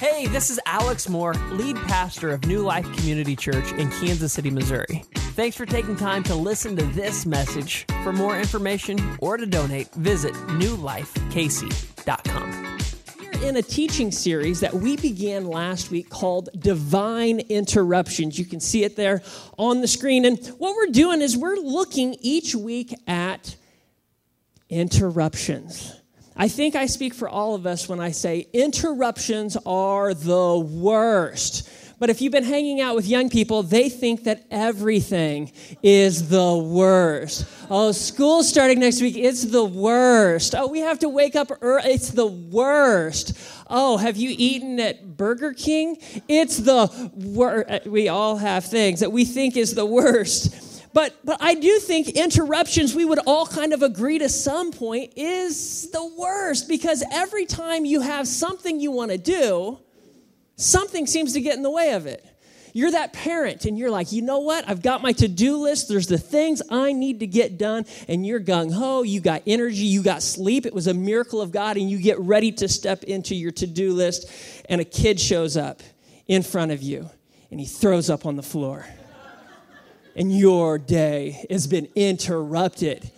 Hey, 0.00 0.26
this 0.28 0.48
is 0.48 0.58
Alex 0.64 1.10
Moore, 1.10 1.34
lead 1.50 1.76
pastor 1.76 2.30
of 2.30 2.46
New 2.46 2.62
Life 2.62 2.90
Community 2.96 3.36
Church 3.36 3.70
in 3.72 3.90
Kansas 3.90 4.32
City, 4.32 4.50
Missouri. 4.50 5.04
Thanks 5.34 5.58
for 5.58 5.66
taking 5.66 5.94
time 5.94 6.22
to 6.22 6.34
listen 6.34 6.74
to 6.76 6.86
this 6.86 7.26
message. 7.26 7.84
For 8.02 8.10
more 8.10 8.38
information 8.38 9.18
or 9.20 9.36
to 9.36 9.44
donate, 9.44 9.92
visit 9.92 10.32
newlifekc.com. 10.32 12.78
We're 13.20 13.42
in 13.46 13.56
a 13.56 13.62
teaching 13.62 14.10
series 14.10 14.60
that 14.60 14.72
we 14.72 14.96
began 14.96 15.44
last 15.44 15.90
week 15.90 16.08
called 16.08 16.48
Divine 16.58 17.40
Interruptions. 17.50 18.38
You 18.38 18.46
can 18.46 18.60
see 18.60 18.84
it 18.84 18.96
there 18.96 19.20
on 19.58 19.82
the 19.82 19.88
screen. 19.88 20.24
And 20.24 20.38
what 20.56 20.76
we're 20.76 20.92
doing 20.92 21.20
is 21.20 21.36
we're 21.36 21.56
looking 21.56 22.16
each 22.20 22.54
week 22.54 22.94
at 23.06 23.54
interruptions. 24.70 25.99
I 26.40 26.48
think 26.48 26.74
I 26.74 26.86
speak 26.86 27.12
for 27.12 27.28
all 27.28 27.54
of 27.54 27.66
us 27.66 27.86
when 27.86 28.00
I 28.00 28.12
say 28.12 28.46
interruptions 28.54 29.58
are 29.66 30.14
the 30.14 30.58
worst. 30.58 31.68
But 31.98 32.08
if 32.08 32.22
you've 32.22 32.32
been 32.32 32.44
hanging 32.44 32.80
out 32.80 32.96
with 32.96 33.06
young 33.06 33.28
people, 33.28 33.62
they 33.62 33.90
think 33.90 34.24
that 34.24 34.46
everything 34.50 35.52
is 35.82 36.30
the 36.30 36.56
worst. 36.56 37.44
Oh, 37.68 37.92
school's 37.92 38.48
starting 38.48 38.80
next 38.80 39.02
week. 39.02 39.18
It's 39.18 39.44
the 39.44 39.66
worst. 39.66 40.54
Oh, 40.56 40.68
we 40.68 40.78
have 40.78 40.98
to 41.00 41.10
wake 41.10 41.36
up 41.36 41.52
early. 41.60 41.90
It's 41.90 42.08
the 42.08 42.24
worst. 42.24 43.38
Oh, 43.68 43.98
have 43.98 44.16
you 44.16 44.34
eaten 44.38 44.80
at 44.80 45.18
Burger 45.18 45.52
King? 45.52 45.98
It's 46.26 46.56
the 46.56 47.10
worst. 47.16 47.68
Uh, 47.68 47.80
we 47.84 48.08
all 48.08 48.38
have 48.38 48.64
things 48.64 49.00
that 49.00 49.12
we 49.12 49.26
think 49.26 49.58
is 49.58 49.74
the 49.74 49.84
worst. 49.84 50.69
But, 50.92 51.14
but 51.24 51.38
I 51.40 51.54
do 51.54 51.78
think 51.78 52.08
interruptions, 52.10 52.94
we 52.94 53.04
would 53.04 53.20
all 53.26 53.46
kind 53.46 53.72
of 53.72 53.82
agree 53.82 54.18
to 54.18 54.28
some 54.28 54.72
point, 54.72 55.12
is 55.16 55.90
the 55.90 56.04
worst 56.18 56.68
because 56.68 57.04
every 57.12 57.46
time 57.46 57.84
you 57.84 58.00
have 58.00 58.26
something 58.26 58.80
you 58.80 58.90
want 58.90 59.12
to 59.12 59.18
do, 59.18 59.78
something 60.56 61.06
seems 61.06 61.34
to 61.34 61.40
get 61.40 61.56
in 61.56 61.62
the 61.62 61.70
way 61.70 61.92
of 61.92 62.06
it. 62.06 62.24
You're 62.72 62.92
that 62.92 63.12
parent 63.12 63.64
and 63.64 63.76
you're 63.76 63.90
like, 63.90 64.12
you 64.12 64.22
know 64.22 64.40
what? 64.40 64.68
I've 64.68 64.82
got 64.82 65.02
my 65.02 65.12
to 65.12 65.28
do 65.28 65.56
list. 65.56 65.88
There's 65.88 66.06
the 66.06 66.18
things 66.18 66.62
I 66.70 66.92
need 66.92 67.20
to 67.20 67.26
get 67.26 67.58
done. 67.58 67.84
And 68.06 68.24
you're 68.24 68.38
gung 68.40 68.72
ho. 68.72 69.02
You 69.02 69.20
got 69.20 69.42
energy. 69.44 69.86
You 69.86 70.04
got 70.04 70.22
sleep. 70.22 70.66
It 70.66 70.72
was 70.72 70.86
a 70.86 70.94
miracle 70.94 71.40
of 71.40 71.50
God. 71.50 71.76
And 71.76 71.90
you 71.90 71.98
get 71.98 72.20
ready 72.20 72.52
to 72.52 72.68
step 72.68 73.02
into 73.04 73.34
your 73.34 73.50
to 73.52 73.66
do 73.66 73.92
list. 73.92 74.30
And 74.68 74.80
a 74.80 74.84
kid 74.84 75.18
shows 75.18 75.56
up 75.56 75.82
in 76.28 76.44
front 76.44 76.70
of 76.70 76.80
you 76.80 77.10
and 77.50 77.58
he 77.58 77.66
throws 77.66 78.08
up 78.08 78.24
on 78.24 78.36
the 78.36 78.42
floor 78.42 78.86
and 80.20 80.30
your 80.30 80.76
day 80.76 81.46
has 81.48 81.66
been 81.66 81.88
interrupted. 81.94 83.10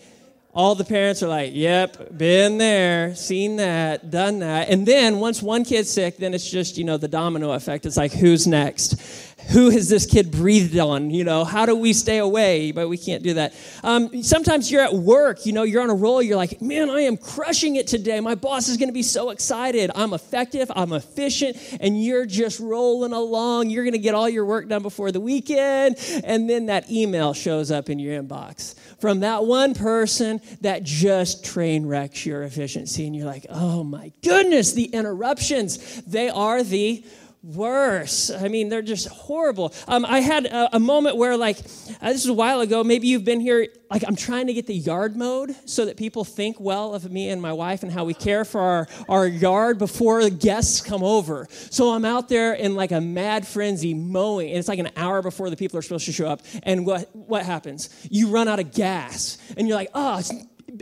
All 0.54 0.76
the 0.76 0.84
parents 0.84 1.20
are 1.24 1.28
like, 1.28 1.50
yep, 1.52 2.16
been 2.16 2.58
there, 2.58 3.16
seen 3.16 3.56
that, 3.56 4.12
done 4.12 4.38
that. 4.38 4.68
And 4.68 4.86
then 4.86 5.18
once 5.18 5.42
one 5.42 5.64
kid's 5.64 5.90
sick, 5.90 6.18
then 6.18 6.32
it's 6.32 6.48
just, 6.48 6.78
you 6.78 6.84
know, 6.84 6.98
the 6.98 7.08
domino 7.08 7.50
effect. 7.54 7.86
It's 7.86 7.96
like, 7.96 8.12
who's 8.12 8.46
next? 8.46 9.31
Who 9.50 9.70
has 9.70 9.88
this 9.88 10.06
kid 10.06 10.30
breathed 10.30 10.78
on? 10.78 11.10
You 11.10 11.24
know, 11.24 11.44
how 11.44 11.66
do 11.66 11.76
we 11.76 11.92
stay 11.92 12.18
away? 12.18 12.72
But 12.72 12.88
we 12.88 12.96
can't 12.96 13.22
do 13.22 13.34
that. 13.34 13.54
Um, 13.82 14.22
sometimes 14.22 14.70
you're 14.70 14.82
at 14.82 14.94
work, 14.94 15.44
you 15.44 15.52
know, 15.52 15.62
you're 15.62 15.82
on 15.82 15.90
a 15.90 15.94
roll, 15.94 16.22
you're 16.22 16.36
like, 16.36 16.62
man, 16.62 16.88
I 16.88 17.02
am 17.02 17.16
crushing 17.16 17.76
it 17.76 17.86
today. 17.86 18.20
My 18.20 18.34
boss 18.34 18.68
is 18.68 18.76
going 18.76 18.88
to 18.88 18.94
be 18.94 19.02
so 19.02 19.30
excited. 19.30 19.90
I'm 19.94 20.14
effective, 20.14 20.70
I'm 20.74 20.92
efficient, 20.92 21.56
and 21.80 22.02
you're 22.02 22.26
just 22.26 22.60
rolling 22.60 23.12
along. 23.12 23.70
You're 23.70 23.84
going 23.84 23.92
to 23.92 23.98
get 23.98 24.14
all 24.14 24.28
your 24.28 24.44
work 24.46 24.68
done 24.68 24.82
before 24.82 25.12
the 25.12 25.20
weekend. 25.20 25.96
And 26.24 26.48
then 26.48 26.66
that 26.66 26.90
email 26.90 27.34
shows 27.34 27.70
up 27.70 27.90
in 27.90 27.98
your 27.98 28.22
inbox 28.22 28.74
from 29.00 29.20
that 29.20 29.44
one 29.44 29.74
person 29.74 30.40
that 30.60 30.84
just 30.84 31.44
train 31.44 31.86
wrecks 31.86 32.24
your 32.24 32.44
efficiency. 32.44 33.06
And 33.06 33.16
you're 33.16 33.26
like, 33.26 33.46
oh 33.50 33.82
my 33.82 34.12
goodness, 34.22 34.72
the 34.72 34.84
interruptions, 34.84 36.02
they 36.02 36.28
are 36.28 36.62
the 36.62 37.04
worse. 37.42 38.30
I 38.30 38.48
mean, 38.48 38.68
they're 38.68 38.82
just 38.82 39.08
horrible. 39.08 39.74
Um, 39.88 40.04
I 40.06 40.20
had 40.20 40.46
a, 40.46 40.76
a, 40.76 40.80
moment 40.80 41.16
where, 41.16 41.36
like, 41.36 41.58
uh, 41.58 42.12
this 42.12 42.24
was 42.24 42.26
a 42.26 42.34
while 42.34 42.60
ago. 42.60 42.84
Maybe 42.84 43.08
you've 43.08 43.24
been 43.24 43.40
here. 43.40 43.66
Like, 43.90 44.04
I'm 44.06 44.16
trying 44.16 44.46
to 44.46 44.54
get 44.54 44.66
the 44.66 44.74
yard 44.74 45.16
mowed 45.16 45.54
so 45.68 45.84
that 45.84 45.96
people 45.96 46.24
think 46.24 46.58
well 46.60 46.94
of 46.94 47.10
me 47.10 47.28
and 47.28 47.42
my 47.42 47.52
wife 47.52 47.82
and 47.82 47.92
how 47.92 48.04
we 48.04 48.14
care 48.14 48.44
for 48.44 48.60
our, 48.60 48.88
our 49.08 49.26
yard 49.26 49.78
before 49.78 50.22
the 50.22 50.30
guests 50.30 50.80
come 50.80 51.02
over. 51.02 51.46
So 51.70 51.90
I'm 51.90 52.04
out 52.04 52.28
there 52.28 52.54
in 52.54 52.74
like 52.74 52.92
a 52.92 53.00
mad 53.00 53.46
frenzy 53.46 53.92
mowing, 53.92 54.48
and 54.48 54.58
it's 54.58 54.68
like 54.68 54.78
an 54.78 54.90
hour 54.96 55.20
before 55.20 55.50
the 55.50 55.56
people 55.56 55.78
are 55.78 55.82
supposed 55.82 56.06
to 56.06 56.12
show 56.12 56.28
up. 56.28 56.42
And 56.62 56.86
what 56.86 57.14
what 57.14 57.44
happens? 57.44 57.90
You 58.10 58.28
run 58.28 58.48
out 58.48 58.60
of 58.60 58.72
gas, 58.72 59.38
and 59.56 59.66
you're 59.66 59.76
like, 59.76 59.90
oh, 59.94 60.22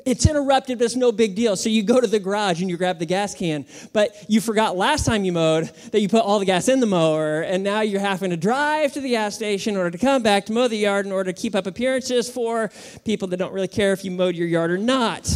it's 0.07 0.27
interrupted, 0.27 0.79
but 0.79 0.85
it's 0.85 0.97
no 0.97 1.11
big 1.11 1.35
deal. 1.35 1.57
So 1.57 1.69
you 1.69 1.83
go 1.83 2.01
to 2.01 2.07
the 2.07 2.21
garage 2.21 2.61
and 2.61 2.71
you 2.71 2.77
grab 2.77 2.99
the 2.99 3.07
gas 3.07 3.35
can, 3.35 3.67
but 3.93 4.15
you 4.29 4.41
forgot 4.41 4.77
last 4.77 5.05
time 5.05 5.25
you 5.25 5.33
mowed 5.33 5.65
that 5.91 6.01
you 6.01 6.09
put 6.09 6.23
all 6.23 6.39
the 6.39 6.45
gas 6.45 6.69
in 6.69 6.81
the 6.81 6.87
mower, 6.87 7.41
and 7.41 7.65
now 7.65 7.81
you're 7.81 8.01
having 8.01 8.31
to 8.31 8.37
drive 8.37 8.93
to 8.93 9.01
the 9.01 9.11
gas 9.11 9.35
station 9.35 9.75
in 9.75 9.79
order 9.79 9.91
to 9.91 9.99
come 9.99 10.23
back 10.23 10.47
to 10.47 10.53
mow 10.53 10.69
the 10.69 10.77
yard 10.77 11.07
in 11.07 11.13
order 11.13 11.33
to 11.33 11.41
keep 11.41 11.55
up 11.55 11.67
appearances 11.67 12.31
for 12.31 12.71
people 13.05 13.29
that 13.29 13.39
don't 13.39 13.53
really 13.53 13.69
care 13.69 13.93
if 13.93 14.05
you 14.05 14.11
mowed 14.11 14.37
your 14.37 14.47
yard 14.47 14.71
or 14.71 14.79
not. 14.79 15.29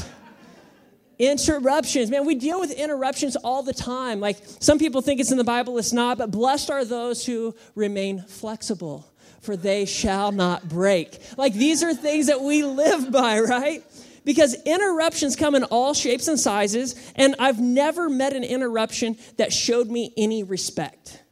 Interruptions, 1.19 2.11
man, 2.11 2.25
we 2.25 2.35
deal 2.35 2.59
with 2.61 2.73
interruptions 2.73 3.37
all 3.37 3.63
the 3.63 3.75
time. 3.75 4.21
Like 4.21 4.39
some 4.61 4.79
people 4.79 5.01
think 5.01 5.21
it's 5.21 5.31
in 5.31 5.39
the 5.39 5.45
Bible, 5.45 5.79
it's 5.79 5.93
not, 5.93 6.19
but 6.19 6.31
blessed 6.31 6.71
are 6.71 6.85
those 6.85 7.25
who 7.25 7.55
remain 7.75 8.23
flexible, 8.23 9.07
for 9.41 9.57
they 9.57 9.85
shall 9.85 10.33
not 10.33 10.69
break. 10.69 11.19
Like 11.37 11.55
these 11.55 11.83
are 11.83 11.95
things 11.95 12.27
that 12.27 12.41
we 12.41 12.65
live 12.65 13.11
by, 13.11 13.41
right? 13.41 13.83
Because 14.25 14.55
interruptions 14.65 15.37
come 15.37 15.55
in 15.55 15.65
all 15.65 15.95
shapes 15.95 16.29
and 16.29 16.39
sizes, 16.39 16.95
and 17.15 17.35
I've 17.39 17.61
never 17.61 18.09
met 18.09 18.33
an 18.33 18.45
interruption 18.45 19.17
that 19.37 19.53
showed 19.53 19.89
me 19.89 20.13
any 20.17 20.43
respect. 20.43 21.23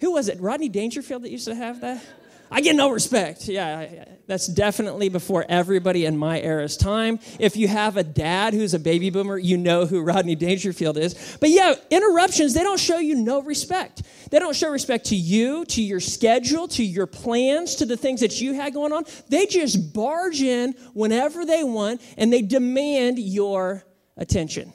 Who 0.00 0.12
was 0.12 0.28
it? 0.28 0.40
Rodney 0.40 0.68
Dangerfield 0.68 1.22
that 1.22 1.30
used 1.30 1.46
to 1.46 1.54
have 1.54 1.80
that? 1.80 2.02
I 2.50 2.60
get 2.60 2.76
no 2.76 2.90
respect. 2.90 3.46
Yeah, 3.48 4.04
that's 4.26 4.46
definitely 4.46 5.08
before 5.08 5.44
everybody 5.48 6.04
in 6.04 6.16
my 6.16 6.40
era's 6.40 6.76
time. 6.76 7.18
If 7.38 7.56
you 7.56 7.68
have 7.68 7.96
a 7.96 8.02
dad 8.02 8.54
who's 8.54 8.74
a 8.74 8.78
baby 8.78 9.10
boomer, 9.10 9.38
you 9.38 9.56
know 9.56 9.86
who 9.86 10.00
Rodney 10.00 10.34
Dangerfield 10.34 10.96
is. 10.96 11.36
But 11.40 11.50
yeah, 11.50 11.74
interruptions, 11.90 12.54
they 12.54 12.62
don't 12.62 12.80
show 12.80 12.98
you 12.98 13.16
no 13.16 13.42
respect. 13.42 14.02
They 14.30 14.38
don't 14.38 14.56
show 14.56 14.70
respect 14.70 15.06
to 15.06 15.16
you, 15.16 15.64
to 15.66 15.82
your 15.82 16.00
schedule, 16.00 16.68
to 16.68 16.84
your 16.84 17.06
plans, 17.06 17.76
to 17.76 17.86
the 17.86 17.96
things 17.96 18.20
that 18.20 18.40
you 18.40 18.54
had 18.54 18.74
going 18.74 18.92
on. 18.92 19.04
They 19.28 19.46
just 19.46 19.92
barge 19.92 20.40
in 20.40 20.72
whenever 20.94 21.44
they 21.44 21.64
want 21.64 22.00
and 22.16 22.32
they 22.32 22.42
demand 22.42 23.18
your 23.18 23.84
attention. 24.16 24.72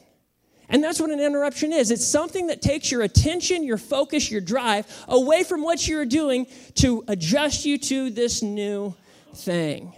And 0.74 0.84
that's 0.84 1.00
what 1.00 1.12
an 1.12 1.20
interruption 1.20 1.72
is 1.72 1.92
it's 1.92 2.06
something 2.06 2.48
that 2.48 2.60
takes 2.60 2.92
your 2.92 3.04
attention, 3.04 3.64
your 3.64 3.78
focus, 3.78 4.32
your 4.32 4.42
drive 4.42 4.88
away 5.08 5.44
from 5.44 5.62
what 5.62 5.88
you're 5.88 6.04
doing 6.04 6.48
to 6.76 7.04
adjust 7.08 7.64
you 7.64 7.78
to 7.78 8.10
this 8.10 8.42
new 8.42 8.96
thing. 9.36 9.94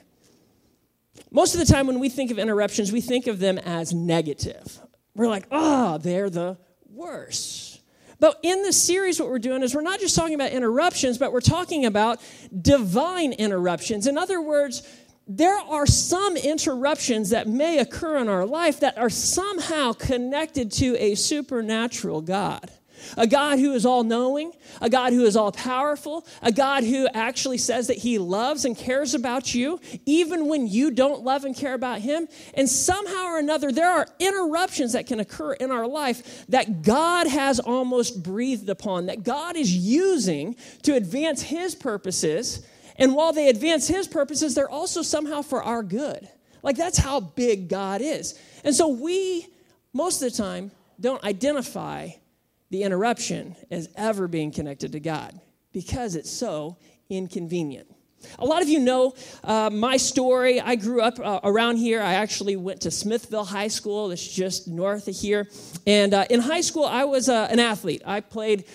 Most 1.32 1.56
of 1.56 1.66
the 1.66 1.66
time, 1.66 1.88
when 1.88 2.00
we 2.00 2.10
think 2.10 2.30
of 2.30 2.38
interruptions, 2.38 2.92
we 2.92 3.00
think 3.00 3.28
of 3.28 3.40
them 3.40 3.58
as 3.58 3.94
negative. 3.94 4.80
We're 5.16 5.30
like, 5.30 5.48
oh, 5.50 5.98
they're 5.98 6.30
the 6.30 6.58
worst. 6.90 7.80
But 8.20 8.40
in 8.44 8.62
this 8.62 8.82
series, 8.82 9.18
what 9.18 9.30
we're 9.30 9.40
doing 9.40 9.64
is 9.64 9.74
we're 9.74 9.82
not 9.82 10.02
just 10.02 10.16
talking 10.16 10.36
about 10.36 10.52
interruptions, 10.52 11.18
but 11.18 11.32
we're 11.32 11.40
talking 11.40 11.86
about 11.86 12.22
divine 12.62 13.32
interruptions. 13.32 14.08
In 14.08 14.18
other 14.18 14.42
words, 14.42 14.86
there 15.28 15.58
are 15.58 15.88
some 15.88 16.38
interruptions 16.38 17.32
that 17.32 17.48
may 17.48 17.80
occur 17.80 18.18
in 18.18 18.30
our 18.30 18.46
life 18.46 18.80
that 18.82 18.98
are 18.98 19.10
somehow 19.10 19.94
connected 19.94 20.72
to 20.74 20.96
a 20.98 21.16
supernatural 21.16 22.22
God. 22.22 22.70
A 23.18 23.28
God 23.28 23.60
who 23.60 23.74
is 23.74 23.86
all 23.86 24.04
knowing, 24.04 24.52
a 24.82 24.90
God 24.90 25.14
who 25.14 25.26
is 25.26 25.36
all 25.36 25.52
powerful, 25.52 26.26
a 26.42 26.52
God 26.52 26.84
who 26.84 27.08
actually 27.14 27.58
says 27.58 27.88
that 27.88 27.98
He 27.98 28.18
loves 28.18 28.66
and 28.66 28.76
cares 28.76 29.14
about 29.14 29.54
you, 29.54 29.80
even 30.06 30.48
when 30.48 30.68
you 30.68 30.92
don't 30.92 31.24
love 31.24 31.44
and 31.44 31.56
care 31.56 31.74
about 31.74 32.00
Him. 32.00 32.28
And 32.54 32.70
somehow 32.70 33.26
or 33.26 33.38
another, 33.38 33.72
there 33.72 33.92
are 33.92 34.08
interruptions 34.20 34.94
that 34.94 35.08
can 35.08 35.20
occur 35.20 35.54
in 35.54 35.72
our 35.72 35.88
life 35.88 36.46
that 36.48 36.82
God 36.82 37.28
has 37.28 37.60
almost 37.60 38.24
breathed 38.24 38.70
upon, 38.70 39.08
that 39.08 39.24
God 39.24 39.56
is 39.56 39.76
using 39.76 40.56
to 40.84 40.96
advance 40.96 41.42
His 41.42 41.76
purposes 41.76 42.66
and 42.98 43.16
while 43.16 43.34
they 43.34 43.50
advance 43.50 43.88
his 43.88 44.08
purposes, 44.08 44.56
they're 44.56 44.70
also 44.70 45.02
somehow 45.02 45.42
for 45.42 45.62
our 45.64 45.84
good. 45.84 46.28
Like 46.64 46.78
that's 46.78 46.98
how 46.98 47.20
big 47.20 47.70
God 47.70 48.02
is. 48.02 48.40
And 48.64 48.74
so 48.74 48.88
we, 48.88 49.48
most 49.94 50.22
of 50.22 50.32
the 50.32 50.38
time, 50.38 50.72
don't 51.00 51.24
identify 51.24 52.10
the 52.72 52.84
interruption 52.84 53.56
as 53.70 53.90
ever 53.96 54.28
being 54.28 54.52
connected 54.52 54.94
to 54.94 55.00
God 55.00 55.40
because 55.72 56.16
it's 56.16 56.32
so 56.32 56.78
inconvenient. 57.10 57.88
A 58.40 58.46
lot 58.46 58.64
of 58.64 58.70
you 58.70 58.80
know 58.80 59.14
uh, 59.44 59.70
my 59.72 59.98
story. 59.98 60.60
I 60.60 60.76
grew 60.76 61.02
up 61.02 61.20
uh, 61.20 61.42
around 61.44 61.78
here. 61.78 62.02
I 62.02 62.16
actually 62.16 62.56
went 62.56 62.82
to 62.82 62.92
Smithville 62.92 63.46
High 63.46 63.68
School, 63.68 64.08
that's 64.08 64.28
just 64.28 64.68
north 64.68 65.08
of 65.08 65.16
here. 65.16 65.48
And 65.86 66.14
uh, 66.14 66.26
in 66.30 66.40
high 66.40 66.62
school, 66.62 66.86
I 66.86 67.04
was 67.04 67.30
uh, 67.30 67.48
an 67.52 67.60
athlete. 67.60 68.02
I 68.06 68.22
played 68.22 68.66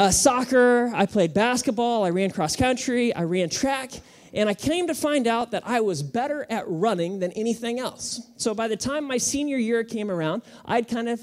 uh, 0.00 0.10
soccer, 0.10 0.90
I 0.94 1.04
played 1.04 1.34
basketball, 1.34 2.04
I 2.04 2.08
ran 2.08 2.30
cross 2.30 2.56
country, 2.56 3.14
I 3.14 3.24
ran 3.24 3.50
track, 3.50 3.92
and 4.32 4.48
I 4.48 4.54
came 4.54 4.86
to 4.86 4.94
find 4.94 5.26
out 5.26 5.50
that 5.50 5.62
I 5.66 5.82
was 5.82 6.02
better 6.02 6.46
at 6.48 6.64
running 6.66 7.18
than 7.18 7.32
anything 7.32 7.78
else. 7.78 8.18
So 8.38 8.54
by 8.54 8.66
the 8.66 8.78
time 8.78 9.04
my 9.04 9.18
senior 9.18 9.58
year 9.58 9.84
came 9.84 10.10
around, 10.10 10.40
I'd 10.64 10.88
kind 10.88 11.10
of 11.10 11.20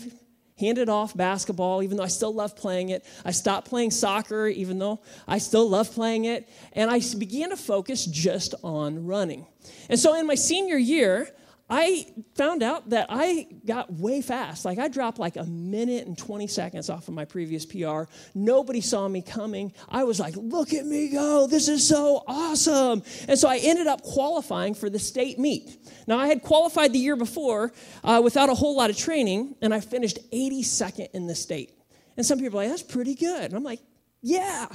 handed 0.59 0.89
off 0.89 1.17
basketball, 1.17 1.81
even 1.81 1.97
though 1.97 2.03
I 2.03 2.07
still 2.07 2.35
love 2.35 2.55
playing 2.55 2.89
it. 2.89 3.03
I 3.25 3.31
stopped 3.31 3.67
playing 3.67 3.89
soccer, 3.89 4.45
even 4.45 4.77
though 4.77 5.01
I 5.27 5.39
still 5.39 5.67
love 5.67 5.91
playing 5.91 6.25
it. 6.25 6.47
And 6.73 6.91
I 6.91 7.01
began 7.17 7.49
to 7.49 7.57
focus 7.57 8.05
just 8.05 8.53
on 8.63 9.07
running. 9.07 9.47
And 9.89 9.99
so 9.99 10.13
in 10.19 10.27
my 10.27 10.35
senior 10.35 10.77
year, 10.77 11.29
I 11.69 12.05
found 12.35 12.63
out 12.63 12.91
that 12.91 13.07
I 13.09 13.47
got 13.65 13.91
way 13.91 14.21
fast. 14.21 14.63
Like 14.63 14.79
I 14.79 14.87
dropped 14.87 15.19
like 15.19 15.35
a 15.35 15.43
minute 15.43 16.07
and 16.07 16.17
20 16.17 16.47
seconds 16.47 16.89
off 16.89 17.09
of 17.09 17.13
my 17.13 17.25
previous 17.25 17.65
PR. 17.65 18.03
Nobody 18.33 18.79
saw 18.79 19.07
me 19.07 19.21
coming. 19.21 19.73
I 19.89 20.05
was 20.05 20.17
like, 20.17 20.35
look 20.37 20.73
at 20.73 20.85
me 20.85 21.09
go. 21.09 21.45
This 21.45 21.67
is 21.67 21.85
so 21.85 22.23
awesome. 22.25 23.03
And 23.27 23.37
so 23.37 23.49
I 23.49 23.57
ended 23.57 23.87
up 23.87 24.01
qualifying 24.01 24.75
for 24.75 24.89
the 24.89 24.99
state 24.99 25.39
meet. 25.39 25.77
Now, 26.07 26.17
I 26.17 26.27
had 26.27 26.41
qualified 26.41 26.93
the 26.93 26.99
year 26.99 27.17
before 27.17 27.73
uh, 28.01 28.21
without 28.23 28.49
a 28.49 28.53
whole 28.53 28.77
lot 28.77 28.89
of 28.89 28.97
training, 28.97 29.55
and 29.61 29.73
I 29.73 29.81
finished 29.81 30.19
82nd 30.31 31.09
in 31.13 31.27
the 31.27 31.35
state. 31.35 31.73
And 32.15 32.25
some 32.25 32.39
people 32.39 32.59
are 32.59 32.63
like, 32.63 32.71
that's 32.71 32.83
pretty 32.83 33.13
good. 33.13 33.43
And 33.43 33.55
I'm 33.55 33.63
like, 33.63 33.81
yeah. 34.21 34.67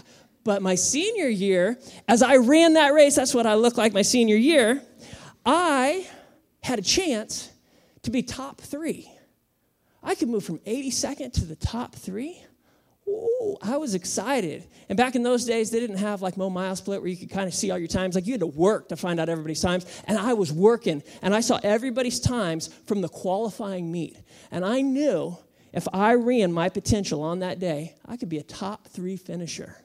But 0.44 0.60
my 0.60 0.74
senior 0.74 1.28
year, 1.28 1.78
as 2.06 2.22
I 2.22 2.36
ran 2.36 2.74
that 2.74 2.92
race, 2.92 3.16
that's 3.16 3.34
what 3.34 3.46
I 3.46 3.54
looked 3.54 3.78
like 3.78 3.94
my 3.94 4.02
senior 4.02 4.36
year, 4.36 4.82
I 5.46 6.06
had 6.62 6.78
a 6.78 6.82
chance 6.82 7.50
to 8.02 8.10
be 8.10 8.22
top 8.22 8.60
three. 8.60 9.10
I 10.02 10.14
could 10.14 10.28
move 10.28 10.44
from 10.44 10.58
82nd 10.60 11.32
to 11.34 11.44
the 11.44 11.56
top 11.56 11.94
three. 11.94 12.42
Ooh, 13.08 13.56
I 13.62 13.76
was 13.76 13.94
excited. 13.94 14.64
And 14.88 14.96
back 14.96 15.16
in 15.16 15.22
those 15.22 15.44
days, 15.44 15.70
they 15.70 15.80
didn't 15.80 15.96
have 15.96 16.22
like 16.22 16.36
Mo 16.36 16.50
Mile 16.50 16.76
Split 16.76 17.00
where 17.00 17.10
you 17.10 17.16
could 17.16 17.30
kind 17.30 17.48
of 17.48 17.54
see 17.54 17.70
all 17.70 17.78
your 17.78 17.88
times. 17.88 18.14
Like 18.14 18.26
you 18.26 18.32
had 18.32 18.40
to 18.40 18.46
work 18.46 18.88
to 18.88 18.96
find 18.96 19.18
out 19.18 19.28
everybody's 19.28 19.60
times. 19.60 19.86
And 20.06 20.18
I 20.18 20.34
was 20.34 20.52
working 20.52 21.02
and 21.20 21.34
I 21.34 21.40
saw 21.40 21.58
everybody's 21.62 22.20
times 22.20 22.68
from 22.86 23.00
the 23.00 23.08
qualifying 23.08 23.90
meet. 23.90 24.16
And 24.50 24.64
I 24.64 24.82
knew 24.82 25.36
if 25.72 25.88
I 25.92 26.14
ran 26.14 26.52
my 26.52 26.68
potential 26.68 27.22
on 27.22 27.40
that 27.40 27.58
day, 27.58 27.94
I 28.06 28.16
could 28.16 28.28
be 28.28 28.38
a 28.38 28.42
top 28.42 28.86
three 28.86 29.16
finisher. 29.16 29.76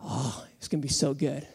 Oh, 0.00 0.44
it's 0.58 0.68
going 0.68 0.80
to 0.80 0.86
be 0.86 0.92
so 0.92 1.14
good. 1.14 1.46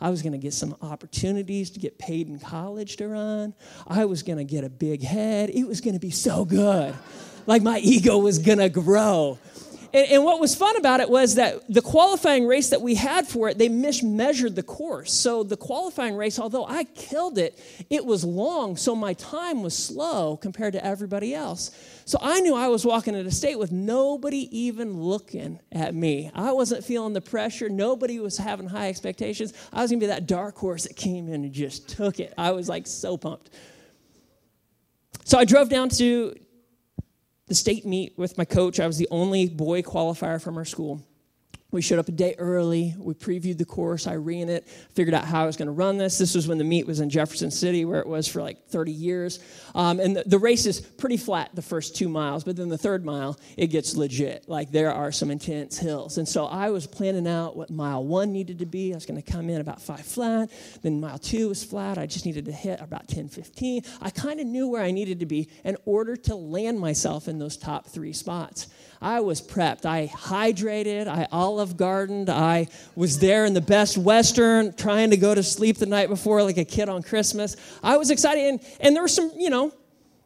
I 0.00 0.10
was 0.10 0.22
going 0.22 0.32
to 0.32 0.38
get 0.38 0.52
some 0.52 0.76
opportunities 0.82 1.70
to 1.70 1.80
get 1.80 1.98
paid 1.98 2.28
in 2.28 2.38
college 2.38 2.96
to 2.96 3.08
run. 3.08 3.54
I 3.86 4.04
was 4.04 4.22
going 4.22 4.38
to 4.38 4.44
get 4.44 4.64
a 4.64 4.68
big 4.68 5.02
head. 5.02 5.50
It 5.50 5.64
was 5.64 5.80
going 5.80 5.94
to 5.94 6.00
be 6.00 6.10
so 6.10 6.44
good. 6.44 6.94
like 7.46 7.62
my 7.62 7.78
ego 7.78 8.18
was 8.18 8.38
going 8.38 8.58
to 8.58 8.68
grow. 8.68 9.38
And, 9.96 10.12
and, 10.12 10.24
what 10.24 10.40
was 10.40 10.54
fun 10.54 10.76
about 10.76 11.00
it 11.00 11.08
was 11.08 11.36
that 11.36 11.62
the 11.72 11.80
qualifying 11.80 12.46
race 12.46 12.68
that 12.68 12.82
we 12.82 12.96
had 12.96 13.26
for 13.26 13.48
it, 13.48 13.56
they 13.56 13.70
mismeasured 13.70 14.54
the 14.54 14.62
course. 14.62 15.10
So 15.10 15.42
the 15.42 15.56
qualifying 15.56 16.16
race, 16.16 16.38
although 16.38 16.66
I 16.66 16.84
killed 16.84 17.38
it, 17.38 17.58
it 17.88 18.04
was 18.04 18.22
long, 18.22 18.76
so 18.76 18.94
my 18.94 19.14
time 19.14 19.62
was 19.62 19.74
slow 19.74 20.36
compared 20.36 20.74
to 20.74 20.84
everybody 20.84 21.34
else. 21.34 21.70
So 22.04 22.18
I 22.20 22.40
knew 22.40 22.54
I 22.54 22.68
was 22.68 22.84
walking 22.84 23.14
into 23.14 23.30
state 23.30 23.58
with 23.58 23.72
nobody 23.72 24.50
even 24.56 25.00
looking 25.00 25.60
at 25.72 25.94
me. 25.94 26.30
I 26.34 26.52
wasn't 26.52 26.84
feeling 26.84 27.14
the 27.14 27.22
pressure. 27.22 27.70
Nobody 27.70 28.20
was 28.20 28.36
having 28.36 28.66
high 28.68 28.90
expectations. 28.90 29.54
I 29.72 29.80
was 29.80 29.90
going 29.90 30.00
to 30.00 30.04
be 30.04 30.08
that 30.08 30.26
dark 30.26 30.58
horse 30.58 30.82
that 30.82 30.94
came 30.94 31.26
in 31.28 31.42
and 31.42 31.52
just 31.54 31.88
took 31.88 32.20
it. 32.20 32.34
I 32.36 32.50
was 32.50 32.68
like 32.68 32.86
so 32.86 33.16
pumped. 33.16 33.48
So 35.24 35.38
I 35.38 35.46
drove 35.46 35.70
down 35.70 35.88
to 35.88 36.36
the 37.46 37.54
state 37.54 37.86
meet 37.86 38.16
with 38.16 38.36
my 38.36 38.44
coach. 38.44 38.80
I 38.80 38.86
was 38.86 38.98
the 38.98 39.08
only 39.10 39.48
boy 39.48 39.82
qualifier 39.82 40.40
from 40.42 40.56
our 40.56 40.64
school. 40.64 41.02
We 41.76 41.82
showed 41.82 41.98
up 41.98 42.08
a 42.08 42.12
day 42.12 42.34
early. 42.38 42.94
We 42.96 43.12
previewed 43.12 43.58
the 43.58 43.66
course. 43.66 44.06
I 44.06 44.16
ran 44.16 44.48
it, 44.48 44.66
figured 44.94 45.12
out 45.12 45.26
how 45.26 45.42
I 45.42 45.46
was 45.46 45.58
going 45.58 45.66
to 45.66 45.72
run 45.72 45.98
this. 45.98 46.16
This 46.16 46.34
was 46.34 46.48
when 46.48 46.56
the 46.56 46.64
meet 46.64 46.86
was 46.86 47.00
in 47.00 47.10
Jefferson 47.10 47.50
City, 47.50 47.84
where 47.84 48.00
it 48.00 48.06
was 48.06 48.26
for 48.26 48.40
like 48.40 48.66
30 48.68 48.92
years. 48.92 49.40
Um, 49.74 50.00
and 50.00 50.16
the, 50.16 50.22
the, 50.24 50.38
race 50.38 50.64
is 50.64 50.80
pretty 50.80 51.18
flat 51.18 51.50
the 51.52 51.60
first 51.60 51.94
two 51.94 52.08
miles, 52.08 52.44
but 52.44 52.56
then 52.56 52.70
the 52.70 52.78
third 52.78 53.04
mile, 53.04 53.38
it 53.58 53.66
gets 53.66 53.94
legit. 53.94 54.48
Like 54.48 54.70
there 54.70 54.90
are 54.90 55.12
some 55.12 55.30
intense 55.30 55.76
hills. 55.76 56.16
And 56.16 56.26
so 56.26 56.46
I 56.46 56.70
was 56.70 56.86
planning 56.86 57.28
out 57.28 57.58
what 57.58 57.68
mile 57.68 58.02
one 58.02 58.32
needed 58.32 58.60
to 58.60 58.66
be. 58.66 58.94
I 58.94 58.96
was 58.96 59.04
going 59.04 59.22
to 59.22 59.30
come 59.30 59.50
in 59.50 59.60
about 59.60 59.82
five 59.82 60.00
flat. 60.00 60.50
Then 60.80 60.98
mile 60.98 61.18
two 61.18 61.50
was 61.50 61.62
flat. 61.62 61.98
I 61.98 62.06
just 62.06 62.24
needed 62.24 62.46
to 62.46 62.52
hit 62.52 62.80
about 62.80 63.06
10, 63.06 63.28
15. 63.28 63.82
I 64.00 64.08
kind 64.08 64.40
of 64.40 64.46
knew 64.46 64.66
where 64.66 64.82
I 64.82 64.92
needed 64.92 65.20
to 65.20 65.26
be 65.26 65.50
in 65.62 65.76
order 65.84 66.16
to 66.16 66.36
land 66.36 66.80
myself 66.80 67.28
in 67.28 67.38
those 67.38 67.58
top 67.58 67.86
three 67.86 68.14
spots. 68.14 68.68
I 69.00 69.20
was 69.20 69.40
prepped. 69.40 69.84
I 69.84 70.06
hydrated. 70.08 71.06
I 71.06 71.26
olive 71.30 71.76
gardened. 71.76 72.30
I 72.30 72.68
was 72.94 73.18
there 73.18 73.44
in 73.44 73.54
the 73.54 73.60
best 73.60 73.98
Western, 73.98 74.72
trying 74.74 75.10
to 75.10 75.16
go 75.16 75.34
to 75.34 75.42
sleep 75.42 75.78
the 75.78 75.86
night 75.86 76.08
before 76.08 76.42
like 76.42 76.58
a 76.58 76.64
kid 76.64 76.88
on 76.88 77.02
Christmas. 77.02 77.56
I 77.82 77.96
was 77.96 78.10
excited. 78.10 78.44
And, 78.44 78.60
and 78.80 78.94
there 78.94 79.02
was 79.02 79.14
some, 79.14 79.32
you 79.36 79.50
know, 79.50 79.72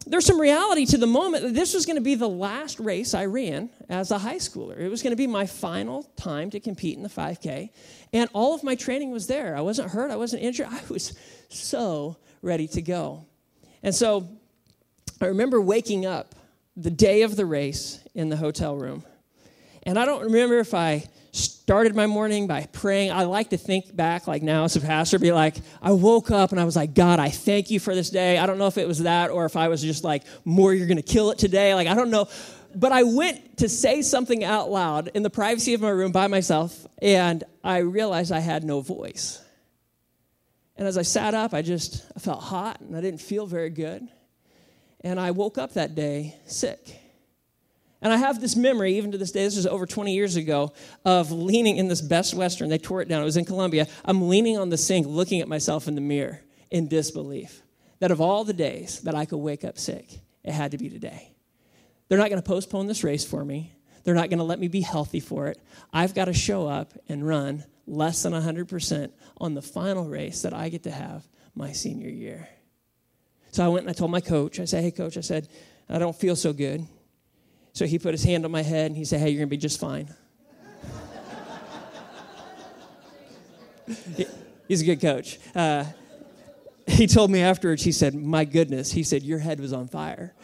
there's 0.06 0.24
some 0.24 0.40
reality 0.40 0.86
to 0.86 0.98
the 0.98 1.06
moment 1.06 1.44
that 1.44 1.54
this 1.54 1.74
was 1.74 1.84
going 1.84 1.96
to 1.96 2.02
be 2.02 2.14
the 2.14 2.28
last 2.28 2.80
race 2.80 3.12
I 3.12 3.26
ran 3.26 3.68
as 3.88 4.10
a 4.10 4.18
high 4.18 4.36
schooler. 4.36 4.78
It 4.78 4.88
was 4.88 5.02
going 5.02 5.12
to 5.12 5.16
be 5.16 5.26
my 5.26 5.46
final 5.46 6.04
time 6.16 6.50
to 6.50 6.60
compete 6.60 6.96
in 6.96 7.02
the 7.02 7.08
5K. 7.08 7.70
And 8.12 8.28
all 8.32 8.54
of 8.54 8.64
my 8.64 8.74
training 8.74 9.10
was 9.10 9.26
there. 9.26 9.56
I 9.56 9.60
wasn't 9.60 9.90
hurt. 9.90 10.10
I 10.10 10.16
wasn't 10.16 10.42
injured. 10.42 10.68
I 10.70 10.80
was 10.88 11.12
so 11.48 12.16
ready 12.42 12.66
to 12.68 12.82
go. 12.82 13.26
And 13.82 13.94
so 13.94 14.28
I 15.20 15.26
remember 15.26 15.60
waking 15.60 16.06
up 16.06 16.34
the 16.80 16.90
day 16.90 17.22
of 17.22 17.36
the 17.36 17.44
race 17.44 18.02
in 18.14 18.30
the 18.30 18.36
hotel 18.36 18.74
room. 18.74 19.04
And 19.82 19.98
I 19.98 20.04
don't 20.04 20.24
remember 20.24 20.58
if 20.58 20.72
I 20.72 21.04
started 21.32 21.94
my 21.94 22.06
morning 22.06 22.46
by 22.46 22.66
praying. 22.72 23.12
I 23.12 23.24
like 23.24 23.50
to 23.50 23.56
think 23.56 23.94
back, 23.94 24.26
like 24.26 24.42
now 24.42 24.64
as 24.64 24.76
a 24.76 24.80
pastor, 24.80 25.18
be 25.18 25.32
like, 25.32 25.56
I 25.82 25.92
woke 25.92 26.30
up 26.30 26.52
and 26.52 26.60
I 26.60 26.64
was 26.64 26.76
like, 26.76 26.94
God, 26.94 27.18
I 27.20 27.28
thank 27.28 27.70
you 27.70 27.78
for 27.78 27.94
this 27.94 28.10
day. 28.10 28.38
I 28.38 28.46
don't 28.46 28.58
know 28.58 28.66
if 28.66 28.78
it 28.78 28.88
was 28.88 29.02
that 29.02 29.30
or 29.30 29.44
if 29.44 29.56
I 29.56 29.68
was 29.68 29.82
just 29.82 30.04
like, 30.04 30.24
more, 30.44 30.72
you're 30.72 30.86
going 30.86 30.96
to 30.96 31.02
kill 31.02 31.30
it 31.30 31.38
today. 31.38 31.74
Like, 31.74 31.86
I 31.86 31.94
don't 31.94 32.10
know. 32.10 32.28
But 32.74 32.92
I 32.92 33.02
went 33.02 33.58
to 33.58 33.68
say 33.68 34.00
something 34.00 34.42
out 34.42 34.70
loud 34.70 35.10
in 35.14 35.22
the 35.22 35.30
privacy 35.30 35.74
of 35.74 35.80
my 35.80 35.90
room 35.90 36.12
by 36.12 36.28
myself, 36.28 36.86
and 37.02 37.42
I 37.64 37.78
realized 37.78 38.30
I 38.30 38.38
had 38.38 38.62
no 38.62 38.80
voice. 38.80 39.42
And 40.76 40.86
as 40.86 40.96
I 40.96 41.02
sat 41.02 41.34
up, 41.34 41.52
I 41.52 41.62
just 41.62 42.06
I 42.16 42.20
felt 42.20 42.40
hot 42.40 42.80
and 42.80 42.96
I 42.96 43.00
didn't 43.00 43.20
feel 43.20 43.44
very 43.44 43.70
good. 43.70 44.08
And 45.02 45.18
I 45.18 45.30
woke 45.30 45.58
up 45.58 45.74
that 45.74 45.94
day 45.94 46.36
sick. 46.46 46.96
And 48.02 48.12
I 48.12 48.16
have 48.16 48.40
this 48.40 48.56
memory, 48.56 48.96
even 48.96 49.12
to 49.12 49.18
this 49.18 49.32
day, 49.32 49.44
this 49.44 49.56
was 49.56 49.66
over 49.66 49.84
20 49.84 50.14
years 50.14 50.36
ago, 50.36 50.72
of 51.04 51.30
leaning 51.30 51.76
in 51.76 51.88
this 51.88 52.00
Best 52.00 52.34
Western. 52.34 52.70
They 52.70 52.78
tore 52.78 53.02
it 53.02 53.08
down. 53.08 53.20
It 53.20 53.26
was 53.26 53.36
in 53.36 53.44
Columbia. 53.44 53.86
I'm 54.04 54.28
leaning 54.28 54.58
on 54.58 54.70
the 54.70 54.78
sink, 54.78 55.06
looking 55.06 55.40
at 55.40 55.48
myself 55.48 55.86
in 55.86 55.94
the 55.94 56.00
mirror 56.00 56.40
in 56.70 56.88
disbelief 56.88 57.62
that 57.98 58.10
of 58.10 58.20
all 58.20 58.44
the 58.44 58.54
days 58.54 59.00
that 59.00 59.14
I 59.14 59.26
could 59.26 59.38
wake 59.38 59.64
up 59.64 59.78
sick, 59.78 60.20
it 60.42 60.52
had 60.52 60.70
to 60.70 60.78
be 60.78 60.88
today. 60.88 61.32
They're 62.08 62.18
not 62.18 62.30
going 62.30 62.42
to 62.42 62.48
postpone 62.48 62.86
this 62.86 63.04
race 63.04 63.24
for 63.24 63.44
me. 63.44 63.74
They're 64.02 64.14
not 64.14 64.30
going 64.30 64.38
to 64.38 64.44
let 64.44 64.58
me 64.58 64.68
be 64.68 64.80
healthy 64.80 65.20
for 65.20 65.48
it. 65.48 65.60
I've 65.92 66.14
got 66.14 66.24
to 66.24 66.32
show 66.32 66.66
up 66.66 66.94
and 67.08 67.26
run 67.26 67.64
less 67.86 68.22
than 68.22 68.32
100% 68.32 69.12
on 69.38 69.54
the 69.54 69.62
final 69.62 70.08
race 70.08 70.42
that 70.42 70.54
I 70.54 70.70
get 70.70 70.84
to 70.84 70.90
have 70.90 71.28
my 71.54 71.72
senior 71.72 72.08
year. 72.08 72.48
So 73.52 73.64
I 73.64 73.68
went 73.68 73.86
and 73.86 73.90
I 73.90 73.92
told 73.92 74.10
my 74.10 74.20
coach, 74.20 74.60
I 74.60 74.64
said, 74.64 74.84
hey, 74.84 74.90
coach, 74.90 75.16
I 75.16 75.22
said, 75.22 75.48
I 75.88 75.98
don't 75.98 76.14
feel 76.14 76.36
so 76.36 76.52
good. 76.52 76.86
So 77.72 77.86
he 77.86 77.98
put 77.98 78.12
his 78.12 78.22
hand 78.22 78.44
on 78.44 78.50
my 78.50 78.62
head 78.62 78.86
and 78.86 78.96
he 78.96 79.04
said, 79.04 79.20
hey, 79.20 79.30
you're 79.30 79.38
going 79.38 79.48
to 79.48 79.50
be 79.50 79.56
just 79.56 79.80
fine. 79.80 80.08
He's 84.68 84.82
a 84.82 84.84
good 84.84 85.00
coach. 85.00 85.38
Uh, 85.54 85.84
he 86.86 87.06
told 87.06 87.30
me 87.30 87.40
afterwards, 87.40 87.82
he 87.82 87.92
said, 87.92 88.14
my 88.14 88.44
goodness, 88.44 88.92
he 88.92 89.02
said, 89.02 89.22
your 89.22 89.38
head 89.38 89.58
was 89.60 89.72
on 89.72 89.88
fire. 89.88 90.34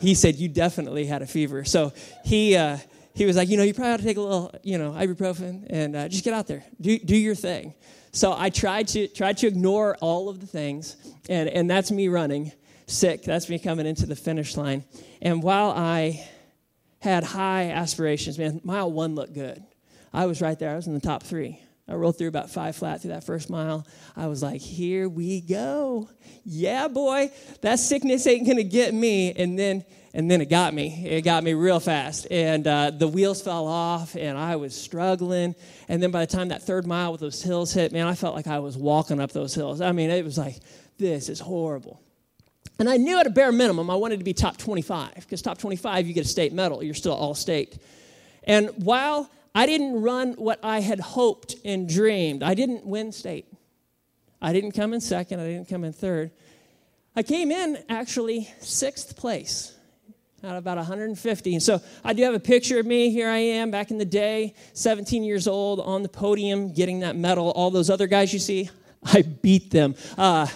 He 0.00 0.14
said, 0.14 0.36
you 0.36 0.48
definitely 0.48 1.06
had 1.06 1.22
a 1.22 1.26
fever. 1.26 1.64
So 1.64 1.92
he, 2.24 2.56
uh, 2.56 2.78
he 3.14 3.26
was 3.26 3.36
like, 3.36 3.48
you 3.48 3.56
know, 3.56 3.62
you 3.62 3.72
probably 3.72 3.92
ought 3.92 3.98
to 3.98 4.04
take 4.04 4.16
a 4.16 4.20
little, 4.20 4.52
you 4.62 4.76
know, 4.76 4.90
ibuprofen 4.90 5.66
and 5.70 5.94
uh, 5.94 6.08
just 6.08 6.24
get 6.24 6.34
out 6.34 6.46
there, 6.46 6.64
do, 6.80 6.98
do 6.98 7.16
your 7.16 7.34
thing. 7.34 7.74
So 8.12 8.34
I 8.36 8.50
tried 8.50 8.88
to 8.88 9.08
tried 9.08 9.38
to 9.38 9.48
ignore 9.48 9.96
all 10.00 10.28
of 10.28 10.40
the 10.40 10.46
things, 10.46 10.96
and, 11.28 11.48
and 11.48 11.68
that's 11.68 11.90
me 11.90 12.08
running 12.08 12.52
sick. 12.86 13.22
That's 13.22 13.48
me 13.48 13.58
coming 13.58 13.86
into 13.86 14.06
the 14.06 14.14
finish 14.14 14.56
line. 14.56 14.84
And 15.20 15.42
while 15.42 15.70
I 15.70 16.24
had 17.00 17.24
high 17.24 17.70
aspirations, 17.70 18.38
man, 18.38 18.60
mile 18.62 18.90
one 18.90 19.14
looked 19.14 19.34
good. 19.34 19.62
I 20.12 20.26
was 20.26 20.40
right 20.40 20.58
there. 20.58 20.70
I 20.70 20.76
was 20.76 20.86
in 20.86 20.94
the 20.94 21.00
top 21.00 21.24
three. 21.24 21.60
I 21.88 21.94
rolled 21.94 22.16
through 22.16 22.28
about 22.28 22.50
five 22.50 22.76
flat 22.76 23.02
through 23.02 23.10
that 23.10 23.24
first 23.24 23.50
mile. 23.50 23.86
I 24.16 24.28
was 24.28 24.42
like, 24.42 24.60
here 24.60 25.08
we 25.08 25.40
go. 25.40 26.08
Yeah, 26.44 26.88
boy, 26.88 27.30
that 27.62 27.78
sickness 27.78 28.26
ain't 28.26 28.46
gonna 28.46 28.62
get 28.62 28.94
me. 28.94 29.32
And 29.32 29.58
then 29.58 29.84
and 30.14 30.30
then 30.30 30.40
it 30.40 30.48
got 30.48 30.72
me. 30.72 31.04
It 31.04 31.22
got 31.22 31.42
me 31.42 31.54
real 31.54 31.80
fast. 31.80 32.28
And 32.30 32.64
uh, 32.68 32.92
the 32.92 33.08
wheels 33.08 33.42
fell 33.42 33.66
off, 33.66 34.14
and 34.14 34.38
I 34.38 34.54
was 34.54 34.74
struggling. 34.74 35.56
And 35.88 36.00
then 36.00 36.12
by 36.12 36.24
the 36.24 36.32
time 36.32 36.48
that 36.48 36.62
third 36.62 36.86
mile 36.86 37.10
with 37.10 37.20
those 37.20 37.42
hills 37.42 37.72
hit, 37.72 37.90
man, 37.90 38.06
I 38.06 38.14
felt 38.14 38.36
like 38.36 38.46
I 38.46 38.60
was 38.60 38.76
walking 38.76 39.18
up 39.20 39.32
those 39.32 39.56
hills. 39.56 39.80
I 39.80 39.90
mean, 39.90 40.10
it 40.10 40.24
was 40.24 40.38
like, 40.38 40.60
this 40.98 41.28
is 41.28 41.40
horrible. 41.40 42.00
And 42.78 42.88
I 42.88 42.96
knew 42.96 43.18
at 43.18 43.26
a 43.26 43.30
bare 43.30 43.50
minimum 43.50 43.90
I 43.90 43.96
wanted 43.96 44.18
to 44.18 44.24
be 44.24 44.32
top 44.32 44.56
25, 44.56 45.14
because 45.16 45.42
top 45.42 45.58
25, 45.58 46.06
you 46.06 46.14
get 46.14 46.24
a 46.24 46.28
state 46.28 46.52
medal. 46.52 46.80
You're 46.80 46.94
still 46.94 47.14
all 47.14 47.34
state. 47.34 47.76
And 48.44 48.70
while 48.76 49.28
I 49.52 49.66
didn't 49.66 50.00
run 50.00 50.34
what 50.34 50.60
I 50.62 50.78
had 50.80 51.00
hoped 51.00 51.56
and 51.64 51.88
dreamed, 51.88 52.44
I 52.44 52.54
didn't 52.54 52.86
win 52.86 53.10
state. 53.10 53.46
I 54.40 54.52
didn't 54.52 54.72
come 54.72 54.94
in 54.94 55.00
second, 55.00 55.40
I 55.40 55.46
didn't 55.48 55.68
come 55.68 55.82
in 55.82 55.92
third. 55.92 56.30
I 57.16 57.24
came 57.24 57.50
in 57.50 57.82
actually 57.88 58.48
sixth 58.60 59.16
place. 59.16 59.74
Out 60.44 60.56
of 60.56 60.58
about 60.58 60.76
150. 60.76 61.52
And 61.54 61.62
so 61.62 61.80
I 62.04 62.12
do 62.12 62.22
have 62.22 62.34
a 62.34 62.40
picture 62.40 62.78
of 62.78 62.86
me. 62.86 63.10
Here 63.10 63.28
I 63.28 63.38
am 63.38 63.70
back 63.70 63.90
in 63.90 63.98
the 63.98 64.04
day, 64.04 64.54
17 64.74 65.24
years 65.24 65.48
old, 65.48 65.80
on 65.80 66.02
the 66.02 66.08
podium, 66.08 66.72
getting 66.72 67.00
that 67.00 67.16
medal. 67.16 67.50
All 67.52 67.70
those 67.70 67.88
other 67.88 68.06
guys 68.06 68.32
you 68.32 68.38
see, 68.38 68.68
I 69.02 69.22
beat 69.22 69.70
them. 69.70 69.94
Uh, 70.18 70.46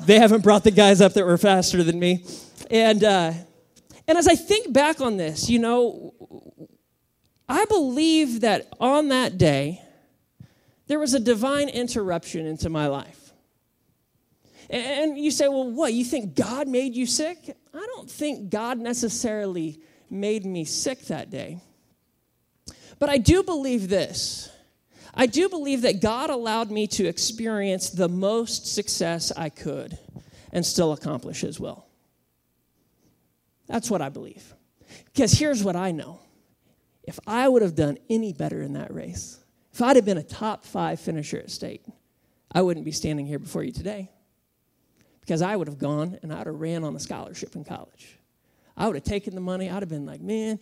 they 0.00 0.18
haven't 0.18 0.42
brought 0.42 0.64
the 0.64 0.70
guys 0.70 1.00
up 1.00 1.12
that 1.14 1.26
were 1.26 1.38
faster 1.38 1.82
than 1.82 1.98
me. 1.98 2.24
And, 2.70 3.04
uh, 3.04 3.32
and 4.08 4.18
as 4.18 4.26
I 4.26 4.34
think 4.34 4.72
back 4.72 5.00
on 5.00 5.16
this, 5.16 5.50
you 5.50 5.58
know, 5.58 6.14
I 7.48 7.66
believe 7.66 8.40
that 8.40 8.68
on 8.80 9.08
that 9.08 9.36
day, 9.36 9.82
there 10.86 10.98
was 10.98 11.14
a 11.14 11.20
divine 11.20 11.68
interruption 11.68 12.46
into 12.46 12.70
my 12.70 12.86
life. 12.86 13.23
And 14.70 15.18
you 15.18 15.30
say, 15.30 15.48
well, 15.48 15.70
what? 15.70 15.92
You 15.92 16.04
think 16.04 16.34
God 16.34 16.68
made 16.68 16.94
you 16.94 17.06
sick? 17.06 17.56
I 17.72 17.86
don't 17.94 18.10
think 18.10 18.50
God 18.50 18.78
necessarily 18.78 19.80
made 20.10 20.44
me 20.46 20.64
sick 20.64 21.02
that 21.06 21.30
day. 21.30 21.60
But 22.98 23.10
I 23.10 23.18
do 23.18 23.42
believe 23.42 23.88
this. 23.88 24.50
I 25.12 25.26
do 25.26 25.48
believe 25.48 25.82
that 25.82 26.00
God 26.00 26.30
allowed 26.30 26.70
me 26.70 26.86
to 26.88 27.06
experience 27.06 27.90
the 27.90 28.08
most 28.08 28.72
success 28.72 29.32
I 29.36 29.48
could 29.48 29.98
and 30.52 30.64
still 30.64 30.92
accomplish 30.92 31.40
His 31.42 31.60
will. 31.60 31.86
That's 33.66 33.90
what 33.90 34.02
I 34.02 34.08
believe. 34.08 34.54
Because 35.06 35.32
here's 35.32 35.62
what 35.62 35.76
I 35.76 35.90
know 35.90 36.20
if 37.02 37.18
I 37.26 37.48
would 37.48 37.62
have 37.62 37.74
done 37.74 37.98
any 38.08 38.32
better 38.32 38.62
in 38.62 38.72
that 38.74 38.92
race, 38.92 39.38
if 39.72 39.82
I'd 39.82 39.96
have 39.96 40.04
been 40.04 40.18
a 40.18 40.22
top 40.22 40.64
five 40.64 41.00
finisher 41.00 41.38
at 41.38 41.50
state, 41.50 41.84
I 42.50 42.62
wouldn't 42.62 42.84
be 42.84 42.92
standing 42.92 43.26
here 43.26 43.38
before 43.38 43.62
you 43.62 43.72
today 43.72 44.10
because 45.24 45.40
I 45.40 45.56
would 45.56 45.68
have 45.68 45.78
gone 45.78 46.18
and 46.22 46.32
I'd 46.32 46.46
have 46.46 46.60
ran 46.60 46.84
on 46.84 46.94
a 46.94 47.00
scholarship 47.00 47.56
in 47.56 47.64
college. 47.64 48.18
I 48.76 48.86
would 48.86 48.96
have 48.96 49.04
taken 49.04 49.34
the 49.34 49.40
money. 49.40 49.70
I'd 49.70 49.82
have 49.82 49.88
been 49.88 50.04
like, 50.04 50.20
man, 50.20 50.58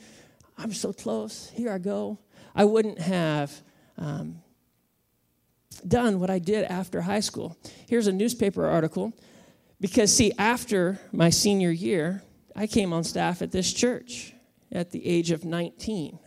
I'm 0.56 0.72
so 0.72 0.92
close. 0.92 1.50
Here 1.54 1.72
I 1.72 1.78
go. 1.78 2.18
I 2.54 2.64
wouldn't 2.64 3.00
have 3.00 3.52
um, 3.98 4.42
done 5.86 6.20
what 6.20 6.30
I 6.30 6.38
did 6.38 6.64
after 6.64 7.00
high 7.00 7.20
school. 7.20 7.56
Here's 7.88 8.06
a 8.06 8.12
newspaper 8.12 8.66
article 8.66 9.12
because, 9.80 10.14
see, 10.14 10.32
after 10.38 11.00
my 11.10 11.30
senior 11.30 11.70
year, 11.70 12.22
I 12.54 12.66
came 12.66 12.92
on 12.92 13.02
staff 13.02 13.42
at 13.42 13.50
this 13.50 13.72
church 13.72 14.32
at 14.70 14.90
the 14.90 15.04
age 15.04 15.30
of 15.32 15.44
19. 15.44 16.18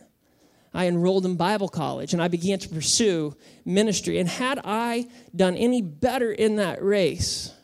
I 0.74 0.88
enrolled 0.88 1.24
in 1.24 1.36
Bible 1.36 1.68
college 1.68 2.12
and 2.12 2.22
I 2.22 2.28
began 2.28 2.58
to 2.58 2.68
pursue 2.68 3.34
ministry. 3.64 4.18
And 4.18 4.28
had 4.28 4.60
I 4.62 5.08
done 5.34 5.56
any 5.56 5.80
better 5.80 6.30
in 6.30 6.56
that 6.56 6.82
race, 6.82 7.55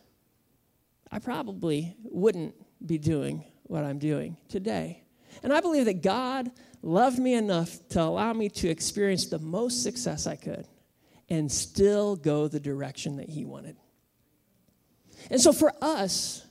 I 1.12 1.18
probably 1.18 1.94
wouldn't 2.02 2.54
be 2.84 2.96
doing 2.96 3.44
what 3.64 3.84
I'm 3.84 3.98
doing 3.98 4.38
today. 4.48 5.04
And 5.42 5.52
I 5.52 5.60
believe 5.60 5.84
that 5.84 6.02
God 6.02 6.50
loved 6.80 7.18
me 7.18 7.34
enough 7.34 7.78
to 7.90 8.02
allow 8.02 8.32
me 8.32 8.48
to 8.48 8.68
experience 8.68 9.26
the 9.26 9.38
most 9.38 9.82
success 9.82 10.26
I 10.26 10.36
could 10.36 10.66
and 11.28 11.52
still 11.52 12.16
go 12.16 12.48
the 12.48 12.58
direction 12.58 13.16
that 13.16 13.28
He 13.28 13.44
wanted. 13.44 13.76
And 15.30 15.40
so 15.40 15.52
for 15.52 15.72
us, 15.82 16.46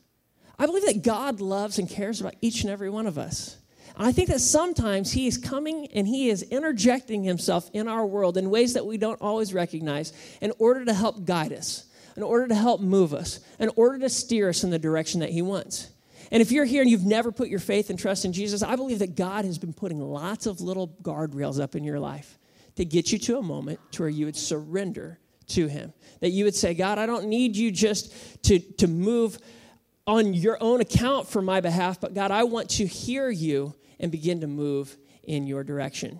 I 0.59 0.67
believe 0.67 0.85
that 0.85 1.01
God 1.03 1.41
loves 1.41 1.79
and 1.79 1.89
cares 1.89 2.21
about 2.21 2.35
each 2.39 2.61
and 2.61 2.69
every 2.69 2.89
one 2.89 3.07
of 3.07 3.17
us. 3.17 3.57
And 3.97 4.05
I 4.07 4.11
think 4.11 4.29
that 4.29 4.39
sometimes 4.39 5.11
He 5.11 5.25
is 5.25 5.37
coming 5.39 5.87
and 5.87 6.07
He 6.07 6.29
is 6.29 6.43
interjecting 6.43 7.23
Himself 7.23 7.69
in 7.73 7.87
our 7.87 8.05
world 8.05 8.37
in 8.37 8.51
ways 8.51 8.75
that 8.75 8.85
we 8.85 8.97
don't 8.97 9.19
always 9.21 9.55
recognize 9.55 10.13
in 10.39 10.53
order 10.59 10.85
to 10.85 10.93
help 10.93 11.25
guide 11.25 11.51
us 11.51 11.87
in 12.15 12.23
order 12.23 12.47
to 12.47 12.55
help 12.55 12.81
move 12.81 13.13
us, 13.13 13.39
in 13.59 13.69
order 13.75 13.99
to 13.99 14.09
steer 14.09 14.49
us 14.49 14.63
in 14.63 14.69
the 14.69 14.79
direction 14.79 15.19
that 15.21 15.29
He 15.29 15.41
wants. 15.41 15.89
And 16.31 16.41
if 16.41 16.51
you're 16.51 16.65
here 16.65 16.81
and 16.81 16.89
you've 16.89 17.05
never 17.05 17.31
put 17.31 17.49
your 17.49 17.59
faith 17.59 17.89
and 17.89 17.99
trust 17.99 18.23
in 18.23 18.31
Jesus, 18.31 18.63
I 18.63 18.75
believe 18.75 18.99
that 18.99 19.15
God 19.15 19.43
has 19.45 19.57
been 19.57 19.73
putting 19.73 19.99
lots 19.99 20.45
of 20.45 20.61
little 20.61 20.87
guardrails 21.01 21.61
up 21.61 21.75
in 21.75 21.83
your 21.83 21.99
life 21.99 22.39
to 22.75 22.85
get 22.85 23.11
you 23.11 23.19
to 23.19 23.37
a 23.37 23.41
moment 23.41 23.79
to 23.91 24.03
where 24.03 24.09
you 24.09 24.25
would 24.25 24.37
surrender 24.37 25.19
to 25.47 25.67
Him. 25.67 25.93
That 26.21 26.29
you 26.29 26.45
would 26.45 26.55
say, 26.55 26.73
God, 26.73 26.97
I 26.97 27.05
don't 27.05 27.25
need 27.25 27.55
you 27.55 27.71
just 27.71 28.43
to, 28.43 28.59
to 28.59 28.87
move 28.87 29.37
on 30.07 30.33
your 30.33 30.57
own 30.61 30.81
account 30.81 31.27
for 31.27 31.41
my 31.41 31.61
behalf, 31.61 31.99
but 31.99 32.13
God, 32.13 32.31
I 32.31 32.43
want 32.43 32.69
to 32.71 32.85
hear 32.85 33.29
you 33.29 33.73
and 33.99 34.11
begin 34.11 34.41
to 34.41 34.47
move 34.47 34.97
in 35.23 35.45
your 35.45 35.63
direction. 35.63 36.19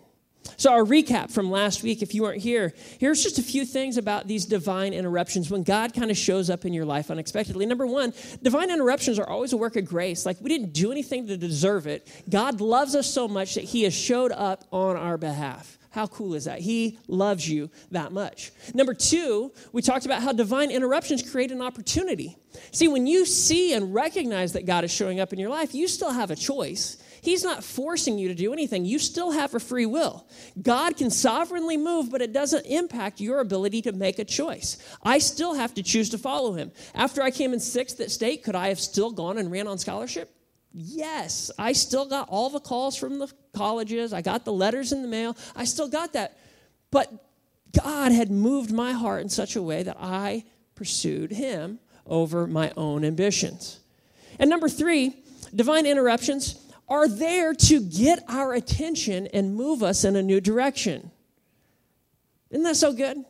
So, 0.58 0.72
our 0.72 0.84
recap 0.84 1.32
from 1.32 1.52
last 1.52 1.84
week, 1.84 2.02
if 2.02 2.14
you 2.14 2.24
weren't 2.24 2.42
here, 2.42 2.74
here's 3.00 3.24
just 3.24 3.40
a 3.40 3.44
few 3.44 3.66
things 3.66 3.98
about 3.98 4.28
these 4.28 4.46
divine 4.46 4.94
interruptions 4.94 5.50
when 5.50 5.64
God 5.64 5.94
kind 5.94 6.12
of 6.12 6.18
shows 6.18 6.50
up 6.50 6.66
in 6.66 6.74
your 6.74 6.86
life 6.86 7.12
unexpectedly. 7.12 7.66
Number 7.66 7.86
one, 7.86 8.14
divine 8.42 8.70
interruptions 8.72 9.20
are 9.20 9.28
always 9.28 9.54
a 9.54 9.58
work 9.58 9.76
of 9.76 9.86
grace. 9.86 10.26
Like 10.26 10.38
we 10.42 10.50
didn't 10.50 10.74
do 10.74 10.92
anything 10.92 11.28
to 11.28 11.38
deserve 11.38 11.88
it. 11.88 12.08
God 12.30 12.62
loves 12.62 12.96
us 12.96 13.12
so 13.12 13.28
much 13.28 13.56
that 13.56 13.64
He 13.64 13.84
has 13.84 13.94
showed 13.94 14.32
up 14.32 14.66
on 14.72 14.98
our 14.98 15.18
behalf. 15.18 15.78
How 15.92 16.08
cool 16.08 16.36
is 16.36 16.46
that? 16.46 16.60
He 16.60 16.98
loves 17.08 17.48
you 17.48 17.70
that 17.92 18.14
much. 18.14 18.52
Number 18.74 18.94
two, 18.94 19.52
we 19.74 19.82
talked 19.82 20.06
about 20.06 20.24
how 20.24 20.32
divine 20.32 20.72
interruptions 20.72 21.30
create 21.30 21.52
an 21.52 21.62
opportunity. 21.62 22.38
See, 22.72 22.88
when 22.88 23.08
you 23.08 23.26
see 23.26 23.74
and 23.74 23.94
recognize 23.94 24.54
that 24.54 24.66
God 24.66 24.86
is 24.86 24.92
showing 24.92 25.20
up 25.20 25.34
in 25.34 25.40
your 25.40 25.50
life, 25.50 25.76
you 25.76 25.90
still 25.90 26.12
have 26.12 26.32
a 26.32 26.36
choice. 26.36 26.96
He's 27.22 27.44
not 27.44 27.64
forcing 27.64 28.18
you 28.18 28.28
to 28.30 28.36
do 28.36 28.52
anything. 28.52 28.84
You 28.84 28.98
still 28.98 29.32
have 29.32 29.54
a 29.54 29.60
free 29.60 29.86
will. 29.86 30.26
God 30.60 30.98
can 30.98 31.12
sovereignly 31.12 31.78
move, 31.78 32.12
but 32.12 32.22
it 32.22 32.34
doesn't 32.34 32.66
impact 32.66 33.22
your 33.22 33.40
ability 33.40 33.84
to 33.84 33.92
make 33.92 34.18
a 34.18 34.26
choice. 34.26 34.78
I 35.04 35.20
still 35.20 35.54
have 35.54 35.76
to 35.76 35.84
choose 35.84 36.10
to 36.10 36.18
follow 36.18 36.54
him. 36.54 36.72
After 36.96 37.22
I 37.22 37.30
came 37.30 37.54
in 37.54 37.60
sixth 37.60 38.00
at 38.00 38.10
state, 38.10 38.44
could 38.44 38.56
I 38.56 38.70
have 38.70 38.80
still 38.80 39.12
gone 39.12 39.38
and 39.38 39.52
ran 39.52 39.68
on 39.68 39.78
scholarship? 39.78 40.34
Yes, 40.74 41.52
I 41.60 41.74
still 41.74 42.06
got 42.06 42.28
all 42.28 42.50
the 42.50 42.60
calls 42.60 42.98
from 42.98 43.20
the 43.20 43.32
colleges. 43.54 44.14
I 44.14 44.22
got 44.22 44.44
the 44.44 44.54
letters 44.54 44.92
in 44.92 45.04
the 45.04 45.08
mail. 45.08 45.38
I 45.56 45.66
still 45.66 45.90
got 45.90 46.14
that. 46.14 46.40
But 46.90 47.12
God 47.84 48.12
had 48.12 48.32
moved 48.32 48.72
my 48.72 48.94
heart 48.94 49.22
in 49.22 49.30
such 49.30 49.56
a 49.56 49.62
way 49.62 49.84
that 49.84 49.98
I 50.00 50.46
pursued 50.74 51.32
Him 51.32 51.80
over 52.08 52.48
my 52.48 52.72
own 52.76 53.06
ambitions. 53.06 53.80
And 54.40 54.50
number 54.50 54.70
three, 54.70 55.16
divine 55.54 55.86
interruptions 55.86 56.71
are 56.92 57.08
there 57.08 57.54
to 57.54 57.80
get 57.80 58.22
our 58.28 58.54
attention 58.54 59.26
and 59.28 59.56
move 59.56 59.82
us 59.82 60.04
in 60.04 60.18
a 60.18 60.22
new 60.22 60.42
direction. 60.42 61.10
Isn't 62.50 62.66
that 62.66 62.76
so 62.76 62.92
good? 62.92 63.24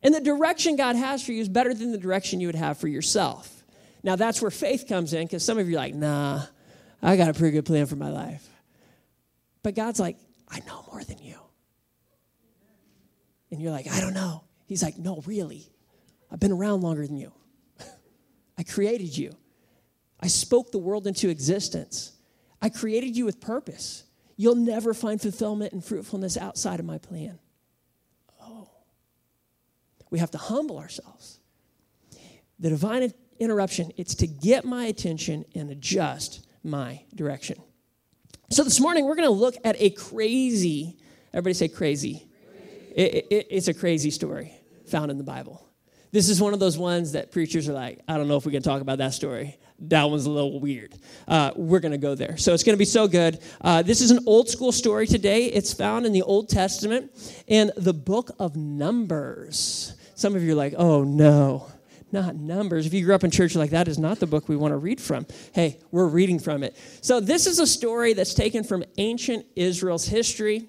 And 0.00 0.14
the 0.14 0.20
direction 0.20 0.76
God 0.76 0.94
has 0.94 1.24
for 1.24 1.32
you 1.32 1.40
is 1.40 1.48
better 1.48 1.74
than 1.74 1.90
the 1.90 1.98
direction 1.98 2.38
you 2.38 2.46
would 2.46 2.54
have 2.54 2.78
for 2.78 2.86
yourself. 2.86 3.64
Now, 4.04 4.14
that's 4.14 4.40
where 4.40 4.52
faith 4.52 4.86
comes 4.88 5.12
in 5.12 5.26
because 5.26 5.44
some 5.44 5.58
of 5.58 5.68
you 5.68 5.74
are 5.74 5.80
like, 5.80 5.94
nah, 5.96 6.42
I 7.02 7.16
got 7.16 7.28
a 7.28 7.34
pretty 7.34 7.50
good 7.50 7.66
plan 7.66 7.86
for 7.86 7.96
my 7.96 8.10
life. 8.10 8.48
But 9.64 9.74
God's 9.74 9.98
like, 9.98 10.16
I 10.48 10.60
know 10.60 10.84
more 10.92 11.02
than 11.02 11.18
you. 11.18 11.34
And 13.50 13.60
you're 13.60 13.72
like, 13.72 13.88
I 13.90 14.00
don't 14.00 14.14
know. 14.14 14.44
He's 14.66 14.84
like, 14.84 14.96
no, 14.96 15.20
really. 15.26 15.68
I've 16.30 16.38
been 16.38 16.52
around 16.52 16.82
longer 16.82 17.04
than 17.04 17.16
you. 17.16 17.32
I 18.56 18.62
created 18.62 19.18
you. 19.18 19.32
I 20.20 20.28
spoke 20.28 20.70
the 20.70 20.78
world 20.78 21.08
into 21.08 21.28
existence. 21.28 22.12
I 22.60 22.68
created 22.68 23.16
you 23.16 23.24
with 23.24 23.40
purpose. 23.40 24.04
You'll 24.36 24.54
never 24.54 24.94
find 24.94 25.20
fulfillment 25.20 25.72
and 25.72 25.84
fruitfulness 25.84 26.36
outside 26.36 26.80
of 26.80 26.86
my 26.86 26.98
plan. 26.98 27.38
Oh. 28.40 28.68
We 30.10 30.18
have 30.18 30.30
to 30.32 30.38
humble 30.38 30.78
ourselves. 30.78 31.40
The 32.58 32.70
divine 32.70 33.12
interruption, 33.38 33.92
it's 33.96 34.14
to 34.16 34.26
get 34.26 34.64
my 34.64 34.86
attention 34.86 35.44
and 35.54 35.70
adjust 35.70 36.46
my 36.64 37.02
direction. 37.14 37.60
So 38.50 38.64
this 38.64 38.80
morning, 38.80 39.04
we're 39.04 39.14
going 39.14 39.28
to 39.28 39.34
look 39.34 39.56
at 39.64 39.76
a 39.78 39.90
crazy, 39.90 40.96
everybody 41.32 41.54
say 41.54 41.68
crazy. 41.68 42.26
It, 42.94 43.26
it, 43.30 43.46
it's 43.50 43.68
a 43.68 43.74
crazy 43.74 44.10
story 44.10 44.52
found 44.86 45.10
in 45.10 45.18
the 45.18 45.24
Bible. 45.24 45.68
This 46.10 46.28
is 46.28 46.40
one 46.40 46.54
of 46.54 46.60
those 46.60 46.78
ones 46.78 47.12
that 47.12 47.30
preachers 47.30 47.68
are 47.68 47.74
like, 47.74 48.00
I 48.08 48.16
don't 48.16 48.26
know 48.26 48.36
if 48.36 48.46
we 48.46 48.52
can 48.52 48.62
talk 48.62 48.80
about 48.80 48.98
that 48.98 49.12
story 49.12 49.58
that 49.80 50.04
one's 50.04 50.26
a 50.26 50.30
little 50.30 50.58
weird. 50.58 50.94
Uh, 51.26 51.52
we're 51.56 51.80
going 51.80 51.92
to 51.92 51.98
go 51.98 52.14
there. 52.14 52.36
So 52.36 52.52
it's 52.52 52.64
going 52.64 52.74
to 52.74 52.78
be 52.78 52.84
so 52.84 53.06
good. 53.06 53.38
Uh, 53.60 53.82
this 53.82 54.00
is 54.00 54.10
an 54.10 54.20
old 54.26 54.48
school 54.48 54.72
story 54.72 55.06
today. 55.06 55.46
It's 55.46 55.72
found 55.72 56.04
in 56.04 56.12
the 56.12 56.22
Old 56.22 56.48
Testament 56.48 57.12
in 57.46 57.70
the 57.76 57.94
book 57.94 58.30
of 58.38 58.56
Numbers. 58.56 59.94
Some 60.14 60.34
of 60.34 60.42
you 60.42 60.52
are 60.52 60.56
like, 60.56 60.74
oh 60.76 61.04
no, 61.04 61.68
not 62.10 62.34
Numbers. 62.34 62.86
If 62.86 62.94
you 62.94 63.04
grew 63.04 63.14
up 63.14 63.22
in 63.22 63.30
church 63.30 63.54
like 63.54 63.70
that 63.70 63.86
is 63.86 63.98
not 63.98 64.18
the 64.18 64.26
book 64.26 64.48
we 64.48 64.56
want 64.56 64.72
to 64.72 64.78
read 64.78 65.00
from. 65.00 65.26
Hey, 65.52 65.78
we're 65.92 66.08
reading 66.08 66.40
from 66.40 66.64
it. 66.64 66.76
So 67.00 67.20
this 67.20 67.46
is 67.46 67.60
a 67.60 67.66
story 67.66 68.14
that's 68.14 68.34
taken 68.34 68.64
from 68.64 68.84
ancient 68.96 69.46
Israel's 69.54 70.06
history. 70.06 70.68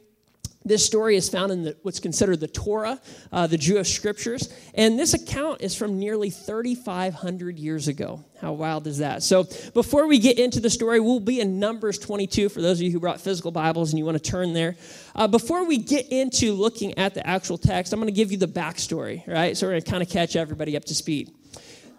This 0.65 0.85
story 0.85 1.15
is 1.15 1.29
found 1.29 1.53
in 1.53 1.63
the, 1.63 1.77
what's 1.83 2.01
considered 2.01 2.41
the 2.41 2.47
Torah, 2.47 2.99
uh, 3.31 3.47
the 3.47 3.57
Jewish 3.57 3.95
scriptures, 3.95 4.53
and 4.73 4.99
this 4.99 5.13
account 5.13 5.61
is 5.61 5.73
from 5.73 5.97
nearly 5.97 6.29
3,500 6.29 7.57
years 7.57 7.87
ago. 7.87 8.25
How 8.41 8.51
wild 8.51 8.85
is 8.85 8.97
that? 8.97 9.23
So, 9.23 9.45
before 9.73 10.05
we 10.05 10.19
get 10.19 10.37
into 10.37 10.59
the 10.59 10.69
story, 10.69 10.99
we'll 10.99 11.21
be 11.21 11.39
in 11.39 11.59
Numbers 11.59 11.97
22 11.97 12.49
for 12.49 12.61
those 12.61 12.79
of 12.79 12.83
you 12.83 12.91
who 12.91 12.99
brought 12.99 13.21
physical 13.21 13.51
Bibles 13.51 13.91
and 13.91 13.99
you 13.99 14.03
want 14.03 14.21
to 14.21 14.31
turn 14.31 14.51
there. 14.51 14.75
Uh, 15.15 15.27
before 15.27 15.65
we 15.65 15.77
get 15.77 16.09
into 16.09 16.51
looking 16.51 16.97
at 16.97 17.13
the 17.13 17.25
actual 17.25 17.57
text, 17.57 17.93
I'm 17.93 17.99
going 17.99 18.13
to 18.13 18.15
give 18.15 18.31
you 18.31 18.37
the 18.37 18.47
backstory, 18.47 19.25
right? 19.27 19.55
So, 19.55 19.65
we're 19.65 19.71
going 19.71 19.83
to 19.83 19.91
kind 19.91 20.03
of 20.03 20.09
catch 20.09 20.35
everybody 20.35 20.75
up 20.75 20.83
to 20.85 20.95
speed. 20.95 21.31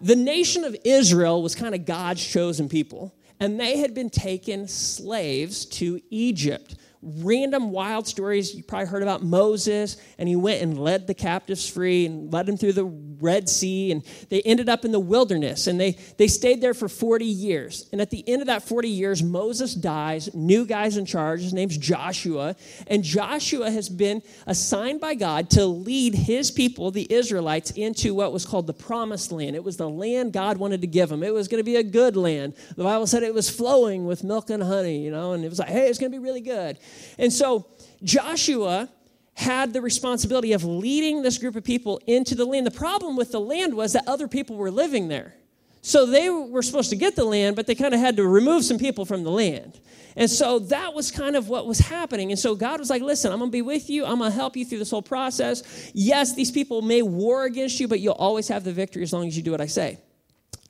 The 0.01 0.15
nation 0.15 0.65
of 0.65 0.75
Israel 0.83 1.41
was 1.41 1.55
kind 1.55 1.73
of 1.73 1.85
God's 1.85 2.23
chosen 2.23 2.69
people 2.69 3.15
and 3.41 3.59
they 3.59 3.79
had 3.79 3.95
been 3.95 4.11
taken 4.11 4.67
slaves 4.67 5.65
to 5.65 5.99
Egypt 6.11 6.75
random 7.01 7.71
wild 7.71 8.07
stories. 8.07 8.53
You 8.53 8.63
probably 8.63 8.87
heard 8.87 9.03
about 9.03 9.23
Moses, 9.23 9.97
and 10.17 10.29
he 10.29 10.35
went 10.35 10.61
and 10.61 10.77
led 10.77 11.07
the 11.07 11.13
captives 11.13 11.67
free 11.67 12.05
and 12.05 12.31
led 12.31 12.45
them 12.45 12.57
through 12.57 12.73
the 12.73 12.85
Red 12.85 13.49
Sea, 13.49 13.91
and 13.91 14.03
they 14.29 14.41
ended 14.41 14.69
up 14.69 14.85
in 14.85 14.91
the 14.91 14.99
wilderness, 14.99 15.67
and 15.67 15.79
they, 15.79 15.91
they 16.17 16.27
stayed 16.27 16.61
there 16.61 16.73
for 16.73 16.87
40 16.87 17.25
years. 17.25 17.87
And 17.91 18.01
at 18.01 18.09
the 18.09 18.27
end 18.27 18.41
of 18.41 18.47
that 18.47 18.63
40 18.63 18.89
years, 18.89 19.23
Moses 19.23 19.73
dies, 19.73 20.33
new 20.33 20.65
guy's 20.65 20.97
in 20.97 21.05
charge. 21.05 21.41
His 21.41 21.53
name's 21.53 21.77
Joshua, 21.77 22.55
and 22.87 23.03
Joshua 23.03 23.69
has 23.71 23.89
been 23.89 24.21
assigned 24.47 24.99
by 24.99 25.15
God 25.15 25.49
to 25.51 25.65
lead 25.65 26.13
his 26.15 26.51
people, 26.51 26.91
the 26.91 27.11
Israelites, 27.11 27.71
into 27.71 28.13
what 28.13 28.33
was 28.33 28.45
called 28.45 28.67
the 28.67 28.73
promised 28.73 29.31
land. 29.31 29.55
It 29.55 29.63
was 29.63 29.77
the 29.77 29.89
land 29.89 30.33
God 30.33 30.57
wanted 30.57 30.81
to 30.81 30.87
give 30.87 31.09
them. 31.09 31.23
It 31.23 31.33
was 31.33 31.47
going 31.47 31.59
to 31.59 31.65
be 31.65 31.75
a 31.77 31.83
good 31.83 32.15
land. 32.15 32.53
The 32.75 32.83
Bible 32.83 33.07
said 33.07 33.23
it 33.23 33.33
was 33.33 33.49
flowing 33.49 34.05
with 34.05 34.23
milk 34.23 34.49
and 34.49 34.63
honey, 34.63 35.03
you 35.03 35.11
know, 35.11 35.33
and 35.33 35.43
it 35.43 35.49
was 35.49 35.59
like, 35.59 35.69
hey, 35.69 35.87
it's 35.87 35.99
going 35.99 36.11
to 36.11 36.17
be 36.17 36.23
really 36.23 36.41
good. 36.41 36.77
And 37.17 37.31
so 37.31 37.65
Joshua 38.03 38.89
had 39.33 39.73
the 39.73 39.81
responsibility 39.81 40.53
of 40.53 40.63
leading 40.63 41.21
this 41.21 41.37
group 41.37 41.55
of 41.55 41.63
people 41.63 42.01
into 42.05 42.35
the 42.35 42.45
land. 42.45 42.67
The 42.67 42.71
problem 42.71 43.15
with 43.15 43.31
the 43.31 43.39
land 43.39 43.73
was 43.73 43.93
that 43.93 44.07
other 44.07 44.27
people 44.27 44.55
were 44.55 44.71
living 44.71 45.07
there. 45.07 45.35
So 45.81 46.05
they 46.05 46.29
were 46.29 46.61
supposed 46.61 46.91
to 46.91 46.95
get 46.95 47.15
the 47.15 47.23
land, 47.23 47.55
but 47.55 47.65
they 47.65 47.73
kind 47.73 47.93
of 47.93 47.99
had 47.99 48.17
to 48.17 48.27
remove 48.27 48.63
some 48.63 48.77
people 48.77 49.03
from 49.03 49.23
the 49.23 49.31
land. 49.31 49.79
And 50.15 50.29
so 50.29 50.59
that 50.59 50.93
was 50.93 51.09
kind 51.09 51.35
of 51.35 51.47
what 51.47 51.65
was 51.65 51.79
happening. 51.79 52.31
And 52.31 52.39
so 52.39 52.53
God 52.53 52.79
was 52.79 52.89
like, 52.89 53.01
listen, 53.01 53.31
I'm 53.31 53.39
going 53.39 53.49
to 53.49 53.51
be 53.51 53.61
with 53.61 53.89
you. 53.89 54.05
I'm 54.05 54.19
going 54.19 54.29
to 54.29 54.35
help 54.35 54.55
you 54.55 54.65
through 54.65 54.79
this 54.79 54.91
whole 54.91 55.01
process. 55.01 55.91
Yes, 55.93 56.35
these 56.35 56.51
people 56.51 56.81
may 56.81 57.01
war 57.01 57.45
against 57.45 57.79
you, 57.79 57.87
but 57.87 57.99
you'll 57.99 58.13
always 58.13 58.47
have 58.49 58.63
the 58.63 58.73
victory 58.73 59.03
as 59.03 59.13
long 59.13 59.27
as 59.27 59.35
you 59.35 59.41
do 59.41 59.51
what 59.51 59.61
I 59.61 59.67
say. 59.67 59.97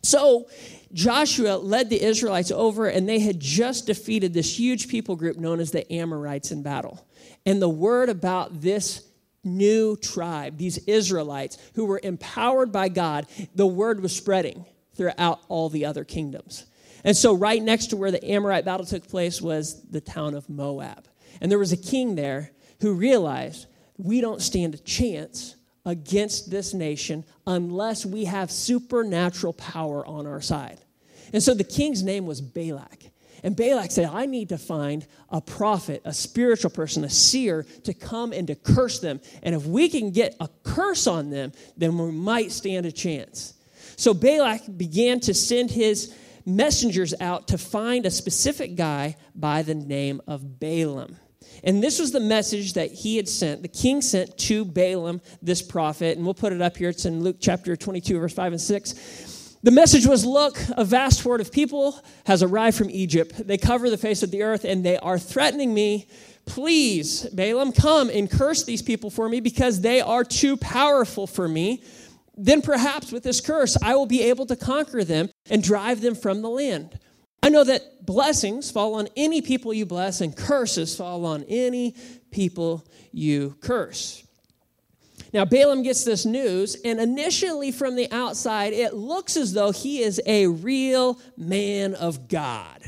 So 0.04 0.48
Joshua 0.93 1.57
led 1.57 1.89
the 1.89 2.01
Israelites 2.01 2.51
over, 2.51 2.88
and 2.88 3.07
they 3.07 3.19
had 3.19 3.39
just 3.39 3.88
defeated 3.88 4.33
this 4.33 4.60
huge 4.60 4.88
people 4.88 5.15
group 5.15 5.38
known 5.38 5.60
as 5.60 5.71
the 5.71 5.91
Amorites 5.91 6.51
in 6.51 6.63
battle. 6.63 7.05
And 7.45 7.62
the 7.62 7.69
word 7.69 8.10
about 8.10 8.62
this 8.62 9.07
new 9.43 9.95
tribe, 9.98 10.57
these 10.57 10.77
Israelites 10.79 11.57
who 11.75 11.86
were 11.86 12.00
empowered 12.03 12.71
by 12.71 12.89
God, 12.89 13.27
the 13.55 13.67
word 13.67 14.01
was 14.01 14.15
spreading 14.15 14.65
throughout 14.95 15.39
all 15.48 15.69
the 15.69 15.86
other 15.86 16.03
kingdoms. 16.03 16.65
And 17.03 17.17
so, 17.17 17.33
right 17.33 17.62
next 17.62 17.88
to 17.88 17.98
where 17.98 18.12
the 18.12 18.24
Amorite 18.24 18.65
battle 18.65 18.86
took 18.86 19.07
place 19.07 19.41
was 19.41 19.81
the 19.89 20.01
town 20.01 20.36
of 20.36 20.50
Moab. 20.50 21.07
And 21.39 21.51
there 21.51 21.57
was 21.57 21.71
a 21.71 21.77
king 21.77 22.15
there 22.15 22.51
who 22.81 22.93
realized 22.93 23.65
we 23.98 24.21
don't 24.21 24.41
stand 24.41 24.75
a 24.75 24.79
chance 24.79 25.55
against 25.85 26.51
this 26.51 26.73
nation 26.73 27.23
unless 27.47 28.05
we 28.05 28.25
have 28.25 28.51
supernatural 28.51 29.53
power 29.53 30.05
on 30.05 30.27
our 30.27 30.41
side. 30.41 30.79
And 31.33 31.41
so 31.41 31.53
the 31.53 31.63
king's 31.63 32.03
name 32.03 32.25
was 32.25 32.41
Balak. 32.41 33.05
And 33.43 33.55
Balak 33.55 33.91
said, 33.91 34.09
I 34.11 34.27
need 34.27 34.50
to 34.50 34.57
find 34.57 35.05
a 35.29 35.41
prophet, 35.41 36.01
a 36.05 36.13
spiritual 36.13 36.69
person, 36.69 37.03
a 37.03 37.09
seer 37.09 37.65
to 37.83 37.93
come 37.93 38.33
and 38.33 38.47
to 38.47 38.55
curse 38.55 39.00
them. 39.00 39.19
And 39.41 39.55
if 39.55 39.65
we 39.65 39.89
can 39.89 40.11
get 40.11 40.35
a 40.39 40.50
curse 40.63 41.07
on 41.07 41.31
them, 41.31 41.51
then 41.75 41.97
we 41.97 42.11
might 42.11 42.51
stand 42.51 42.85
a 42.85 42.91
chance. 42.91 43.55
So 43.95 44.13
Balak 44.13 44.77
began 44.77 45.19
to 45.21 45.33
send 45.33 45.71
his 45.71 46.15
messengers 46.45 47.13
out 47.19 47.47
to 47.50 47.57
find 47.57 48.05
a 48.05 48.11
specific 48.11 48.75
guy 48.75 49.15
by 49.35 49.63
the 49.63 49.75
name 49.75 50.21
of 50.27 50.59
Balaam. 50.59 51.17
And 51.63 51.83
this 51.83 52.00
was 52.00 52.12
the 52.12 52.19
message 52.19 52.74
that 52.74 52.91
he 52.91 53.17
had 53.17 53.27
sent, 53.27 53.62
the 53.62 53.67
king 53.67 54.01
sent 54.01 54.38
to 54.39 54.65
Balaam, 54.65 55.21
this 55.41 55.62
prophet. 55.62 56.17
And 56.17 56.25
we'll 56.25 56.33
put 56.33 56.53
it 56.53 56.62
up 56.62 56.77
here. 56.77 56.89
It's 56.89 57.05
in 57.05 57.24
Luke 57.24 57.38
chapter 57.39 57.75
22, 57.75 58.19
verse 58.19 58.33
5 58.33 58.53
and 58.53 58.62
6. 58.62 59.57
The 59.63 59.71
message 59.71 60.07
was 60.07 60.25
Look, 60.25 60.57
a 60.75 60.83
vast 60.83 61.21
horde 61.21 61.41
of 61.41 61.51
people 61.51 62.00
has 62.25 62.41
arrived 62.41 62.77
from 62.77 62.89
Egypt. 62.89 63.48
They 63.48 63.57
cover 63.57 63.89
the 63.89 63.98
face 63.98 64.24
of 64.24 64.31
the 64.31 64.41
earth 64.41 64.65
and 64.65 64.83
they 64.83 64.98
are 64.98 65.19
threatening 65.19 65.74
me. 65.74 66.07
Please, 66.45 67.27
Balaam, 67.29 67.71
come 67.71 68.10
and 68.10 68.29
curse 68.29 68.63
these 68.63 68.81
people 68.81 69.12
for 69.12 69.29
me 69.29 69.39
because 69.39 69.81
they 69.81 70.01
are 70.01 70.24
too 70.24 70.57
powerful 70.57 71.27
for 71.27 71.48
me. 71.48 71.83
Then 72.35 72.63
perhaps 72.63 73.11
with 73.11 73.22
this 73.22 73.39
curse, 73.39 73.77
I 73.83 73.96
will 73.96 74.07
be 74.07 74.24
able 74.24 74.48
to 74.48 74.55
conquer 74.55 75.03
them 75.03 75.29
and 75.50 75.61
drive 75.61 76.01
them 76.01 76.16
from 76.16 76.42
the 76.42 76.50
land. 76.50 77.00
I 77.44 77.50
know 77.50 77.64
that 77.64 78.06
blessings 78.06 78.70
fall 78.70 78.96
on 78.96 79.08
any 79.16 79.42
people 79.42 79.74
you 79.74 79.86
bless, 79.86 80.22
and 80.22 80.36
curses 80.36 80.96
fall 80.96 81.25
on 81.25 81.44
any 81.48 81.96
people 82.30 82.88
you 83.12 83.56
curse. 83.62 84.24
Now, 85.34 85.46
Balaam 85.46 85.82
gets 85.82 86.04
this 86.04 86.25
news, 86.25 86.75
and 86.84 87.00
initially 87.00 87.72
from 87.72 87.96
the 87.96 88.12
outside, 88.12 88.74
it 88.74 88.94
looks 88.94 89.38
as 89.38 89.54
though 89.54 89.72
he 89.72 90.01
is 90.01 90.22
a 90.25 90.48
real 90.48 91.20
man 91.38 91.96
of 91.96 92.27
God. 92.27 92.84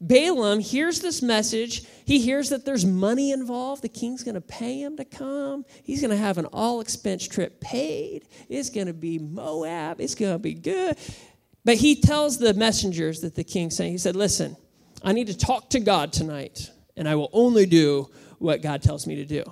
Balaam 0.00 0.58
hears 0.58 1.00
this 1.00 1.22
message. 1.22 1.84
He 2.04 2.18
hears 2.18 2.48
that 2.48 2.64
there's 2.64 2.84
money 2.84 3.30
involved. 3.30 3.82
The 3.82 3.88
king's 3.88 4.24
going 4.24 4.34
to 4.34 4.40
pay 4.40 4.82
him 4.82 4.96
to 4.96 5.04
come. 5.04 5.64
He's 5.84 6.00
going 6.00 6.10
to 6.10 6.16
have 6.16 6.38
an 6.38 6.46
all 6.46 6.80
expense 6.80 7.28
trip 7.28 7.60
paid. 7.60 8.24
It's 8.48 8.68
going 8.68 8.88
to 8.88 8.94
be 8.94 9.20
Moab. 9.20 10.00
It's 10.00 10.16
going 10.16 10.32
to 10.32 10.40
be 10.40 10.54
good. 10.54 10.96
But 11.64 11.76
he 11.76 12.00
tells 12.00 12.38
the 12.38 12.54
messengers 12.54 13.20
that 13.20 13.34
the 13.34 13.44
king 13.44 13.70
sent, 13.70 13.90
he 13.90 13.98
said, 13.98 14.16
Listen, 14.16 14.56
I 15.02 15.12
need 15.12 15.28
to 15.28 15.36
talk 15.36 15.70
to 15.70 15.80
God 15.80 16.12
tonight, 16.12 16.70
and 16.96 17.08
I 17.08 17.14
will 17.14 17.30
only 17.32 17.66
do 17.66 18.10
what 18.38 18.62
God 18.62 18.82
tells 18.82 19.06
me 19.06 19.16
to 19.16 19.24
do. 19.24 19.44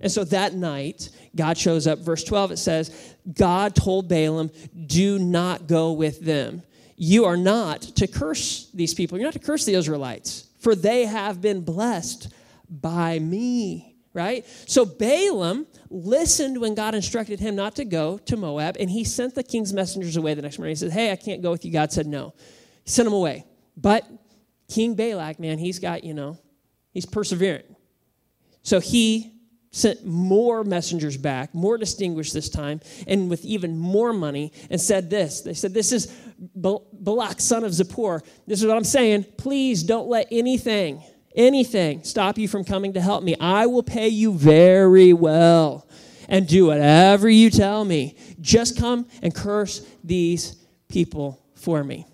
And 0.00 0.12
so 0.12 0.24
that 0.24 0.54
night, 0.54 1.10
God 1.34 1.58
shows 1.58 1.86
up. 1.86 1.98
Verse 1.98 2.22
12, 2.22 2.52
it 2.52 2.56
says, 2.58 3.14
God 3.32 3.74
told 3.74 4.08
Balaam, 4.08 4.50
Do 4.86 5.18
not 5.18 5.66
go 5.66 5.92
with 5.92 6.20
them. 6.20 6.62
You 6.96 7.24
are 7.24 7.36
not 7.36 7.82
to 7.82 8.06
curse 8.06 8.70
these 8.74 8.94
people. 8.94 9.18
You're 9.18 9.26
not 9.26 9.32
to 9.34 9.38
curse 9.38 9.64
the 9.64 9.74
Israelites, 9.74 10.48
for 10.60 10.74
they 10.74 11.04
have 11.06 11.40
been 11.40 11.62
blessed 11.62 12.28
by 12.68 13.18
me 13.18 13.87
right? 14.12 14.46
So 14.66 14.84
Balaam 14.84 15.66
listened 15.90 16.60
when 16.60 16.74
God 16.74 16.94
instructed 16.94 17.40
him 17.40 17.56
not 17.56 17.76
to 17.76 17.84
go 17.84 18.18
to 18.18 18.36
Moab, 18.36 18.76
and 18.78 18.90
he 18.90 19.04
sent 19.04 19.34
the 19.34 19.42
king's 19.42 19.72
messengers 19.72 20.16
away 20.16 20.34
the 20.34 20.42
next 20.42 20.58
morning. 20.58 20.72
He 20.72 20.76
said, 20.76 20.92
Hey, 20.92 21.12
I 21.12 21.16
can't 21.16 21.42
go 21.42 21.50
with 21.50 21.64
you. 21.64 21.72
God 21.72 21.92
said 21.92 22.06
no. 22.06 22.34
He 22.84 22.90
sent 22.90 23.06
them 23.06 23.14
away. 23.14 23.44
But 23.76 24.04
King 24.68 24.94
Balak, 24.94 25.38
man, 25.38 25.58
he's 25.58 25.78
got, 25.78 26.04
you 26.04 26.14
know, 26.14 26.38
he's 26.92 27.06
persevering. 27.06 27.76
So 28.62 28.80
he 28.80 29.32
sent 29.70 30.04
more 30.04 30.64
messengers 30.64 31.16
back, 31.16 31.54
more 31.54 31.78
distinguished 31.78 32.34
this 32.34 32.48
time, 32.48 32.80
and 33.06 33.30
with 33.30 33.44
even 33.44 33.78
more 33.78 34.12
money, 34.12 34.52
and 34.70 34.80
said 34.80 35.10
this. 35.10 35.42
They 35.42 35.54
said, 35.54 35.74
This 35.74 35.92
is 35.92 36.12
Balak, 36.54 37.40
son 37.40 37.64
of 37.64 37.72
Zippor. 37.72 38.20
This 38.46 38.60
is 38.60 38.66
what 38.66 38.76
I'm 38.76 38.84
saying. 38.84 39.26
Please 39.36 39.82
don't 39.82 40.08
let 40.08 40.26
anything 40.30 41.02
anything 41.38 42.02
stop 42.04 42.36
you 42.36 42.48
from 42.48 42.64
coming 42.64 42.92
to 42.94 43.00
help 43.00 43.22
me. 43.22 43.34
I 43.40 43.66
will 43.66 43.82
pay 43.82 44.08
you 44.08 44.34
very 44.34 45.14
well 45.14 45.88
and 46.28 46.46
do 46.46 46.66
whatever 46.66 47.30
you 47.30 47.48
tell 47.48 47.84
me. 47.84 48.16
Just 48.40 48.78
come 48.78 49.06
and 49.22 49.34
curse 49.34 49.86
these 50.04 50.56
people 50.88 51.42
for 51.54 51.82
me. 51.82 52.06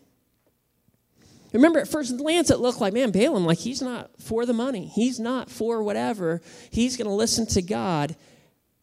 Remember, 1.53 1.79
at 1.79 1.89
first 1.89 2.17
glance, 2.17 2.51
it 2.51 2.59
looked 2.59 2.81
like, 2.81 2.93
man, 2.93 3.13
Balaam, 3.13 3.47
like 3.47 3.59
he's 3.59 3.81
not 3.81 4.11
for 4.21 4.45
the 4.45 4.53
money. 4.53 4.87
He's 4.87 5.21
not 5.21 5.49
for 5.49 5.83
whatever. 5.85 6.43
He's 6.71 6.97
going 6.97 7.07
to 7.07 7.15
listen 7.15 7.47
to 7.49 7.63
God. 7.63 8.17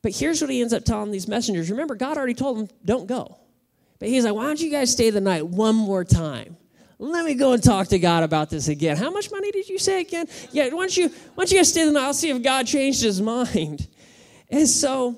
But 0.02 0.16
here's 0.16 0.42
what 0.42 0.50
he 0.50 0.62
ends 0.62 0.74
up 0.74 0.86
telling 0.86 1.12
these 1.12 1.28
messengers. 1.28 1.70
Remember, 1.70 1.96
God 1.96 2.18
already 2.18 2.34
told 2.34 2.58
him, 2.58 2.70
don't 2.86 3.08
go. 3.08 3.38
But 4.00 4.08
he's 4.08 4.24
like, 4.24 4.34
why 4.34 4.46
don't 4.46 4.60
you 4.60 4.72
guys 4.72 4.90
stay 4.90 5.10
the 5.10 5.22
night 5.22 5.46
one 5.46 5.76
more 5.76 6.06
time? 6.06 6.56
Let 7.02 7.26
me 7.26 7.34
go 7.34 7.54
and 7.54 7.64
talk 7.64 7.88
to 7.88 7.98
God 7.98 8.22
about 8.22 8.52
this 8.52 8.68
again. 8.68 8.96
How 8.96 9.10
much 9.10 9.32
money 9.32 9.52
did 9.52 9.68
you 9.68 9.80
say 9.80 10.02
again? 10.02 10.28
Yeah, 10.52 10.66
why 10.66 10.82
don't 10.82 10.96
you, 10.96 11.10
why 11.10 11.44
don't 11.44 11.52
you 11.52 11.58
guys 11.58 11.70
stay 11.70 11.84
the 11.84 11.92
night? 11.92 12.04
I'll 12.04 12.14
see 12.14 12.30
if 12.30 12.44
God 12.44 12.68
changed 12.68 13.02
his 13.02 13.20
mind. 13.22 13.88
And 14.50 14.70
so, 14.70 15.18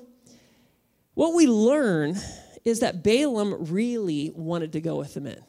what 1.12 1.34
we 1.34 1.46
learn 1.46 2.16
is 2.64 2.80
that 2.80 3.04
Balaam 3.04 3.66
really 3.70 4.32
wanted 4.34 4.72
to 4.72 4.80
go 4.80 4.96
with 4.96 5.12
the 5.12 5.20
men. 5.20 5.44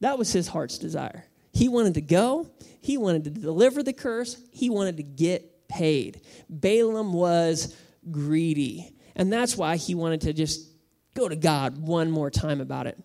That 0.00 0.18
was 0.18 0.32
his 0.32 0.48
heart's 0.48 0.76
desire. 0.76 1.24
He 1.52 1.68
wanted 1.68 1.94
to 1.94 2.00
go, 2.00 2.50
he 2.80 2.98
wanted 2.98 3.24
to 3.24 3.30
deliver 3.30 3.84
the 3.84 3.92
curse, 3.92 4.36
he 4.50 4.68
wanted 4.68 4.96
to 4.96 5.04
get 5.04 5.68
paid. 5.68 6.20
Balaam 6.50 7.12
was 7.12 7.76
greedy. 8.10 8.92
And 9.14 9.32
that's 9.32 9.56
why 9.56 9.76
he 9.76 9.94
wanted 9.94 10.22
to 10.22 10.32
just 10.32 10.68
go 11.14 11.28
to 11.28 11.36
God 11.36 11.78
one 11.78 12.10
more 12.10 12.30
time 12.30 12.60
about 12.60 12.88
it. 12.88 12.98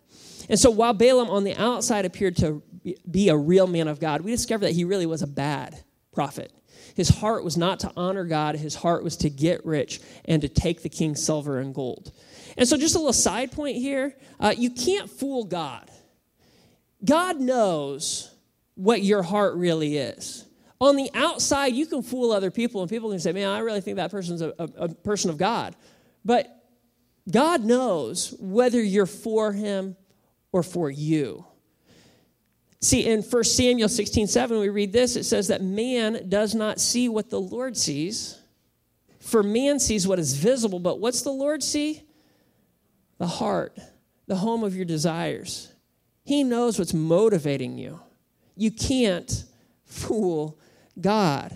And 0.50 0.60
so 0.60 0.70
while 0.70 0.94
Balaam 0.94 1.30
on 1.30 1.44
the 1.44 1.56
outside 1.56 2.06
appeared 2.06 2.36
to 2.38 2.62
be 3.10 3.30
a 3.30 3.38
real 3.38 3.68
man 3.68 3.88
of 3.88 4.00
God, 4.00 4.22
we 4.22 4.32
discover 4.32 4.66
that 4.66 4.74
he 4.74 4.84
really 4.84 5.06
was 5.06 5.22
a 5.22 5.28
bad 5.28 5.84
prophet. 6.12 6.52
His 6.96 7.10
heart 7.10 7.44
was 7.44 7.58
not 7.58 7.80
to 7.82 7.92
honor 7.96 8.26
God, 8.26 8.56
his 8.56 8.76
heart 8.76 9.04
was 9.04 9.18
to 9.18 9.30
get 9.30 9.66
rich 9.66 10.02
and 10.26 10.42
to 10.42 10.50
take 10.50 10.82
the 10.82 10.90
king's 10.90 11.24
silver 11.24 11.60
and 11.60 11.74
gold. 11.74 12.12
And 12.58 12.68
so, 12.68 12.78
just 12.78 12.96
a 12.96 12.98
little 12.98 13.14
side 13.14 13.52
point 13.52 13.78
here 13.78 14.16
uh, 14.40 14.54
you 14.58 14.72
can't 14.72 15.10
fool 15.10 15.46
God. 15.46 15.90
God 17.04 17.40
knows 17.40 18.34
what 18.76 19.02
your 19.02 19.24
heart 19.24 19.56
really 19.56 19.98
is. 19.98 20.46
On 20.80 20.96
the 20.96 21.10
outside, 21.14 21.74
you 21.74 21.86
can 21.86 22.02
fool 22.02 22.32
other 22.32 22.52
people, 22.52 22.82
and 22.82 22.90
people 22.90 23.12
can 23.12 23.20
say, 23.20 23.32
Man, 23.32 23.48
I 23.48 23.60
really 23.60 23.82
think 23.82 23.98
that 23.98 24.12
person's 24.12 24.42
a, 24.42 24.54
a, 24.58 24.64
a 24.78 24.90
person 24.90 25.30
of 25.30 25.38
God. 25.38 25.76
But 26.26 26.48
God 27.30 27.64
knows 27.64 28.36
whether 28.40 28.82
you're 28.82 29.06
for 29.06 29.52
him 29.52 29.96
or 30.52 30.64
for 30.64 30.90
you. 30.90 31.46
See, 32.82 33.06
in 33.06 33.22
1 33.22 33.44
Samuel 33.44 33.90
16 33.90 34.28
7, 34.28 34.60
we 34.60 34.70
read 34.70 34.92
this 34.92 35.16
it 35.16 35.24
says 35.24 35.50
that 35.50 35.62
man 35.62 36.28
does 36.30 36.56
not 36.56 36.80
see 36.80 37.08
what 37.08 37.30
the 37.30 37.40
Lord 37.40 37.78
sees. 37.78 38.40
For 39.20 39.44
man 39.44 39.80
sees 39.80 40.08
what 40.08 40.18
is 40.18 40.34
visible, 40.34 40.80
but 40.80 41.00
what's 41.00 41.22
the 41.22 41.32
Lord 41.32 41.62
see? 41.62 42.02
The 43.20 43.28
heart, 43.28 43.78
the 44.26 44.36
home 44.36 44.64
of 44.64 44.76
your 44.76 44.86
desires. 44.86 45.72
He 46.24 46.44
knows 46.44 46.80
what's 46.80 46.94
motivating 46.94 47.78
you. 47.78 48.00
You 48.56 48.72
can't 48.72 49.44
fool 49.86 50.60
God. 51.00 51.54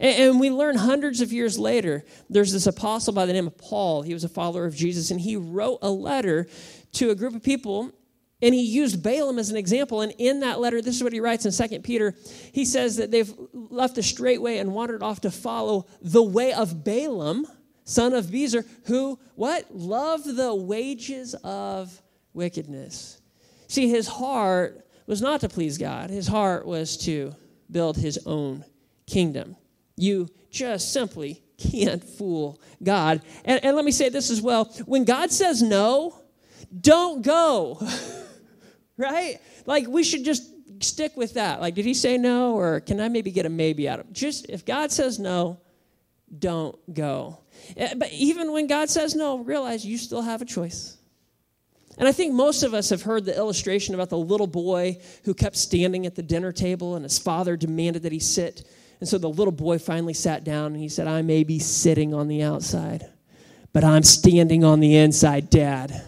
And, 0.00 0.40
we 0.40 0.50
learn 0.50 0.74
hundreds 0.74 1.20
of 1.20 1.32
years 1.32 1.56
later, 1.56 2.04
there's 2.28 2.52
this 2.52 2.66
apostle 2.66 3.12
by 3.12 3.26
the 3.26 3.32
name 3.32 3.46
of 3.46 3.56
Paul. 3.56 4.02
He 4.02 4.12
was 4.12 4.24
a 4.24 4.28
follower 4.28 4.64
of 4.64 4.74
Jesus, 4.74 5.12
and 5.12 5.20
he 5.20 5.36
wrote 5.36 5.78
a 5.82 5.90
letter 5.90 6.48
to 6.94 7.10
a 7.10 7.14
group 7.14 7.34
of 7.36 7.44
people 7.44 7.92
and 8.42 8.54
he 8.54 8.62
used 8.62 9.02
Balaam 9.02 9.38
as 9.38 9.50
an 9.50 9.56
example. 9.56 10.00
And 10.00 10.12
in 10.18 10.40
that 10.40 10.60
letter, 10.60 10.82
this 10.82 10.96
is 10.96 11.02
what 11.02 11.12
he 11.12 11.20
writes 11.20 11.46
in 11.46 11.52
Second 11.52 11.82
Peter. 11.82 12.14
He 12.52 12.64
says 12.64 12.96
that 12.96 13.10
they've 13.10 13.32
left 13.52 13.94
the 13.94 14.02
straight 14.02 14.42
way 14.42 14.58
and 14.58 14.74
wandered 14.74 15.02
off 15.02 15.20
to 15.22 15.30
follow 15.30 15.86
the 16.02 16.22
way 16.22 16.52
of 16.52 16.84
Balaam, 16.84 17.46
son 17.84 18.12
of 18.12 18.26
Bezer, 18.26 18.66
who, 18.86 19.18
what? 19.34 19.74
Loved 19.74 20.36
the 20.36 20.54
wages 20.54 21.34
of 21.44 22.02
wickedness. 22.32 23.20
See, 23.68 23.88
his 23.88 24.08
heart 24.08 24.86
was 25.06 25.22
not 25.22 25.40
to 25.40 25.48
please 25.48 25.78
God, 25.78 26.10
his 26.10 26.26
heart 26.26 26.66
was 26.66 26.96
to 26.98 27.34
build 27.70 27.96
his 27.96 28.18
own 28.26 28.64
kingdom. 29.06 29.56
You 29.96 30.28
just 30.50 30.92
simply 30.92 31.42
can't 31.58 32.02
fool 32.02 32.60
God. 32.82 33.22
And, 33.44 33.64
and 33.64 33.76
let 33.76 33.84
me 33.84 33.92
say 33.92 34.08
this 34.08 34.30
as 34.30 34.42
well 34.42 34.66
when 34.86 35.04
God 35.04 35.30
says 35.30 35.62
no, 35.62 36.18
don't 36.78 37.22
go. 37.22 37.80
right? 38.96 39.40
Like 39.66 39.86
we 39.86 40.04
should 40.04 40.24
just 40.24 40.50
stick 40.80 41.16
with 41.16 41.34
that. 41.34 41.60
Like, 41.60 41.74
did 41.74 41.84
he 41.84 41.94
say 41.94 42.18
no, 42.18 42.56
or 42.56 42.80
can 42.80 43.00
I 43.00 43.08
maybe 43.08 43.30
get 43.30 43.46
a 43.46 43.48
maybe 43.48 43.88
out 43.88 44.00
of 44.00 44.06
it? 44.06 44.12
Just 44.12 44.48
if 44.48 44.64
God 44.64 44.92
says 44.92 45.18
no, 45.18 45.60
don't 46.38 46.94
go. 46.94 47.38
Eh, 47.76 47.94
but 47.96 48.12
even 48.12 48.52
when 48.52 48.66
God 48.66 48.90
says 48.90 49.14
no, 49.14 49.38
realize 49.38 49.84
you 49.84 49.98
still 49.98 50.22
have 50.22 50.42
a 50.42 50.44
choice. 50.44 50.96
And 51.96 52.08
I 52.08 52.12
think 52.12 52.34
most 52.34 52.64
of 52.64 52.74
us 52.74 52.90
have 52.90 53.02
heard 53.02 53.24
the 53.24 53.36
illustration 53.36 53.94
about 53.94 54.10
the 54.10 54.18
little 54.18 54.48
boy 54.48 54.98
who 55.24 55.32
kept 55.32 55.56
standing 55.56 56.06
at 56.06 56.16
the 56.16 56.22
dinner 56.22 56.50
table 56.50 56.96
and 56.96 57.04
his 57.04 57.18
father 57.18 57.56
demanded 57.56 58.02
that 58.02 58.12
he 58.12 58.18
sit. 58.18 58.66
And 58.98 59.08
so 59.08 59.16
the 59.16 59.28
little 59.28 59.52
boy 59.52 59.78
finally 59.78 60.14
sat 60.14 60.42
down 60.42 60.72
and 60.72 60.76
he 60.76 60.88
said, 60.88 61.06
I 61.06 61.22
may 61.22 61.44
be 61.44 61.60
sitting 61.60 62.12
on 62.12 62.26
the 62.26 62.42
outside, 62.42 63.08
but 63.72 63.84
I'm 63.84 64.02
standing 64.02 64.64
on 64.64 64.80
the 64.80 64.96
inside, 64.96 65.50
Dad. 65.50 66.02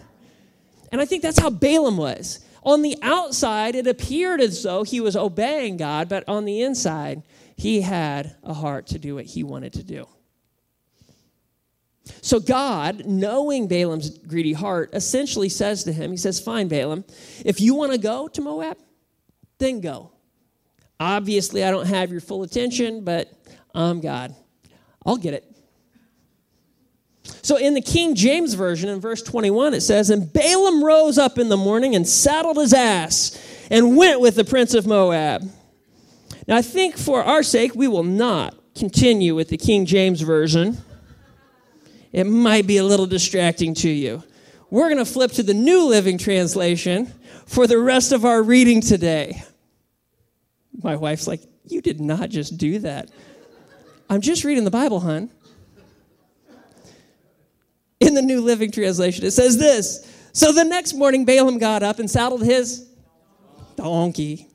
And 0.91 0.99
I 0.99 1.05
think 1.05 1.23
that's 1.23 1.39
how 1.39 1.49
Balaam 1.49 1.95
was. 1.95 2.39
On 2.67 2.81
the 2.81 2.97
outside, 3.01 3.75
it 3.75 3.87
appeared 3.87 4.41
as 4.41 4.61
though 4.61 4.83
he 4.83 4.99
was 4.99 5.15
obeying 5.15 5.77
God, 5.77 6.09
but 6.09 6.27
on 6.27 6.43
the 6.43 6.61
inside, 6.61 7.23
he 7.55 7.79
had 7.79 8.35
a 8.43 8.53
heart 8.53 8.87
to 8.87 8.99
do 8.99 9.15
what 9.15 9.23
he 9.23 9.41
wanted 9.41 9.71
to 9.71 9.83
do. 9.83 10.05
So 12.21 12.41
God, 12.41 13.05
knowing 13.05 13.69
Balaam's 13.69 14.17
greedy 14.17 14.51
heart, 14.51 14.89
essentially 14.91 15.47
says 15.47 15.85
to 15.85 15.93
him, 15.93 16.11
He 16.11 16.17
says, 16.17 16.41
Fine, 16.41 16.67
Balaam, 16.67 17.05
if 17.45 17.61
you 17.61 17.73
want 17.73 17.93
to 17.93 17.97
go 17.97 18.27
to 18.27 18.41
Moab, 18.41 18.77
then 19.59 19.79
go. 19.79 20.11
Obviously, 20.99 21.63
I 21.63 21.71
don't 21.71 21.87
have 21.87 22.11
your 22.11 22.19
full 22.19 22.43
attention, 22.43 23.05
but 23.05 23.31
I'm 23.73 24.01
God. 24.01 24.35
I'll 25.05 25.15
get 25.15 25.33
it. 25.33 25.46
So 27.41 27.57
in 27.57 27.73
the 27.73 27.81
King 27.81 28.15
James 28.15 28.53
Version, 28.53 28.89
in 28.89 28.99
verse 28.99 29.21
21, 29.21 29.73
it 29.73 29.81
says, 29.81 30.09
And 30.09 30.31
Balaam 30.31 30.83
rose 30.83 31.17
up 31.17 31.37
in 31.37 31.49
the 31.49 31.57
morning 31.57 31.95
and 31.95 32.07
saddled 32.07 32.57
his 32.57 32.73
ass 32.73 33.41
and 33.69 33.97
went 33.97 34.19
with 34.19 34.35
the 34.35 34.45
prince 34.45 34.73
of 34.73 34.85
Moab. 34.85 35.49
Now, 36.47 36.57
I 36.57 36.61
think 36.61 36.97
for 36.97 37.23
our 37.23 37.43
sake, 37.43 37.75
we 37.75 37.87
will 37.87 38.03
not 38.03 38.55
continue 38.75 39.35
with 39.35 39.49
the 39.49 39.57
King 39.57 39.85
James 39.85 40.21
Version. 40.21 40.77
It 42.11 42.25
might 42.25 42.67
be 42.67 42.77
a 42.77 42.83
little 42.83 43.07
distracting 43.07 43.73
to 43.75 43.89
you. 43.89 44.23
We're 44.69 44.89
going 44.89 45.03
to 45.03 45.05
flip 45.05 45.31
to 45.33 45.43
the 45.43 45.53
New 45.53 45.85
Living 45.85 46.17
Translation 46.17 47.11
for 47.45 47.67
the 47.67 47.79
rest 47.79 48.11
of 48.11 48.25
our 48.25 48.43
reading 48.43 48.81
today. 48.81 49.43
My 50.81 50.95
wife's 50.95 51.27
like, 51.27 51.41
You 51.65 51.81
did 51.81 51.99
not 51.99 52.29
just 52.29 52.57
do 52.57 52.79
that. 52.79 53.09
I'm 54.09 54.21
just 54.21 54.43
reading 54.43 54.63
the 54.63 54.71
Bible, 54.71 55.01
hon 55.01 55.29
in 57.99 58.13
the 58.13 58.21
New 58.21 58.41
Living 58.41 58.71
Translation. 58.71 59.25
It 59.25 59.31
says 59.31 59.57
this 59.57 60.05
So 60.33 60.51
the 60.51 60.63
next 60.63 60.93
morning, 60.93 61.25
Balaam 61.25 61.57
got 61.57 61.83
up 61.83 61.99
and 61.99 62.09
saddled 62.09 62.43
his 62.43 62.87
donkey 63.75 64.47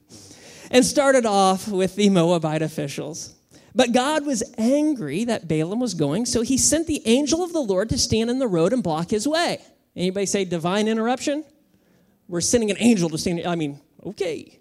and 0.70 0.84
started 0.84 1.26
off 1.26 1.68
with 1.68 1.96
the 1.96 2.10
Moabite 2.10 2.62
officials. 2.62 3.34
But 3.74 3.92
God 3.92 4.26
was 4.26 4.42
angry 4.58 5.24
that 5.24 5.48
Balaam 5.48 5.80
was 5.80 5.94
going, 5.94 6.26
so 6.26 6.42
he 6.42 6.58
sent 6.58 6.86
the 6.86 7.02
angel 7.06 7.42
of 7.42 7.52
the 7.52 7.60
Lord 7.60 7.88
to 7.88 7.98
stand 7.98 8.28
in 8.28 8.38
the 8.38 8.46
road 8.46 8.72
and 8.72 8.82
block 8.82 9.10
his 9.10 9.26
way. 9.26 9.62
Anybody 9.96 10.26
say 10.26 10.44
divine 10.44 10.88
interruption? 10.88 11.44
We're 12.28 12.40
sending 12.40 12.70
an 12.70 12.76
angel 12.80 13.08
to 13.10 13.18
stand. 13.18 13.46
I 13.46 13.54
mean, 13.54 13.80
okay. 14.04 14.58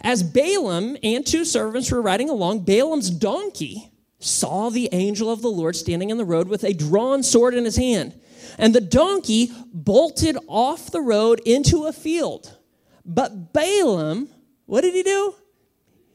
As 0.00 0.22
Balaam 0.22 0.96
and 1.02 1.24
two 1.26 1.44
servants 1.44 1.90
were 1.90 2.02
riding 2.02 2.28
along, 2.28 2.60
Balaam's 2.60 3.10
donkey 3.10 3.91
saw 4.24 4.70
the 4.70 4.88
angel 4.92 5.30
of 5.30 5.42
the 5.42 5.50
Lord 5.50 5.76
standing 5.76 6.10
in 6.10 6.16
the 6.16 6.24
road 6.24 6.48
with 6.48 6.64
a 6.64 6.72
drawn 6.72 7.22
sword 7.22 7.54
in 7.54 7.64
his 7.64 7.76
hand. 7.76 8.18
And 8.58 8.74
the 8.74 8.80
donkey 8.80 9.50
bolted 9.72 10.36
off 10.46 10.90
the 10.90 11.00
road 11.00 11.40
into 11.44 11.84
a 11.84 11.92
field. 11.92 12.56
But 13.04 13.52
Balaam, 13.52 14.28
what 14.66 14.82
did 14.82 14.94
he 14.94 15.02
do? 15.02 15.34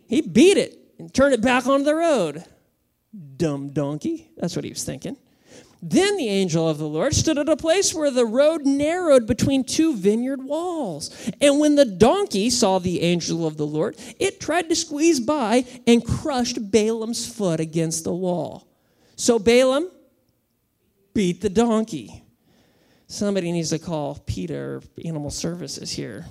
He 0.08 0.22
beat 0.22 0.58
it 0.58 0.78
and 1.00 1.14
turned 1.14 1.34
it 1.34 1.42
back 1.42 1.68
onto 1.68 1.84
the 1.84 1.96
road. 1.96 2.44
Dumb 3.36 3.70
donkey. 3.70 4.30
That's 4.38 4.56
what 4.56 4.66
he 4.66 4.72
was 4.72 4.84
thinking. 4.84 5.18
Then 5.82 6.18
the 6.18 6.28
angel 6.28 6.68
of 6.68 6.80
the 6.80 6.88
Lord 6.88 7.14
stood 7.14 7.38
at 7.38 7.50
a 7.50 7.56
place 7.56 7.94
where 7.94 8.10
the 8.10 8.26
road 8.26 8.66
narrowed 8.66 9.28
between 9.28 9.64
two 9.64 9.96
vineyard 9.96 10.44
walls. 10.44 11.32
And 11.40 11.60
when 11.60 11.76
the 11.76 11.86
donkey 11.86 12.50
saw 12.50 12.80
the 12.80 13.02
angel 13.02 13.46
of 13.46 13.58
the 13.58 13.66
Lord, 13.66 13.96
it 14.20 14.40
tried 14.40 14.70
to 14.70 14.76
squeeze 14.76 15.20
by 15.20 15.66
and 15.86 16.04
crushed 16.04 16.72
Balaam's 16.72 17.32
foot 17.32 17.60
against 17.60 18.04
the 18.04 18.14
wall. 18.14 18.68
So 19.16 19.38
Balaam 19.38 19.92
beat 21.14 21.42
the 21.42 21.50
donkey. 21.50 22.24
Somebody 23.08 23.52
needs 23.52 23.70
to 23.70 23.80
call 23.80 24.16
PETA 24.26 24.82
Animal 25.06 25.30
Services 25.30 25.92
here. 25.92 26.26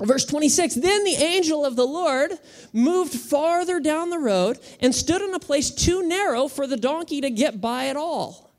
Verse 0.00 0.24
26 0.24 0.74
Then 0.74 1.04
the 1.04 1.14
angel 1.14 1.64
of 1.64 1.76
the 1.76 1.86
Lord 1.86 2.32
moved 2.72 3.14
farther 3.14 3.80
down 3.80 4.10
the 4.10 4.18
road 4.18 4.58
and 4.80 4.94
stood 4.94 5.22
in 5.22 5.34
a 5.34 5.38
place 5.38 5.70
too 5.70 6.06
narrow 6.06 6.48
for 6.48 6.66
the 6.66 6.76
donkey 6.76 7.20
to 7.20 7.30
get 7.30 7.60
by 7.60 7.86
at 7.86 7.96
all. 7.96 8.52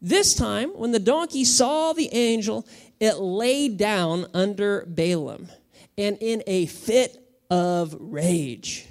This 0.00 0.34
time, 0.34 0.70
when 0.70 0.90
the 0.90 0.98
donkey 0.98 1.44
saw 1.44 1.92
the 1.92 2.12
angel, 2.12 2.66
it 2.98 3.18
lay 3.18 3.68
down 3.68 4.26
under 4.34 4.84
Balaam, 4.86 5.48
and 5.96 6.18
in 6.20 6.42
a 6.46 6.66
fit 6.66 7.18
of 7.50 7.94
rage, 8.00 8.88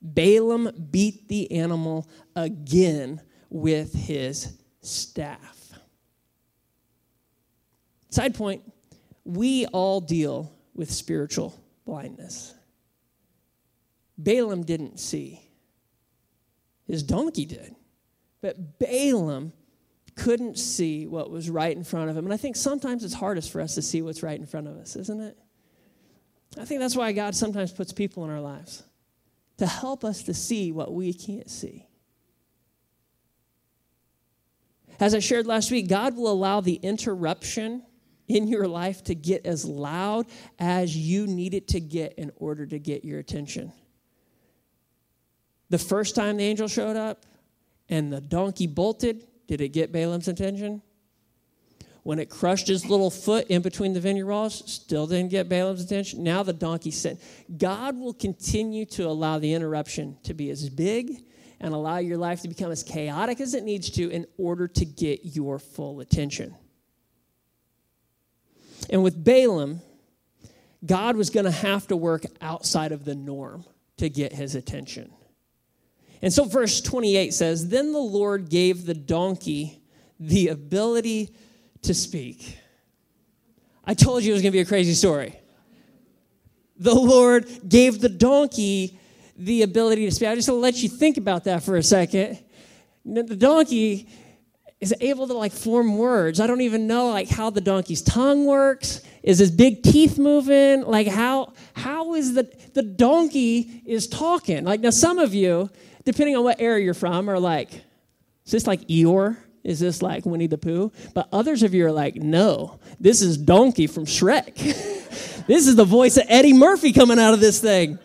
Balaam 0.00 0.70
beat 0.90 1.28
the 1.28 1.52
animal 1.52 2.08
again 2.34 3.20
with 3.50 3.92
his 3.92 4.56
staff. 4.80 5.72
Side 8.10 8.34
point 8.34 8.62
we 9.24 9.66
all 9.66 10.00
deal 10.00 10.57
with 10.78 10.90
spiritual 10.92 11.60
blindness. 11.84 12.54
Balaam 14.16 14.62
didn't 14.62 14.98
see, 14.98 15.42
his 16.86 17.02
donkey 17.02 17.44
did. 17.44 17.74
But 18.40 18.78
Balaam 18.78 19.52
couldn't 20.14 20.56
see 20.56 21.08
what 21.08 21.30
was 21.30 21.50
right 21.50 21.76
in 21.76 21.82
front 21.82 22.10
of 22.10 22.16
him. 22.16 22.24
And 22.24 22.32
I 22.32 22.36
think 22.36 22.54
sometimes 22.54 23.02
it's 23.04 23.14
hardest 23.14 23.50
for 23.50 23.60
us 23.60 23.74
to 23.74 23.82
see 23.82 24.00
what's 24.00 24.22
right 24.22 24.38
in 24.38 24.46
front 24.46 24.68
of 24.68 24.76
us, 24.76 24.94
isn't 24.94 25.20
it? 25.20 25.36
I 26.56 26.64
think 26.64 26.80
that's 26.80 26.96
why 26.96 27.10
God 27.12 27.34
sometimes 27.34 27.72
puts 27.72 27.92
people 27.92 28.24
in 28.24 28.30
our 28.30 28.40
lives 28.40 28.84
to 29.58 29.66
help 29.66 30.04
us 30.04 30.22
to 30.22 30.34
see 30.34 30.70
what 30.70 30.94
we 30.94 31.12
can't 31.12 31.50
see. 31.50 31.88
As 35.00 35.14
I 35.14 35.18
shared 35.18 35.46
last 35.46 35.70
week, 35.72 35.88
God 35.88 36.16
will 36.16 36.30
allow 36.30 36.60
the 36.60 36.74
interruption 36.74 37.82
in 38.28 38.46
your 38.46 38.68
life 38.68 39.02
to 39.04 39.14
get 39.14 39.46
as 39.46 39.64
loud 39.64 40.26
as 40.58 40.96
you 40.96 41.26
need 41.26 41.54
it 41.54 41.68
to 41.68 41.80
get 41.80 42.14
in 42.14 42.30
order 42.36 42.66
to 42.66 42.78
get 42.78 43.04
your 43.04 43.18
attention. 43.18 43.72
The 45.70 45.78
first 45.78 46.14
time 46.14 46.36
the 46.36 46.44
angel 46.44 46.68
showed 46.68 46.96
up 46.96 47.26
and 47.88 48.12
the 48.12 48.20
donkey 48.20 48.66
bolted, 48.66 49.26
did 49.46 49.60
it 49.60 49.70
get 49.70 49.92
Balaam's 49.92 50.28
attention? 50.28 50.82
When 52.02 52.18
it 52.18 52.30
crushed 52.30 52.68
his 52.68 52.86
little 52.86 53.10
foot 53.10 53.48
in 53.48 53.60
between 53.60 53.92
the 53.92 54.00
vineyard 54.00 54.26
walls, 54.26 54.62
still 54.70 55.06
didn't 55.06 55.30
get 55.30 55.48
Balaam's 55.48 55.82
attention. 55.82 56.22
Now 56.22 56.42
the 56.42 56.54
donkey 56.54 56.90
sent. 56.90 57.20
God 57.58 57.98
will 57.98 58.14
continue 58.14 58.86
to 58.86 59.06
allow 59.06 59.38
the 59.38 59.52
interruption 59.52 60.16
to 60.22 60.32
be 60.32 60.48
as 60.50 60.70
big 60.70 61.24
and 61.60 61.74
allow 61.74 61.98
your 61.98 62.16
life 62.16 62.40
to 62.42 62.48
become 62.48 62.70
as 62.70 62.82
chaotic 62.82 63.40
as 63.40 63.52
it 63.52 63.64
needs 63.64 63.90
to 63.90 64.10
in 64.10 64.26
order 64.38 64.68
to 64.68 64.84
get 64.84 65.20
your 65.24 65.58
full 65.58 66.00
attention. 66.00 66.54
And 68.90 69.02
with 69.02 69.22
Balaam, 69.22 69.80
God 70.84 71.16
was 71.16 71.30
going 71.30 71.44
to 71.44 71.50
have 71.50 71.86
to 71.88 71.96
work 71.96 72.24
outside 72.40 72.92
of 72.92 73.04
the 73.04 73.14
norm 73.14 73.64
to 73.98 74.08
get 74.08 74.32
his 74.32 74.54
attention. 74.54 75.12
And 76.22 76.32
so, 76.32 76.44
verse 76.44 76.80
28 76.80 77.32
says 77.34 77.68
Then 77.68 77.92
the 77.92 77.98
Lord 77.98 78.48
gave 78.48 78.86
the 78.86 78.94
donkey 78.94 79.82
the 80.18 80.48
ability 80.48 81.34
to 81.82 81.94
speak. 81.94 82.58
I 83.84 83.94
told 83.94 84.22
you 84.22 84.32
it 84.32 84.34
was 84.34 84.42
going 84.42 84.52
to 84.52 84.56
be 84.56 84.60
a 84.60 84.66
crazy 84.66 84.94
story. 84.94 85.38
The 86.76 86.94
Lord 86.94 87.46
gave 87.68 88.00
the 88.00 88.08
donkey 88.08 88.98
the 89.36 89.62
ability 89.62 90.04
to 90.04 90.10
speak. 90.10 90.28
I 90.28 90.34
just 90.34 90.48
want 90.48 90.58
to 90.58 90.62
let 90.62 90.82
you 90.82 90.88
think 90.88 91.16
about 91.16 91.44
that 91.44 91.62
for 91.62 91.76
a 91.76 91.82
second. 91.82 92.38
The 93.04 93.36
donkey 93.36 94.08
is 94.80 94.94
able 95.00 95.26
to 95.26 95.34
like 95.34 95.52
form 95.52 95.98
words. 95.98 96.40
I 96.40 96.46
don't 96.46 96.60
even 96.60 96.86
know 96.86 97.08
like 97.08 97.28
how 97.28 97.50
the 97.50 97.60
donkey's 97.60 98.02
tongue 98.02 98.46
works. 98.46 99.00
Is 99.22 99.38
his 99.38 99.50
big 99.50 99.82
teeth 99.82 100.18
moving? 100.18 100.82
Like 100.82 101.08
how 101.08 101.52
how 101.74 102.14
is 102.14 102.34
the 102.34 102.50
the 102.74 102.82
donkey 102.82 103.82
is 103.84 104.06
talking? 104.06 104.64
Like 104.64 104.80
now 104.80 104.90
some 104.90 105.18
of 105.18 105.34
you, 105.34 105.68
depending 106.04 106.36
on 106.36 106.44
what 106.44 106.60
area 106.60 106.84
you're 106.84 106.94
from, 106.94 107.28
are 107.28 107.40
like, 107.40 107.72
is 108.46 108.52
this 108.52 108.66
like 108.66 108.86
Eeyore? 108.88 109.36
Is 109.64 109.80
this 109.80 110.00
like 110.00 110.24
Winnie 110.24 110.46
the 110.46 110.56
Pooh? 110.56 110.92
But 111.12 111.28
others 111.32 111.62
of 111.62 111.74
you 111.74 111.84
are 111.86 111.92
like, 111.92 112.16
no, 112.16 112.78
this 113.00 113.20
is 113.20 113.36
Donkey 113.36 113.86
from 113.86 114.06
Shrek. 114.06 114.54
this 115.46 115.66
is 115.66 115.76
the 115.76 115.84
voice 115.84 116.16
of 116.16 116.24
Eddie 116.28 116.52
Murphy 116.54 116.92
coming 116.92 117.18
out 117.18 117.34
of 117.34 117.40
this 117.40 117.60
thing. 117.60 117.98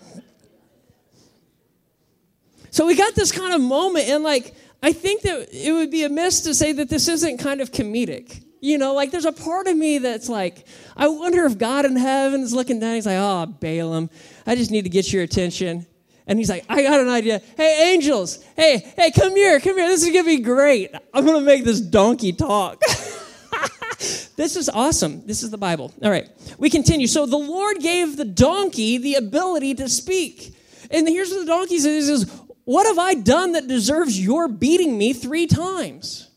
So 2.71 2.87
we 2.87 2.95
got 2.95 3.13
this 3.13 3.31
kind 3.31 3.53
of 3.53 3.61
moment, 3.61 4.09
and 4.09 4.23
like, 4.23 4.55
I 4.83 4.91
think 4.91 5.21
that 5.21 5.47
it 5.53 5.71
would 5.71 5.89
be 5.89 6.03
amiss 6.03 6.41
to 6.41 6.53
say 6.53 6.73
that 6.73 6.89
this 6.89 7.07
isn't 7.07 7.37
kind 7.37 7.61
of 7.61 7.71
comedic. 7.71 8.43
You 8.59 8.77
know, 8.77 8.93
like 8.93 9.11
there's 9.11 9.25
a 9.25 9.31
part 9.31 9.67
of 9.67 9.77
me 9.77 9.97
that's 9.97 10.27
like, 10.27 10.65
I 10.95 11.07
wonder 11.07 11.45
if 11.45 11.57
God 11.57 11.85
in 11.85 11.95
heaven 11.95 12.41
is 12.41 12.53
looking 12.53 12.81
down. 12.81 12.95
He's 12.95 13.05
like, 13.05 13.17
oh, 13.17 13.45
Balaam, 13.45 14.09
I 14.45 14.55
just 14.55 14.71
need 14.71 14.83
to 14.83 14.89
get 14.89 15.11
your 15.11 15.23
attention. 15.23 15.85
And 16.27 16.37
he's 16.37 16.49
like, 16.49 16.65
I 16.67 16.83
got 16.83 16.99
an 16.99 17.07
idea. 17.09 17.41
Hey, 17.55 17.93
angels, 17.93 18.43
hey, 18.57 18.93
hey, 18.97 19.11
come 19.11 19.35
here, 19.35 19.59
come 19.61 19.77
here. 19.77 19.87
This 19.87 20.03
is 20.03 20.11
going 20.11 20.25
to 20.25 20.37
be 20.37 20.43
great. 20.43 20.91
I'm 21.13 21.25
going 21.25 21.39
to 21.39 21.45
make 21.45 21.63
this 21.63 21.79
donkey 21.79 22.33
talk. 22.33 22.79
this 24.35 24.55
is 24.57 24.69
awesome. 24.69 25.25
This 25.25 25.43
is 25.43 25.49
the 25.49 25.57
Bible. 25.57 25.93
All 26.01 26.11
right, 26.11 26.29
we 26.57 26.69
continue. 26.69 27.07
So 27.07 27.25
the 27.25 27.37
Lord 27.37 27.79
gave 27.79 28.17
the 28.17 28.25
donkey 28.25 28.97
the 28.97 29.15
ability 29.15 29.75
to 29.75 29.87
speak. 29.87 30.55
And 30.91 31.07
here's 31.07 31.31
what 31.31 31.39
the 31.39 31.45
donkey 31.45 31.79
says 31.79 32.29
what 32.65 32.85
have 32.87 32.99
I 32.99 33.13
done 33.13 33.53
that 33.53 33.67
deserves 33.67 34.19
your 34.19 34.47
beating 34.47 34.97
me 34.97 35.13
three 35.13 35.47
times? 35.47 36.29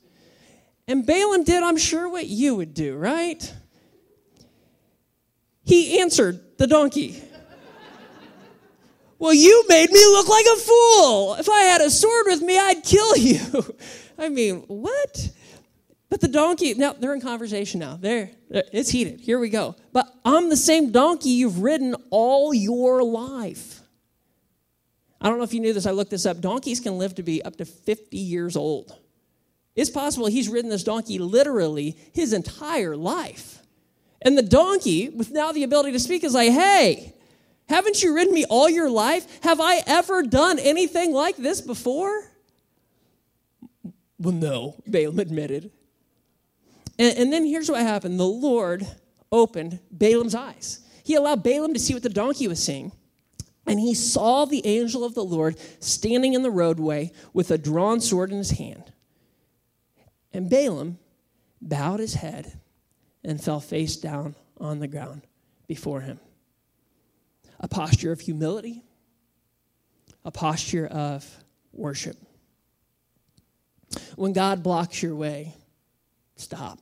And 0.88 1.04
Balaam 1.04 1.44
did, 1.44 1.62
I'm 1.62 1.76
sure, 1.76 2.08
what 2.08 2.26
you 2.26 2.54
would 2.56 2.74
do, 2.74 2.96
right? 2.96 3.54
He 5.64 6.00
answered 6.00 6.40
the 6.58 6.66
donkey. 6.66 7.20
well, 9.18 9.34
you 9.34 9.64
made 9.68 9.90
me 9.90 10.04
look 10.06 10.28
like 10.28 10.46
a 10.46 10.56
fool. 10.56 11.34
If 11.34 11.48
I 11.48 11.62
had 11.62 11.80
a 11.80 11.90
sword 11.90 12.26
with 12.28 12.42
me, 12.42 12.58
I'd 12.58 12.84
kill 12.84 13.16
you. 13.16 13.74
I 14.18 14.28
mean, 14.28 14.64
what? 14.68 15.30
But 16.08 16.20
the 16.20 16.28
donkey, 16.28 16.74
now 16.74 16.92
they're 16.92 17.14
in 17.14 17.20
conversation 17.20 17.80
now. 17.80 17.98
There, 18.00 18.30
it's 18.48 18.90
heated. 18.90 19.20
Here 19.20 19.40
we 19.40 19.48
go. 19.48 19.74
But 19.92 20.08
I'm 20.24 20.50
the 20.50 20.56
same 20.56 20.92
donkey 20.92 21.30
you've 21.30 21.60
ridden 21.60 21.96
all 22.10 22.54
your 22.54 23.02
life. 23.02 23.75
I 25.20 25.28
don't 25.28 25.38
know 25.38 25.44
if 25.44 25.54
you 25.54 25.60
knew 25.60 25.72
this, 25.72 25.86
I 25.86 25.92
looked 25.92 26.10
this 26.10 26.26
up. 26.26 26.40
Donkeys 26.40 26.80
can 26.80 26.98
live 26.98 27.14
to 27.16 27.22
be 27.22 27.42
up 27.42 27.56
to 27.56 27.64
50 27.64 28.16
years 28.16 28.56
old. 28.56 28.96
It's 29.74 29.90
possible 29.90 30.26
he's 30.26 30.48
ridden 30.48 30.70
this 30.70 30.84
donkey 30.84 31.18
literally 31.18 31.96
his 32.12 32.32
entire 32.32 32.96
life. 32.96 33.62
And 34.22 34.36
the 34.36 34.42
donkey, 34.42 35.10
with 35.10 35.30
now 35.30 35.52
the 35.52 35.62
ability 35.62 35.92
to 35.92 36.00
speak, 36.00 36.24
is 36.24 36.34
like, 36.34 36.50
hey, 36.50 37.14
haven't 37.68 38.02
you 38.02 38.14
ridden 38.14 38.32
me 38.32 38.44
all 38.48 38.68
your 38.68 38.90
life? 38.90 39.42
Have 39.42 39.60
I 39.60 39.82
ever 39.86 40.22
done 40.22 40.58
anything 40.58 41.12
like 41.12 41.36
this 41.36 41.60
before? 41.60 42.30
Well, 44.18 44.34
no, 44.34 44.76
Balaam 44.86 45.18
admitted. 45.18 45.70
And, 46.98 47.18
and 47.18 47.32
then 47.32 47.44
here's 47.44 47.70
what 47.70 47.80
happened 47.80 48.18
the 48.18 48.24
Lord 48.24 48.86
opened 49.30 49.80
Balaam's 49.90 50.34
eyes. 50.34 50.80
He 51.04 51.14
allowed 51.14 51.42
Balaam 51.42 51.74
to 51.74 51.80
see 51.80 51.92
what 51.92 52.02
the 52.02 52.08
donkey 52.08 52.48
was 52.48 52.62
seeing. 52.62 52.92
And 53.66 53.80
he 53.80 53.94
saw 53.94 54.44
the 54.44 54.64
angel 54.64 55.04
of 55.04 55.14
the 55.14 55.24
Lord 55.24 55.58
standing 55.80 56.34
in 56.34 56.42
the 56.42 56.50
roadway 56.50 57.10
with 57.32 57.50
a 57.50 57.58
drawn 57.58 58.00
sword 58.00 58.30
in 58.30 58.38
his 58.38 58.52
hand. 58.52 58.92
And 60.32 60.48
Balaam 60.48 60.98
bowed 61.60 62.00
his 62.00 62.14
head 62.14 62.60
and 63.24 63.42
fell 63.42 63.60
face 63.60 63.96
down 63.96 64.36
on 64.60 64.78
the 64.78 64.86
ground 64.86 65.22
before 65.66 66.00
him. 66.00 66.20
A 67.58 67.66
posture 67.66 68.12
of 68.12 68.20
humility, 68.20 68.84
a 70.24 70.30
posture 70.30 70.86
of 70.86 71.26
worship. 71.72 72.16
When 74.14 74.32
God 74.32 74.62
blocks 74.62 75.02
your 75.02 75.14
way, 75.14 75.54
stop. 76.36 76.78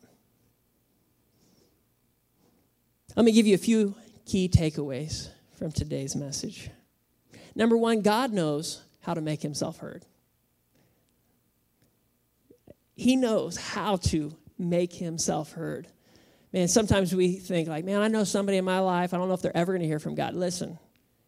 Let 3.16 3.24
me 3.24 3.32
give 3.32 3.46
you 3.46 3.54
a 3.54 3.58
few 3.58 3.94
key 4.26 4.48
takeaways 4.48 5.28
from 5.56 5.70
today's 5.70 6.16
message. 6.16 6.70
Number 7.54 7.76
one, 7.76 8.00
God 8.02 8.32
knows 8.32 8.82
how 9.00 9.14
to 9.14 9.20
make 9.20 9.42
himself 9.42 9.78
heard. 9.78 10.04
He 12.94 13.16
knows 13.16 13.56
how 13.56 13.96
to 13.96 14.36
make 14.58 14.92
himself 14.92 15.52
heard. 15.52 15.88
Man, 16.52 16.68
sometimes 16.68 17.14
we 17.14 17.32
think, 17.32 17.68
like, 17.68 17.84
man, 17.84 18.00
I 18.00 18.08
know 18.08 18.24
somebody 18.24 18.58
in 18.58 18.64
my 18.64 18.78
life, 18.78 19.12
I 19.12 19.18
don't 19.18 19.28
know 19.28 19.34
if 19.34 19.42
they're 19.42 19.56
ever 19.56 19.72
going 19.72 19.82
to 19.82 19.88
hear 19.88 19.98
from 19.98 20.14
God. 20.14 20.34
Listen, 20.34 20.78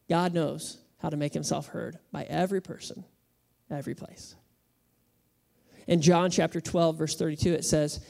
God 0.09 0.33
knows 0.33 0.79
how 0.99 1.11
to 1.11 1.17
make 1.17 1.35
himself 1.35 1.67
heard 1.67 1.99
by 2.13 2.23
every 2.25 2.61
person, 2.61 3.05
every 3.71 3.95
place. 3.95 4.37
In 5.89 6.01
John 6.01 6.31
chapter 6.31 6.61
12, 6.61 6.97
verse 6.97 7.17
32, 7.17 7.53
it 7.53 7.65
says, 7.65 8.05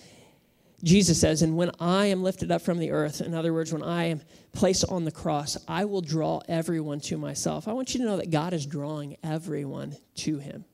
Jesus 0.83 1.21
says, 1.21 1.43
And 1.43 1.57
when 1.57 1.71
I 1.81 2.07
am 2.07 2.23
lifted 2.23 2.51
up 2.51 2.62
from 2.62 2.79
the 2.79 2.91
earth, 2.91 3.21
in 3.21 3.35
other 3.35 3.53
words, 3.53 3.73
when 3.73 3.83
I 3.83 4.05
am 4.05 4.21
placed 4.53 4.85
on 4.89 5.05
the 5.05 5.11
cross, 5.11 5.57
I 5.67 5.85
will 5.85 6.03
draw 6.03 6.41
everyone 6.49 7.01
to 7.01 7.17
myself. 7.17 7.67
I 7.67 7.73
want 7.73 7.95
you 7.95 8.01
to 8.01 8.07
know 8.07 8.19
that 8.19 8.31
God 8.31 8.53
is 8.53 8.67
drawing 8.67 9.17
everyone 9.23 9.97
to 10.17 10.39
him. 10.39 10.65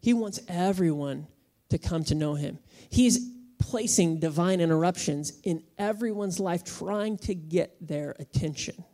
He 0.00 0.14
wants 0.14 0.40
everyone 0.48 1.26
to 1.68 1.78
come 1.78 2.04
to 2.04 2.14
know 2.14 2.34
him. 2.34 2.58
He's 2.90 3.30
placing 3.58 4.20
divine 4.20 4.60
interruptions 4.60 5.40
in 5.44 5.62
everyone's 5.78 6.40
life, 6.40 6.64
trying 6.64 7.16
to 7.18 7.34
get 7.34 7.76
their 7.86 8.16
attention. 8.18 8.84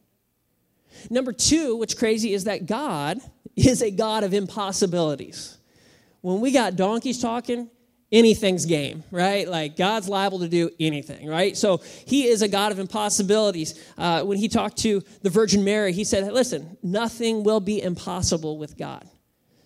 Number 1.10 1.32
two, 1.32 1.76
what's 1.76 1.94
crazy 1.94 2.34
is 2.34 2.44
that 2.44 2.66
God 2.66 3.18
is 3.56 3.82
a 3.82 3.90
God 3.90 4.24
of 4.24 4.34
impossibilities. 4.34 5.56
When 6.20 6.40
we 6.40 6.50
got 6.50 6.76
donkeys 6.76 7.20
talking, 7.20 7.70
anything's 8.10 8.64
game, 8.64 9.04
right? 9.10 9.46
Like 9.46 9.76
God's 9.76 10.08
liable 10.08 10.38
to 10.40 10.48
do 10.48 10.70
anything, 10.80 11.28
right? 11.28 11.56
So 11.56 11.82
he 12.06 12.26
is 12.26 12.42
a 12.42 12.48
God 12.48 12.72
of 12.72 12.78
impossibilities. 12.78 13.82
Uh, 13.98 14.22
when 14.22 14.38
he 14.38 14.48
talked 14.48 14.78
to 14.78 15.02
the 15.22 15.30
Virgin 15.30 15.64
Mary, 15.64 15.92
he 15.92 16.04
said, 16.04 16.32
listen, 16.32 16.78
nothing 16.82 17.44
will 17.44 17.60
be 17.60 17.82
impossible 17.82 18.58
with 18.58 18.76
God. 18.78 19.06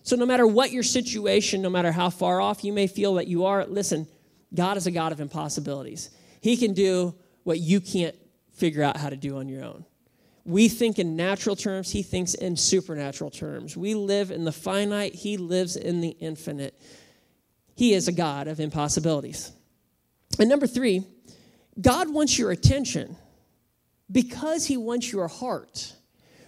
So 0.03 0.17
no 0.17 0.25
matter 0.25 0.45
what 0.45 0.71
your 0.71 0.83
situation, 0.83 1.61
no 1.61 1.69
matter 1.69 1.91
how 1.91 2.09
far 2.09 2.41
off 2.41 2.63
you 2.63 2.73
may 2.73 2.87
feel 2.87 3.13
that 3.15 3.27
you 3.27 3.45
are, 3.45 3.65
listen, 3.65 4.07
God 4.53 4.75
is 4.75 4.85
a 4.85 4.91
God 4.91 5.13
of 5.13 5.21
impossibilities. 5.21 6.09
He 6.41 6.57
can 6.57 6.73
do 6.73 7.15
what 7.43 7.59
you 7.59 7.79
can't 7.79 8.15
figure 8.51 8.83
out 8.83 8.97
how 8.97 9.09
to 9.09 9.15
do 9.15 9.37
on 9.37 9.47
your 9.47 9.63
own. 9.63 9.85
We 10.45 10.67
think 10.67 10.99
in 10.99 11.15
natural 11.15 11.55
terms, 11.55 11.89
he 11.91 12.03
thinks 12.03 12.33
in 12.33 12.57
supernatural 12.57 13.31
terms. 13.31 13.77
We 13.77 13.95
live 13.95 14.29
in 14.29 14.43
the 14.43 14.51
finite, 14.51 15.15
he 15.15 15.37
lives 15.37 15.77
in 15.77 16.01
the 16.01 16.09
infinite. 16.19 16.79
He 17.75 17.93
is 17.93 18.07
a 18.07 18.11
God 18.11 18.47
of 18.47 18.59
impossibilities. 18.59 19.51
And 20.39 20.49
number 20.49 20.67
three, 20.67 21.05
God 21.79 22.09
wants 22.09 22.37
your 22.37 22.51
attention 22.51 23.15
because 24.11 24.65
He 24.65 24.77
wants 24.77 25.11
your 25.11 25.27
heart. 25.27 25.95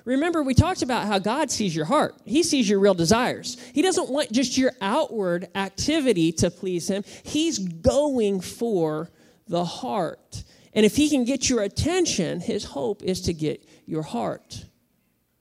Remember, 0.06 0.44
we 0.44 0.54
talked 0.54 0.84
about 0.84 1.08
how 1.08 1.18
God 1.18 1.50
sees 1.50 1.76
your 1.76 1.86
heart. 1.86 2.16
He 2.26 2.44
sees 2.44 2.70
your 2.70 2.80
real 2.80 2.94
desires. 2.94 3.58
He 3.74 3.82
doesn't 3.82 4.10
want 4.10 4.32
just 4.32 4.56
your 4.56 4.72
outward 4.80 5.48
activity 5.56 6.32
to 6.34 6.52
please 6.52 6.88
Him, 6.88 7.04
He's 7.24 7.60
going 7.60 8.42
for 8.42 9.10
the 9.48 9.66
heart. 9.66 10.44
And 10.74 10.86
if 10.86 10.96
He 10.96 11.10
can 11.10 11.26
get 11.26 11.50
your 11.50 11.64
attention, 11.64 12.40
His 12.40 12.64
hope 12.64 13.02
is 13.02 13.22
to 13.22 13.34
get 13.34 13.68
your 13.86 14.04
heart. 14.04 14.66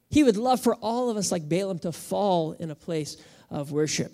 He 0.09 0.23
would 0.23 0.37
love 0.37 0.61
for 0.61 0.77
all 0.77 1.11
of 1.11 1.17
us, 1.17 1.33
like 1.33 1.49
Balaam, 1.49 1.81
to 1.81 1.93
fall 1.93 2.53
in 2.53 2.71
a 2.71 2.75
place 2.75 3.17
of 3.51 3.73
worship. 3.73 4.13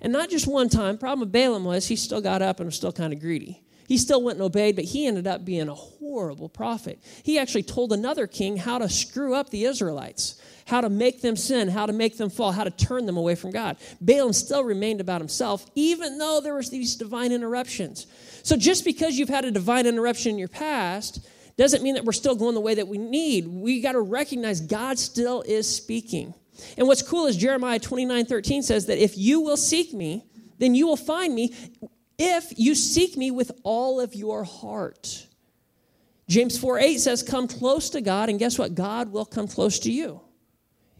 And 0.00 0.12
not 0.12 0.30
just 0.30 0.46
one 0.46 0.68
time. 0.68 0.98
Problem 0.98 1.20
with 1.20 1.32
Balaam 1.32 1.64
was 1.64 1.86
he 1.86 1.96
still 1.96 2.20
got 2.20 2.42
up 2.42 2.60
and 2.60 2.66
was 2.66 2.76
still 2.76 2.92
kind 2.92 3.12
of 3.12 3.20
greedy. 3.20 3.62
He 3.88 3.98
still 3.98 4.22
went 4.22 4.38
and 4.38 4.44
obeyed, 4.44 4.76
but 4.76 4.84
he 4.84 5.06
ended 5.06 5.26
up 5.26 5.44
being 5.44 5.68
a 5.68 5.74
horrible 5.74 6.48
prophet. 6.48 6.98
He 7.22 7.38
actually 7.38 7.62
told 7.62 7.92
another 7.92 8.26
king 8.26 8.56
how 8.56 8.78
to 8.78 8.88
screw 8.88 9.34
up 9.34 9.50
the 9.50 9.64
Israelites, 9.64 10.40
how 10.66 10.80
to 10.80 10.88
make 10.88 11.22
them 11.22 11.36
sin, 11.36 11.68
how 11.68 11.86
to 11.86 11.92
make 11.92 12.16
them 12.16 12.28
fall, 12.28 12.50
how 12.52 12.64
to 12.64 12.70
turn 12.70 13.06
them 13.06 13.16
away 13.16 13.36
from 13.36 13.52
God. 13.52 13.76
Balaam 14.00 14.32
still 14.32 14.64
remained 14.64 15.00
about 15.00 15.20
himself, 15.20 15.66
even 15.76 16.18
though 16.18 16.40
there 16.42 16.54
was 16.54 16.70
these 16.70 16.96
divine 16.96 17.30
interruptions. 17.30 18.06
So 18.42 18.56
just 18.56 18.84
because 18.84 19.16
you've 19.16 19.28
had 19.28 19.44
a 19.44 19.52
divine 19.52 19.86
interruption 19.86 20.32
in 20.32 20.38
your 20.38 20.48
past 20.48 21.24
doesn't 21.56 21.82
mean 21.82 21.94
that 21.94 22.04
we're 22.04 22.12
still 22.12 22.34
going 22.34 22.54
the 22.54 22.60
way 22.60 22.74
that 22.74 22.88
we 22.88 22.98
need. 22.98 23.46
We 23.46 23.80
got 23.80 23.92
to 23.92 24.00
recognize 24.00 24.60
God 24.60 24.98
still 24.98 25.42
is 25.42 25.72
speaking. 25.72 26.34
And 26.76 26.86
what's 26.86 27.02
cool 27.02 27.26
is 27.26 27.36
Jeremiah 27.36 27.78
29 27.78 28.26
13 28.26 28.62
says 28.62 28.86
that 28.86 28.98
if 28.98 29.16
you 29.16 29.40
will 29.40 29.56
seek 29.56 29.92
me, 29.92 30.26
then 30.58 30.74
you 30.74 30.86
will 30.86 30.96
find 30.96 31.34
me 31.34 31.54
if 32.18 32.52
you 32.56 32.74
seek 32.74 33.16
me 33.16 33.30
with 33.30 33.52
all 33.62 34.00
of 34.00 34.14
your 34.14 34.44
heart. 34.44 35.26
James 36.28 36.58
4 36.58 36.78
8 36.78 36.98
says, 36.98 37.22
Come 37.22 37.46
close 37.46 37.90
to 37.90 38.00
God, 38.00 38.28
and 38.28 38.38
guess 38.38 38.58
what? 38.58 38.74
God 38.74 39.12
will 39.12 39.24
come 39.24 39.46
close 39.46 39.78
to 39.80 39.92
you. 39.92 40.20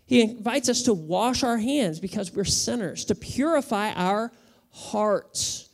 He 0.06 0.20
invites 0.22 0.68
us 0.68 0.82
to 0.82 0.94
wash 0.94 1.42
our 1.42 1.58
hands 1.58 1.98
because 1.98 2.32
we're 2.32 2.44
sinners, 2.44 3.04
to 3.06 3.14
purify 3.14 3.92
our 3.92 4.30
hearts, 4.70 5.68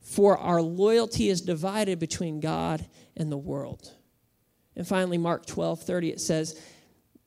for 0.00 0.36
our 0.36 0.60
loyalty 0.60 1.28
is 1.28 1.40
divided 1.40 2.00
between 2.00 2.40
God 2.40 2.84
and 3.16 3.30
the 3.30 3.36
world. 3.36 3.92
And 4.74 4.86
finally, 4.86 5.18
Mark 5.18 5.46
12 5.46 5.82
30, 5.82 6.10
it 6.10 6.20
says, 6.20 6.60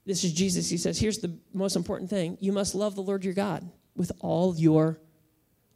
This 0.05 0.23
is 0.23 0.33
Jesus. 0.33 0.69
He 0.69 0.77
says, 0.77 0.99
Here's 0.99 1.19
the 1.19 1.37
most 1.53 1.75
important 1.75 2.09
thing 2.09 2.37
you 2.41 2.51
must 2.51 2.75
love 2.75 2.95
the 2.95 3.01
Lord 3.01 3.23
your 3.23 3.33
God 3.33 3.69
with 3.95 4.11
all 4.19 4.55
your 4.55 4.99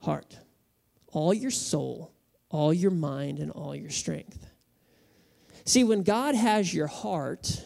heart, 0.02 0.38
all 1.12 1.34
your 1.34 1.52
soul, 1.52 2.12
all 2.50 2.74
your 2.74 2.92
mind, 2.92 3.40
and 3.40 3.52
all 3.52 3.76
your 3.76 3.90
strength. 3.90 4.50
See, 5.66 5.84
when 5.84 6.04
God 6.04 6.36
has 6.36 6.74
your 6.74 6.88
heart, 6.88 7.62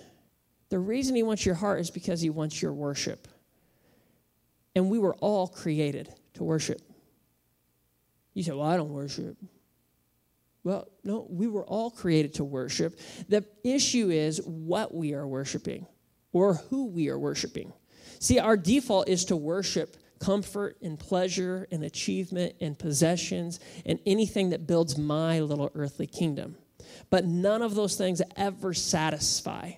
the 0.70 0.80
reason 0.80 1.16
He 1.16 1.24
wants 1.24 1.46
your 1.46 1.56
heart 1.56 1.80
is 1.80 1.92
because 1.92 2.22
He 2.22 2.30
wants 2.30 2.62
your 2.62 2.74
worship. 2.74 3.28
And 4.76 4.90
we 4.90 5.00
were 5.00 5.16
all 5.16 5.48
created 5.48 6.14
to 6.36 6.44
worship. 6.44 6.82
You 8.34 8.44
say, 8.44 8.52
Well, 8.52 8.68
I 8.68 8.78
don't 8.78 8.90
worship. 8.90 9.38
Well, 10.64 10.90
no, 11.06 11.26
we 11.30 11.48
were 11.48 11.66
all 11.66 11.90
created 11.90 12.34
to 12.36 12.44
worship. 12.44 13.00
The 13.30 13.46
issue 13.64 14.10
is 14.10 14.42
what 14.44 14.94
we 14.94 15.14
are 15.14 15.26
worshiping 15.26 15.88
or 16.34 16.56
who 16.56 16.88
we 16.88 17.10
are 17.10 17.20
worshiping. 17.20 17.74
See, 18.20 18.40
our 18.40 18.58
default 18.58 19.08
is 19.08 19.26
to 19.26 19.36
worship 19.36 19.98
comfort 20.20 20.78
and 20.82 21.00
pleasure 21.00 21.68
and 21.72 21.84
achievement 21.84 22.56
and 22.60 22.78
possessions 22.78 23.60
and 23.86 24.00
anything 24.06 24.50
that 24.50 24.68
builds 24.68 24.98
my 24.98 25.40
little 25.40 25.72
earthly 25.76 26.08
kingdom. 26.08 26.58
But 27.10 27.26
none 27.26 27.62
of 27.62 27.76
those 27.76 27.96
things 27.96 28.22
ever 28.36 28.74
satisfy. 28.74 29.74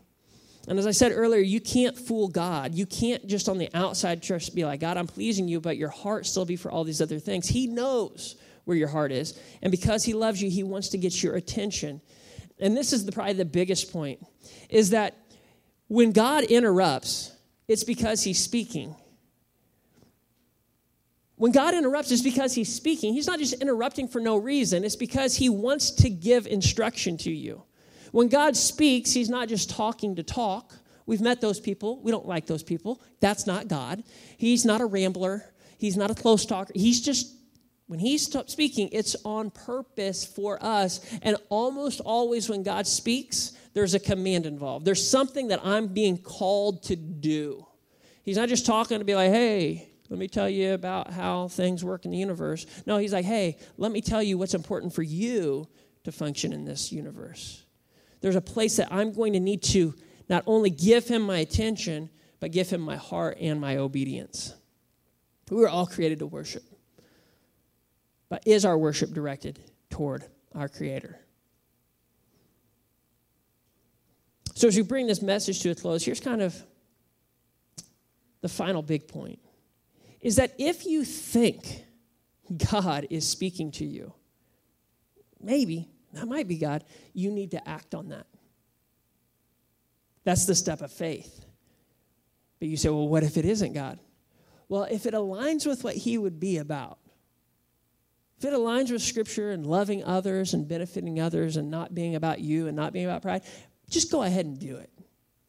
And 0.68 0.78
as 0.78 0.86
I 0.86 0.92
said 0.92 1.12
earlier, 1.12 1.42
you 1.42 1.60
can't 1.60 1.98
fool 1.98 2.28
God. 2.28 2.76
You 2.76 2.86
can't 2.86 3.26
just 3.28 3.50
on 3.50 3.58
the 3.58 3.70
outside 3.74 4.22
just 4.22 4.54
be 4.54 4.64
like, 4.64 4.80
God, 4.80 4.98
I'm 4.98 5.08
pleasing 5.08 5.48
you, 5.48 5.60
but 5.60 5.78
your 5.78 5.90
heart 5.90 6.26
still 6.26 6.46
be 6.46 6.56
for 6.56 6.72
all 6.72 6.84
these 6.84 7.02
other 7.02 7.20
things. 7.20 7.48
He 7.48 7.68
knows 7.68 8.36
where 8.66 8.78
your 8.78 8.88
heart 8.88 9.12
is. 9.12 9.40
And 9.62 9.72
because 9.72 10.04
he 10.04 10.14
loves 10.14 10.42
you, 10.42 10.50
he 10.50 10.64
wants 10.64 10.90
to 10.90 10.98
get 10.98 11.22
your 11.24 11.36
attention. 11.36 12.02
And 12.60 12.78
this 12.78 12.94
is 12.94 13.06
the, 13.06 13.12
probably 13.12 13.34
the 13.34 13.46
biggest 13.46 13.92
point 13.92 14.26
is 14.70 14.92
that 14.92 15.18
when 15.92 16.14
God 16.14 16.46
interrupts, 16.46 17.36
it's 17.68 17.84
because 17.84 18.24
he's 18.24 18.42
speaking. 18.42 18.96
When 21.36 21.52
God 21.52 21.74
interrupts, 21.74 22.12
it's 22.12 22.22
because 22.22 22.56
he's 22.56 22.74
speaking. 22.74 23.14
He's 23.14 23.28
not 23.28 23.40
just 23.40 23.56
interrupting 23.56 24.08
for 24.08 24.22
no 24.22 24.38
reason, 24.38 24.86
it's 24.86 24.96
because 24.96 25.36
he 25.36 25.50
wants 25.50 25.92
to 25.92 26.10
give 26.10 26.48
instruction 26.48 27.18
to 27.18 27.30
you. 27.30 27.64
When 28.14 28.30
God 28.30 28.56
speaks, 28.56 29.12
he's 29.12 29.30
not 29.30 29.50
just 29.50 29.70
talking 29.70 30.16
to 30.16 30.24
talk. 30.24 30.74
We've 31.06 31.20
met 31.20 31.42
those 31.42 31.60
people. 31.60 32.02
We 32.02 32.10
don't 32.10 32.26
like 32.26 32.46
those 32.46 32.64
people. 32.64 33.02
That's 33.20 33.46
not 33.46 33.68
God. 33.68 34.02
He's 34.38 34.64
not 34.64 34.80
a 34.80 34.86
rambler. 34.86 35.44
He's 35.78 35.98
not 35.98 36.10
a 36.10 36.16
close 36.16 36.46
talker. 36.46 36.72
He's 36.74 37.02
just 37.02 37.36
when 37.88 38.00
he's 38.00 38.34
speaking, 38.48 38.88
it's 38.94 39.18
on 39.26 39.52
purpose 39.52 40.24
for 40.24 40.58
us. 40.64 41.02
And 41.22 41.36
almost 41.50 42.00
always 42.00 42.48
when 42.48 42.64
God 42.64 42.88
speaks, 42.88 43.52
there's 43.74 43.94
a 43.94 44.00
command 44.00 44.46
involved. 44.46 44.86
There's 44.86 45.08
something 45.08 45.50
that 45.50 45.62
I'm 45.64 45.88
being 45.88 46.18
called 46.18 46.84
to 46.84 46.96
do. 46.96 47.66
He's 48.24 48.38
not 48.38 48.50
just 48.50 48.66
talking 48.66 49.00
to 49.00 49.06
be 49.06 49.16
like, 49.16 49.32
hey, 49.32 49.90
let 50.10 50.20
me 50.20 50.28
tell 50.28 50.50
you 50.50 50.74
about 50.74 51.12
how 51.12 51.48
things 51.48 51.84
work 51.84 52.06
in 52.06 52.12
the 52.12 52.18
universe. 52.18 52.66
No, 52.86 52.98
he's 52.98 53.14
like, 53.14 53.26
hey, 53.26 53.58
let 53.78 53.92
me 53.92 54.02
tell 54.02 54.22
you 54.22 54.38
what's 54.38 54.54
important 54.54 54.94
for 54.94 55.04
you 55.04 55.68
to 56.04 56.12
function 56.12 56.52
in 56.52 56.66
this 56.66 56.92
universe. 56.92 57.64
There's 58.20 58.36
a 58.36 58.42
place 58.42 58.76
that 58.78 58.92
I'm 58.92 59.14
going 59.14 59.34
to 59.34 59.40
need 59.40 59.64
to 59.64 59.96
not 60.28 60.44
only 60.46 60.70
give 60.70 61.08
him 61.08 61.22
my 61.22 61.38
attention, 61.38 62.10
but 62.40 62.52
give 62.52 62.70
him 62.70 62.82
my 62.82 62.98
heart 62.98 63.38
and 63.40 63.60
my 63.62 63.78
obedience. 63.78 64.54
We 65.50 65.58
were 65.58 65.70
all 65.70 65.86
created 65.86 66.20
to 66.20 66.28
worship. 66.28 66.64
But 68.30 68.44
is 68.46 68.66
our 68.66 68.78
worship 68.78 69.12
directed 69.12 69.60
toward 69.90 70.26
our 70.56 70.70
Creator? 70.70 71.20
So, 74.54 74.68
as 74.68 74.76
we 74.76 74.84
bring 74.84 75.08
this 75.08 75.22
message 75.22 75.62
to 75.62 75.72
a 75.72 75.76
close, 75.76 76.04
here's 76.04 76.20
kind 76.20 76.42
of 76.42 76.56
the 78.42 78.50
final 78.50 78.82
big 78.82 79.08
point 79.08 79.40
is 80.20 80.36
that 80.36 80.54
if 80.60 80.86
you 80.86 81.04
think 81.04 81.86
God 82.72 83.08
is 83.10 83.28
speaking 83.28 83.72
to 83.74 83.86
you, 83.86 84.14
maybe, 85.42 85.90
that 86.14 86.28
might 86.28 86.48
be 86.48 86.58
God, 86.58 86.84
you 87.14 87.32
need 87.32 87.52
to 87.52 87.68
act 87.68 87.96
on 87.96 88.10
that. 88.10 88.28
That's 90.24 90.46
the 90.46 90.54
step 90.54 90.82
of 90.82 90.92
faith. 90.92 91.44
But 92.60 92.68
you 92.68 92.78
say, 92.78 92.90
well, 92.90 93.08
what 93.08 93.24
if 93.24 93.38
it 93.38 93.46
isn't 93.46 93.74
God? 93.74 94.00
Well, 94.70 94.84
if 94.84 95.06
it 95.06 95.14
aligns 95.14 95.66
with 95.66 95.84
what 95.84 95.96
He 95.96 96.18
would 96.18 96.40
be 96.40 96.58
about, 96.58 97.00
if 98.38 98.46
it 98.46 98.54
aligns 98.54 98.92
with 98.92 99.02
Scripture 99.02 99.52
and 99.52 99.66
loving 99.66 100.04
others 100.04 100.54
and 100.54 100.68
benefiting 100.68 101.20
others 101.20 101.58
and 101.58 101.72
not 101.72 101.94
being 101.96 102.16
about 102.16 102.40
you 102.40 102.68
and 102.68 102.76
not 102.76 102.94
being 102.94 103.06
about 103.06 103.22
pride, 103.22 103.42
just 103.92 104.12
go 104.12 104.24
ahead 104.24 104.46
and 104.46 104.60
do 104.60 104.78
it. 104.78 104.90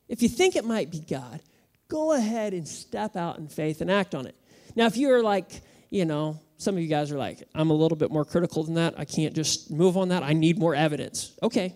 If 0.09 0.23
you 0.23 0.29
think 0.29 0.57
it 0.57 0.65
might 0.65 0.91
be 0.91 1.01
God, 1.01 1.41
go 1.89 2.13
ahead 2.13 2.53
and 2.53 2.69
step 2.69 3.17
out 3.17 3.39
in 3.39 3.49
faith 3.49 3.81
and 3.81 3.91
act 3.91 4.15
on 4.15 4.27
it. 4.27 4.37
Now, 4.77 4.87
if 4.87 4.97
you're 4.97 5.23
like, 5.23 5.63
you 5.91 6.05
know, 6.05 6.39
some 6.59 6.77
of 6.77 6.83
you 6.83 6.89
guys 6.89 7.11
are 7.11 7.19
like, 7.19 7.43
I'm 7.55 7.71
a 7.71 7.75
little 7.75 7.97
bit 7.97 8.11
more 8.11 8.25
critical 8.25 8.63
than 8.63 8.75
that. 8.75 8.95
I 8.99 9.05
can't 9.05 9.35
just 9.35 9.71
move 9.71 9.97
on 9.97 10.09
that. 10.09 10.23
I 10.23 10.33
need 10.33 10.59
more 10.59 10.75
evidence. 10.75 11.33
Okay. 11.43 11.75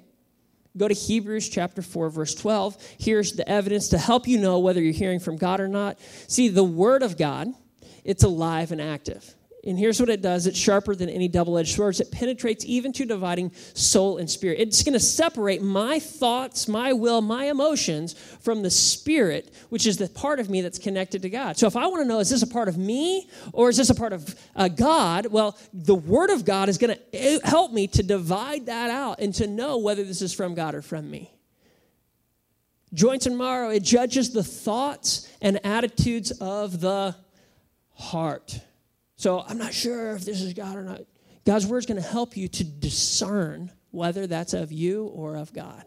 Go 0.76 0.88
to 0.88 0.94
Hebrews 0.94 1.48
chapter 1.48 1.80
4, 1.80 2.10
verse 2.10 2.34
12. 2.34 2.76
Here's 2.98 3.32
the 3.32 3.48
evidence 3.48 3.88
to 3.90 3.98
help 3.98 4.28
you 4.28 4.38
know 4.38 4.58
whether 4.58 4.82
you're 4.82 4.92
hearing 4.92 5.20
from 5.20 5.36
God 5.36 5.60
or 5.60 5.68
not. 5.68 5.98
See, 6.28 6.48
the 6.48 6.64
Word 6.64 7.02
of 7.02 7.16
God, 7.16 7.48
it's 8.04 8.24
alive 8.24 8.72
and 8.72 8.80
active. 8.80 9.34
And 9.66 9.76
here's 9.76 9.98
what 9.98 10.08
it 10.08 10.22
does 10.22 10.46
it's 10.46 10.58
sharper 10.58 10.94
than 10.94 11.08
any 11.08 11.26
double 11.26 11.58
edged 11.58 11.74
sword. 11.74 11.98
It 11.98 12.12
penetrates 12.12 12.64
even 12.64 12.92
to 12.92 13.04
dividing 13.04 13.50
soul 13.74 14.18
and 14.18 14.30
spirit. 14.30 14.60
It's 14.60 14.82
going 14.82 14.92
to 14.92 15.00
separate 15.00 15.60
my 15.60 15.98
thoughts, 15.98 16.68
my 16.68 16.92
will, 16.92 17.20
my 17.20 17.46
emotions 17.46 18.14
from 18.40 18.62
the 18.62 18.70
spirit, 18.70 19.52
which 19.68 19.86
is 19.86 19.96
the 19.96 20.08
part 20.08 20.38
of 20.38 20.48
me 20.48 20.60
that's 20.60 20.78
connected 20.78 21.22
to 21.22 21.30
God. 21.30 21.56
So 21.56 21.66
if 21.66 21.74
I 21.74 21.86
want 21.88 22.02
to 22.02 22.08
know, 22.08 22.20
is 22.20 22.30
this 22.30 22.42
a 22.42 22.46
part 22.46 22.68
of 22.68 22.78
me 22.78 23.28
or 23.52 23.68
is 23.68 23.76
this 23.76 23.90
a 23.90 23.94
part 23.94 24.12
of 24.12 24.34
uh, 24.54 24.68
God? 24.68 25.26
Well, 25.26 25.58
the 25.72 25.96
Word 25.96 26.30
of 26.30 26.44
God 26.44 26.68
is 26.68 26.78
going 26.78 26.96
to 26.96 27.00
eh, 27.12 27.38
help 27.42 27.72
me 27.72 27.88
to 27.88 28.02
divide 28.04 28.66
that 28.66 28.90
out 28.90 29.18
and 29.18 29.34
to 29.34 29.48
know 29.48 29.78
whether 29.78 30.04
this 30.04 30.22
is 30.22 30.32
from 30.32 30.54
God 30.54 30.76
or 30.76 30.82
from 30.82 31.10
me. 31.10 31.32
Joints 32.94 33.26
and 33.26 33.36
marrow, 33.36 33.70
it 33.70 33.82
judges 33.82 34.30
the 34.30 34.44
thoughts 34.44 35.28
and 35.42 35.64
attitudes 35.66 36.30
of 36.30 36.80
the 36.80 37.16
heart. 37.94 38.60
So 39.16 39.42
I'm 39.46 39.58
not 39.58 39.72
sure 39.72 40.12
if 40.12 40.24
this 40.24 40.40
is 40.40 40.52
God 40.52 40.76
or 40.76 40.82
not. 40.82 41.00
God's 41.44 41.66
word 41.66 41.78
is 41.78 41.86
going 41.86 42.02
to 42.02 42.08
help 42.08 42.36
you 42.36 42.48
to 42.48 42.64
discern 42.64 43.70
whether 43.90 44.26
that's 44.26 44.52
of 44.52 44.72
you 44.72 45.06
or 45.06 45.36
of 45.36 45.52
God. 45.52 45.84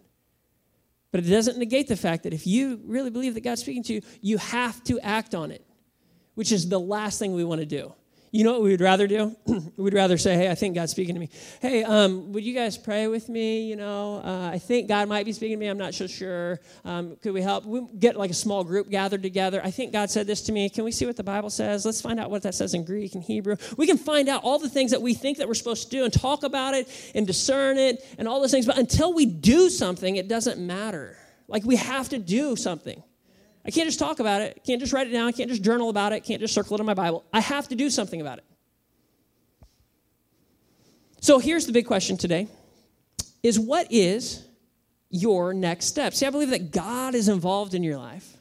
But 1.12 1.22
it 1.22 1.30
doesn't 1.30 1.58
negate 1.58 1.88
the 1.88 1.96
fact 1.96 2.24
that 2.24 2.34
if 2.34 2.46
you 2.48 2.82
really 2.86 3.10
believe 3.10 3.34
that 3.34 3.42
God's 3.42 3.62
speaking 3.62 3.84
to 3.84 3.94
you, 3.96 4.02
you 4.22 4.38
have 4.38 4.84
to 4.86 5.00
act 5.00 5.36
on 5.36 5.52
it, 5.52 5.65
which 6.36 6.52
is 6.52 6.70
the 6.70 6.80
last 6.80 7.20
thing 7.20 7.34
we 7.34 7.44
want 7.44 7.60
to 7.60 7.65
do. 7.65 7.94
You 8.32 8.44
know 8.44 8.52
what 8.54 8.62
we 8.62 8.70
would 8.72 8.82
rather 8.82 9.08
do? 9.08 9.36
We'd 9.78 9.94
rather 9.94 10.18
say, 10.18 10.36
hey, 10.36 10.50
I 10.52 10.56
think 10.56 10.76
God's 10.76 10.92
speaking 10.92 11.15
to 11.15 11.20
me. 11.20 11.30
Hey, 11.62 11.84
um, 11.84 12.32
would 12.32 12.44
you 12.44 12.54
guys 12.54 12.78
pray 12.78 13.08
with 13.08 13.28
me? 13.28 13.68
You 13.68 13.76
know, 13.76 14.22
uh, 14.24 14.52
I 14.54 14.60
think 14.60 14.88
God 14.88 15.08
might 15.10 15.26
be 15.26 15.34
speaking 15.34 15.58
to 15.58 15.60
me. 15.60 15.68
I'm 15.68 15.80
not 15.80 15.96
so 15.96 16.06
sure. 16.06 16.60
Um, 16.86 17.15
could 17.18 17.34
we 17.34 17.42
help? 17.42 17.65
We 17.65 17.82
get 17.98 18.15
like 18.15 18.30
a 18.30 18.36
small 18.36 18.63
group 18.63 18.90
gathered 18.90 19.23
together. 19.23 19.62
I 19.63 19.71
think 19.71 19.94
God 19.94 20.12
said 20.12 20.27
this 20.27 20.42
to 20.44 20.52
me. 20.52 20.69
Can 20.69 20.84
we 20.84 20.92
see 20.92 21.08
what 21.08 21.17
the 21.17 21.23
Bible 21.23 21.50
says? 21.50 21.86
Let's 21.86 22.02
find 22.02 22.19
out 22.19 22.30
what 22.30 22.44
that 22.44 22.54
says 22.54 22.75
in 22.75 22.86
Greek 22.86 23.15
and 23.15 23.23
Hebrew. 23.23 23.56
We 23.77 23.88
can 23.88 23.98
find 23.98 24.30
out 24.30 24.44
all 24.44 24.60
the 24.60 24.69
things 24.69 24.92
that 24.92 25.02
we 25.02 25.15
think 25.15 25.40
that 25.40 25.48
we're 25.48 25.56
supposed 25.56 25.90
to 25.90 25.98
do 25.98 26.04
and 26.04 26.13
talk 26.13 26.44
about 26.44 26.75
it 26.75 26.88
and 27.15 27.25
discern 27.25 27.77
it 27.80 28.06
and 28.19 28.27
all 28.27 28.40
those 28.42 28.52
things. 28.52 28.67
But 28.67 28.77
until 28.77 29.12
we 29.12 29.25
do 29.25 29.69
something, 29.69 30.17
it 30.17 30.27
doesn't 30.27 30.60
matter. 30.60 31.17
Like 31.48 31.63
we 31.63 31.77
have 31.77 32.10
to 32.10 32.19
do 32.19 32.56
something. 32.56 33.02
I 33.65 33.71
can't 33.71 33.87
just 33.87 33.99
talk 33.99 34.19
about 34.19 34.41
it. 34.41 34.62
Can't 34.65 34.79
just 34.79 34.93
write 34.93 35.07
it 35.07 35.12
down. 35.12 35.27
I 35.27 35.31
can't 35.31 35.49
just 35.49 35.63
journal 35.63 35.89
about 35.89 36.13
it. 36.13 36.23
Can't 36.23 36.41
just 36.41 36.53
circle 36.53 36.75
it 36.75 36.79
in 36.79 36.85
my 36.85 36.93
Bible. 36.93 37.25
I 37.33 37.41
have 37.41 37.67
to 37.67 37.75
do 37.75 37.89
something 37.89 38.21
about 38.21 38.37
it. 38.37 38.45
So 41.21 41.39
here's 41.39 41.65
the 41.65 41.73
big 41.73 41.85
question 41.85 42.17
today 42.17 42.47
is 43.43 43.60
what 43.60 43.87
is 43.91 44.45
your 45.10 45.53
next 45.53 45.85
step? 45.85 46.13
See, 46.13 46.25
I 46.25 46.29
believe 46.29 46.49
that 46.51 46.71
God 46.71 47.15
is 47.15 47.27
involved 47.27 47.73
in 47.73 47.83
your 47.83 47.97
life. 47.97 48.37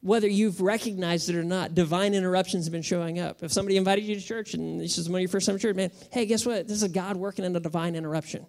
Whether 0.00 0.28
you've 0.28 0.60
recognized 0.60 1.30
it 1.30 1.36
or 1.36 1.44
not, 1.44 1.74
divine 1.74 2.12
interruptions 2.12 2.66
have 2.66 2.72
been 2.72 2.82
showing 2.82 3.18
up. 3.18 3.42
If 3.42 3.52
somebody 3.52 3.78
invited 3.78 4.04
you 4.04 4.14
to 4.14 4.20
church 4.20 4.52
and 4.52 4.78
this 4.80 4.98
is 4.98 5.08
one 5.08 5.16
of 5.16 5.22
your 5.22 5.30
first 5.30 5.46
time 5.46 5.58
church, 5.58 5.74
man, 5.74 5.90
hey, 6.12 6.26
guess 6.26 6.44
what? 6.44 6.68
This 6.68 6.82
is 6.82 6.88
God 6.88 7.16
working 7.16 7.44
in 7.44 7.56
a 7.56 7.60
divine 7.60 7.94
interruption. 7.94 8.46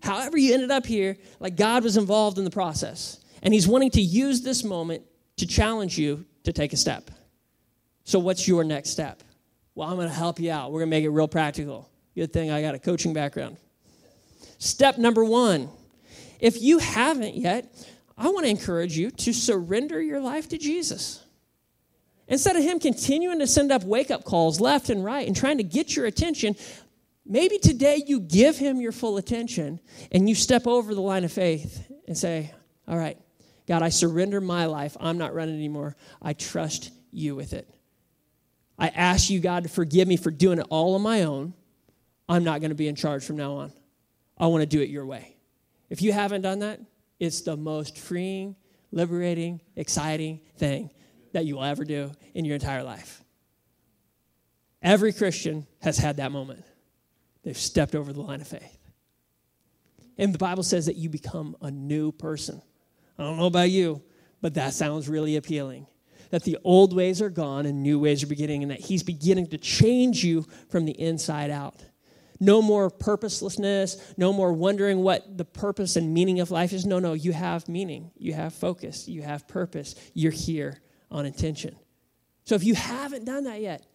However, 0.00 0.36
you 0.36 0.54
ended 0.54 0.70
up 0.70 0.86
here, 0.86 1.16
like 1.40 1.56
God 1.56 1.82
was 1.82 1.96
involved 1.96 2.38
in 2.38 2.44
the 2.44 2.50
process. 2.50 3.18
And 3.42 3.52
He's 3.52 3.68
wanting 3.68 3.90
to 3.92 4.00
use 4.00 4.42
this 4.42 4.64
moment 4.64 5.02
to 5.36 5.46
challenge 5.46 5.98
you 5.98 6.24
to 6.44 6.52
take 6.52 6.72
a 6.72 6.76
step. 6.76 7.10
So, 8.04 8.18
what's 8.18 8.46
your 8.46 8.64
next 8.64 8.90
step? 8.90 9.22
Well, 9.74 9.88
I'm 9.88 9.96
going 9.96 10.08
to 10.08 10.14
help 10.14 10.40
you 10.40 10.50
out. 10.50 10.72
We're 10.72 10.80
going 10.80 10.90
to 10.90 10.96
make 10.96 11.04
it 11.04 11.10
real 11.10 11.28
practical. 11.28 11.90
Good 12.14 12.32
thing 12.32 12.50
I 12.50 12.62
got 12.62 12.74
a 12.74 12.78
coaching 12.78 13.12
background. 13.12 13.58
Step 14.58 14.96
number 14.96 15.24
one 15.24 15.68
if 16.40 16.60
you 16.60 16.78
haven't 16.78 17.34
yet, 17.34 17.66
I 18.16 18.28
want 18.28 18.44
to 18.44 18.50
encourage 18.50 18.96
you 18.96 19.10
to 19.10 19.32
surrender 19.32 20.00
your 20.00 20.20
life 20.20 20.48
to 20.50 20.58
Jesus. 20.58 21.22
Instead 22.28 22.56
of 22.56 22.62
him 22.62 22.80
continuing 22.80 23.38
to 23.38 23.46
send 23.46 23.70
up 23.70 23.84
wake 23.84 24.10
up 24.10 24.24
calls 24.24 24.60
left 24.60 24.90
and 24.90 25.04
right 25.04 25.26
and 25.26 25.36
trying 25.36 25.58
to 25.58 25.64
get 25.64 25.94
your 25.94 26.06
attention, 26.06 26.56
maybe 27.24 27.58
today 27.58 28.02
you 28.06 28.20
give 28.20 28.58
him 28.58 28.80
your 28.80 28.92
full 28.92 29.16
attention 29.16 29.80
and 30.10 30.28
you 30.28 30.34
step 30.34 30.66
over 30.66 30.94
the 30.94 31.00
line 31.00 31.24
of 31.24 31.32
faith 31.32 31.90
and 32.08 32.16
say, 32.16 32.52
All 32.88 32.96
right, 32.96 33.18
God, 33.66 33.82
I 33.82 33.88
surrender 33.88 34.40
my 34.40 34.66
life. 34.66 34.96
I'm 35.00 35.18
not 35.18 35.34
running 35.34 35.56
anymore. 35.56 35.96
I 36.22 36.32
trust 36.32 36.90
you 37.10 37.34
with 37.34 37.52
it. 37.52 37.68
I 38.78 38.88
ask 38.88 39.30
you, 39.30 39.40
God, 39.40 39.64
to 39.64 39.68
forgive 39.68 40.06
me 40.06 40.16
for 40.16 40.30
doing 40.30 40.58
it 40.58 40.66
all 40.70 40.94
on 40.94 41.02
my 41.02 41.22
own. 41.22 41.54
I'm 42.28 42.44
not 42.44 42.60
going 42.60 42.70
to 42.70 42.76
be 42.76 42.88
in 42.88 42.94
charge 42.94 43.24
from 43.24 43.36
now 43.36 43.54
on. 43.54 43.72
I 44.38 44.46
want 44.46 44.62
to 44.62 44.66
do 44.66 44.80
it 44.82 44.88
your 44.88 45.06
way. 45.06 45.36
If 45.88 46.02
you 46.02 46.12
haven't 46.12 46.42
done 46.42 46.60
that, 46.60 46.80
it's 47.18 47.40
the 47.40 47.56
most 47.56 47.96
freeing, 47.98 48.56
liberating, 48.92 49.60
exciting 49.76 50.40
thing 50.56 50.90
that 51.32 51.46
you 51.46 51.56
will 51.56 51.64
ever 51.64 51.84
do 51.84 52.12
in 52.34 52.44
your 52.44 52.54
entire 52.54 52.82
life. 52.82 53.22
Every 54.82 55.12
Christian 55.12 55.66
has 55.80 55.98
had 55.98 56.18
that 56.18 56.32
moment. 56.32 56.64
They've 57.42 57.56
stepped 57.56 57.94
over 57.94 58.12
the 58.12 58.20
line 58.20 58.40
of 58.40 58.48
faith. 58.48 58.78
And 60.18 60.34
the 60.34 60.38
Bible 60.38 60.62
says 60.62 60.86
that 60.86 60.96
you 60.96 61.08
become 61.08 61.56
a 61.60 61.70
new 61.70 62.12
person. 62.12 62.62
I 63.18 63.24
don't 63.24 63.38
know 63.38 63.46
about 63.46 63.70
you, 63.70 64.02
but 64.40 64.54
that 64.54 64.74
sounds 64.74 65.08
really 65.08 65.36
appealing. 65.36 65.86
That 66.30 66.42
the 66.42 66.58
old 66.64 66.94
ways 66.94 67.22
are 67.22 67.30
gone 67.30 67.66
and 67.66 67.82
new 67.82 67.98
ways 67.98 68.22
are 68.22 68.26
beginning, 68.26 68.62
and 68.62 68.70
that 68.70 68.80
He's 68.80 69.02
beginning 69.02 69.46
to 69.48 69.58
change 69.58 70.24
you 70.24 70.44
from 70.68 70.84
the 70.84 71.00
inside 71.00 71.50
out. 71.50 71.84
No 72.40 72.60
more 72.60 72.90
purposelessness, 72.90 74.14
no 74.16 74.32
more 74.32 74.52
wondering 74.52 75.02
what 75.02 75.38
the 75.38 75.44
purpose 75.44 75.96
and 75.96 76.12
meaning 76.12 76.40
of 76.40 76.50
life 76.50 76.72
is. 76.72 76.84
No, 76.84 76.98
no, 76.98 77.14
you 77.14 77.32
have 77.32 77.68
meaning, 77.68 78.10
you 78.16 78.34
have 78.34 78.52
focus, 78.52 79.08
you 79.08 79.22
have 79.22 79.48
purpose, 79.48 79.94
you're 80.12 80.32
here 80.32 80.82
on 81.10 81.24
intention. 81.24 81.76
So 82.44 82.54
if 82.54 82.64
you 82.64 82.74
haven't 82.74 83.24
done 83.24 83.44
that 83.44 83.60
yet, 83.60 83.86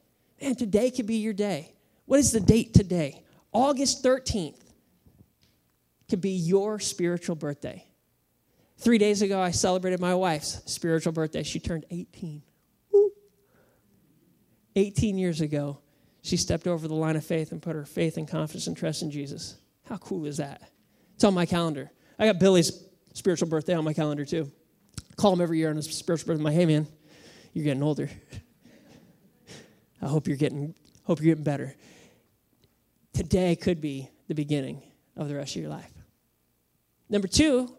man, 0.42 0.56
today 0.56 0.90
could 0.90 1.06
be 1.06 1.18
your 1.18 1.34
day. 1.34 1.76
What 2.06 2.20
is 2.20 2.32
the 2.32 2.40
date 2.40 2.74
today? 2.74 3.24
August 3.52 4.04
13th 4.04 4.60
could 6.10 6.22
be 6.22 6.32
your 6.32 6.80
spiritual 6.80 7.36
birthday. 7.36 7.86
Three 8.82 8.98
days 8.98 9.22
ago, 9.22 9.40
I 9.40 9.52
celebrated 9.52 10.00
my 10.00 10.16
wife's 10.16 10.60
spiritual 10.66 11.14
birthday. 11.14 11.44
She 11.44 11.60
turned 11.60 11.86
18. 11.92 12.42
Woo. 12.92 13.12
18 14.76 15.20
years 15.20 15.40
ago, 15.40 15.78
she 16.24 16.36
stepped 16.36 16.66
over 16.66 16.88
the 16.88 16.96
line 16.96 17.16
of 17.16 17.24
faith 17.24 17.52
and 17.52 17.62
put 17.62 17.76
her 17.76 17.86
faith 17.86 18.18
and 18.18 18.28
confidence 18.28 18.66
and 18.66 18.76
trust 18.76 19.04
in 19.04 19.12
Jesus. 19.12 19.56
How 19.88 19.98
cool 19.98 20.26
is 20.26 20.38
that? 20.38 20.72
It's 21.14 21.24
on 21.24 21.36
my 21.36 21.46
calendar. 21.46 21.92
I 22.18 22.26
got 22.26 22.40
Billy's 22.40 22.84
spiritual 23.14 23.50
birthday 23.50 23.76
on 23.76 23.84
my 23.84 23.94
calendar 23.94 24.26
too. 24.26 24.52
Call 25.16 25.34
him 25.34 25.42
every 25.42 25.60
year 25.60 25.70
on 25.70 25.76
his 25.76 25.86
spiritual 25.86 26.26
birthday. 26.26 26.40
I'm 26.40 26.46
like, 26.46 26.56
hey 26.56 26.66
man, 26.66 26.88
you're 27.54 27.66
getting 27.66 27.84
older. 27.84 28.10
I 30.02 30.08
hope 30.08 30.28
you're 30.28 30.38
getting 30.38 30.74
hope 31.04 31.20
you're 31.20 31.36
getting 31.36 31.44
better. 31.44 31.76
Today 33.14 33.56
could 33.56 33.80
be 33.80 34.10
the 34.28 34.34
beginning 34.34 34.82
of 35.16 35.30
the 35.30 35.36
rest 35.36 35.56
of 35.56 35.62
your 35.62 35.70
life. 35.70 35.92
Number 37.10 37.28
two, 37.28 37.76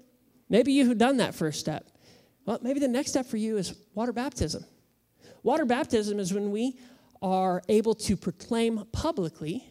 maybe 0.53 0.73
you've 0.73 0.99
done 0.99 1.17
that 1.17 1.35
first 1.35 1.59
step. 1.59 1.89
Well, 2.47 2.61
maybe 2.63 2.79
the 2.79 2.87
next 2.87 3.11
step 3.11 3.27
for 3.27 3.37
you 3.37 3.57
is 3.57 3.75
water 3.95 4.13
baptism. 4.13 4.65
Water 5.43 5.65
baptism 5.65 6.21
is 6.21 6.33
when 6.33 6.53
we 6.53 6.79
are 7.21 7.63
able 7.69 7.95
to 7.95 8.17
proclaim 8.17 8.85
publicly 8.93 9.65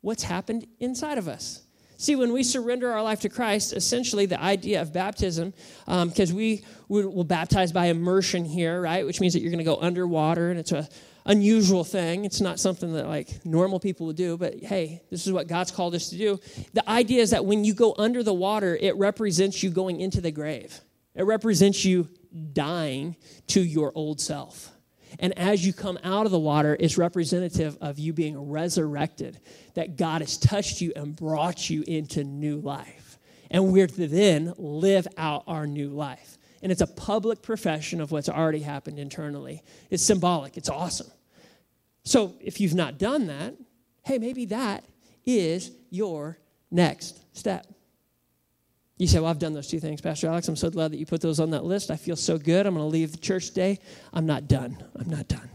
what's 0.00 0.22
happened 0.22 0.66
inside 0.78 1.18
of 1.18 1.26
us. 1.26 1.62
See, 1.96 2.14
when 2.14 2.32
we 2.32 2.44
surrender 2.44 2.92
our 2.92 3.02
life 3.02 3.20
to 3.22 3.28
Christ, 3.28 3.72
essentially 3.72 4.26
the 4.26 4.40
idea 4.40 4.80
of 4.80 4.92
baptism, 4.92 5.52
because 5.84 6.30
um, 6.30 6.36
we 6.36 6.62
will 6.88 7.24
baptize 7.24 7.72
by 7.72 7.86
immersion 7.86 8.44
here, 8.44 8.80
right? 8.80 9.04
Which 9.04 9.20
means 9.20 9.32
that 9.32 9.40
you're 9.40 9.50
going 9.50 9.58
to 9.58 9.64
go 9.64 9.80
underwater, 9.80 10.50
and 10.50 10.60
it's 10.60 10.70
a 10.70 10.88
unusual 11.28 11.84
thing. 11.84 12.24
It's 12.24 12.40
not 12.40 12.58
something 12.58 12.94
that 12.94 13.06
like 13.06 13.44
normal 13.44 13.78
people 13.78 14.06
would 14.06 14.16
do, 14.16 14.36
but 14.36 14.54
hey, 14.56 15.02
this 15.10 15.26
is 15.26 15.32
what 15.32 15.46
God's 15.46 15.70
called 15.70 15.94
us 15.94 16.10
to 16.10 16.16
do. 16.16 16.40
The 16.72 16.88
idea 16.88 17.22
is 17.22 17.30
that 17.30 17.44
when 17.44 17.64
you 17.64 17.74
go 17.74 17.94
under 17.98 18.22
the 18.22 18.34
water, 18.34 18.76
it 18.80 18.96
represents 18.96 19.62
you 19.62 19.70
going 19.70 20.00
into 20.00 20.20
the 20.20 20.30
grave. 20.30 20.80
It 21.14 21.24
represents 21.24 21.84
you 21.84 22.08
dying 22.52 23.16
to 23.48 23.60
your 23.60 23.92
old 23.94 24.20
self. 24.20 24.72
And 25.20 25.36
as 25.38 25.66
you 25.66 25.72
come 25.72 25.98
out 26.02 26.26
of 26.26 26.32
the 26.32 26.38
water, 26.38 26.76
it's 26.78 26.98
representative 26.98 27.76
of 27.80 27.98
you 27.98 28.12
being 28.12 28.50
resurrected, 28.50 29.40
that 29.74 29.96
God 29.96 30.20
has 30.20 30.36
touched 30.36 30.80
you 30.80 30.92
and 30.96 31.16
brought 31.16 31.68
you 31.70 31.82
into 31.86 32.24
new 32.24 32.58
life. 32.58 33.18
And 33.50 33.72
we're 33.72 33.86
to 33.86 34.06
then 34.06 34.52
live 34.58 35.08
out 35.16 35.44
our 35.46 35.66
new 35.66 35.88
life. 35.88 36.38
And 36.62 36.70
it's 36.70 36.82
a 36.82 36.86
public 36.86 37.40
profession 37.40 38.00
of 38.00 38.12
what's 38.12 38.28
already 38.28 38.60
happened 38.60 38.98
internally. 38.98 39.62
It's 39.90 40.02
symbolic, 40.02 40.56
it's 40.56 40.68
awesome. 40.68 41.10
So 42.08 42.36
if 42.40 42.58
you've 42.58 42.74
not 42.74 42.98
done 42.98 43.26
that, 43.26 43.54
hey, 44.02 44.16
maybe 44.16 44.46
that 44.46 44.82
is 45.26 45.70
your 45.90 46.38
next 46.70 47.22
step. 47.36 47.66
You 48.96 49.06
say, 49.06 49.20
Well, 49.20 49.28
I've 49.28 49.38
done 49.38 49.52
those 49.52 49.68
two 49.68 49.78
things, 49.78 50.00
Pastor 50.00 50.28
Alex. 50.28 50.48
I'm 50.48 50.56
so 50.56 50.70
glad 50.70 50.90
that 50.92 50.96
you 50.96 51.04
put 51.04 51.20
those 51.20 51.38
on 51.38 51.50
that 51.50 51.64
list. 51.64 51.90
I 51.90 51.96
feel 51.96 52.16
so 52.16 52.38
good. 52.38 52.66
I'm 52.66 52.74
going 52.74 52.86
to 52.86 52.90
leave 52.90 53.12
the 53.12 53.18
church 53.18 53.48
today. 53.48 53.78
I'm 54.14 54.24
not 54.24 54.48
done. 54.48 54.82
I'm 54.98 55.10
not 55.10 55.28
done. 55.28 55.50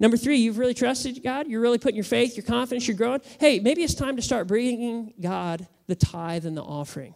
Number 0.00 0.16
three, 0.16 0.38
you've 0.38 0.58
really 0.58 0.74
trusted 0.74 1.22
God. 1.22 1.46
You're 1.46 1.60
really 1.60 1.78
putting 1.78 1.96
your 1.96 2.04
faith, 2.04 2.36
your 2.36 2.44
confidence, 2.44 2.88
you're 2.88 2.96
growing. 2.96 3.20
Hey, 3.38 3.60
maybe 3.60 3.84
it's 3.84 3.94
time 3.94 4.16
to 4.16 4.22
start 4.22 4.48
bringing 4.48 5.14
God 5.20 5.64
the 5.86 5.94
tithe 5.94 6.44
and 6.44 6.56
the 6.56 6.62
offering. 6.62 7.14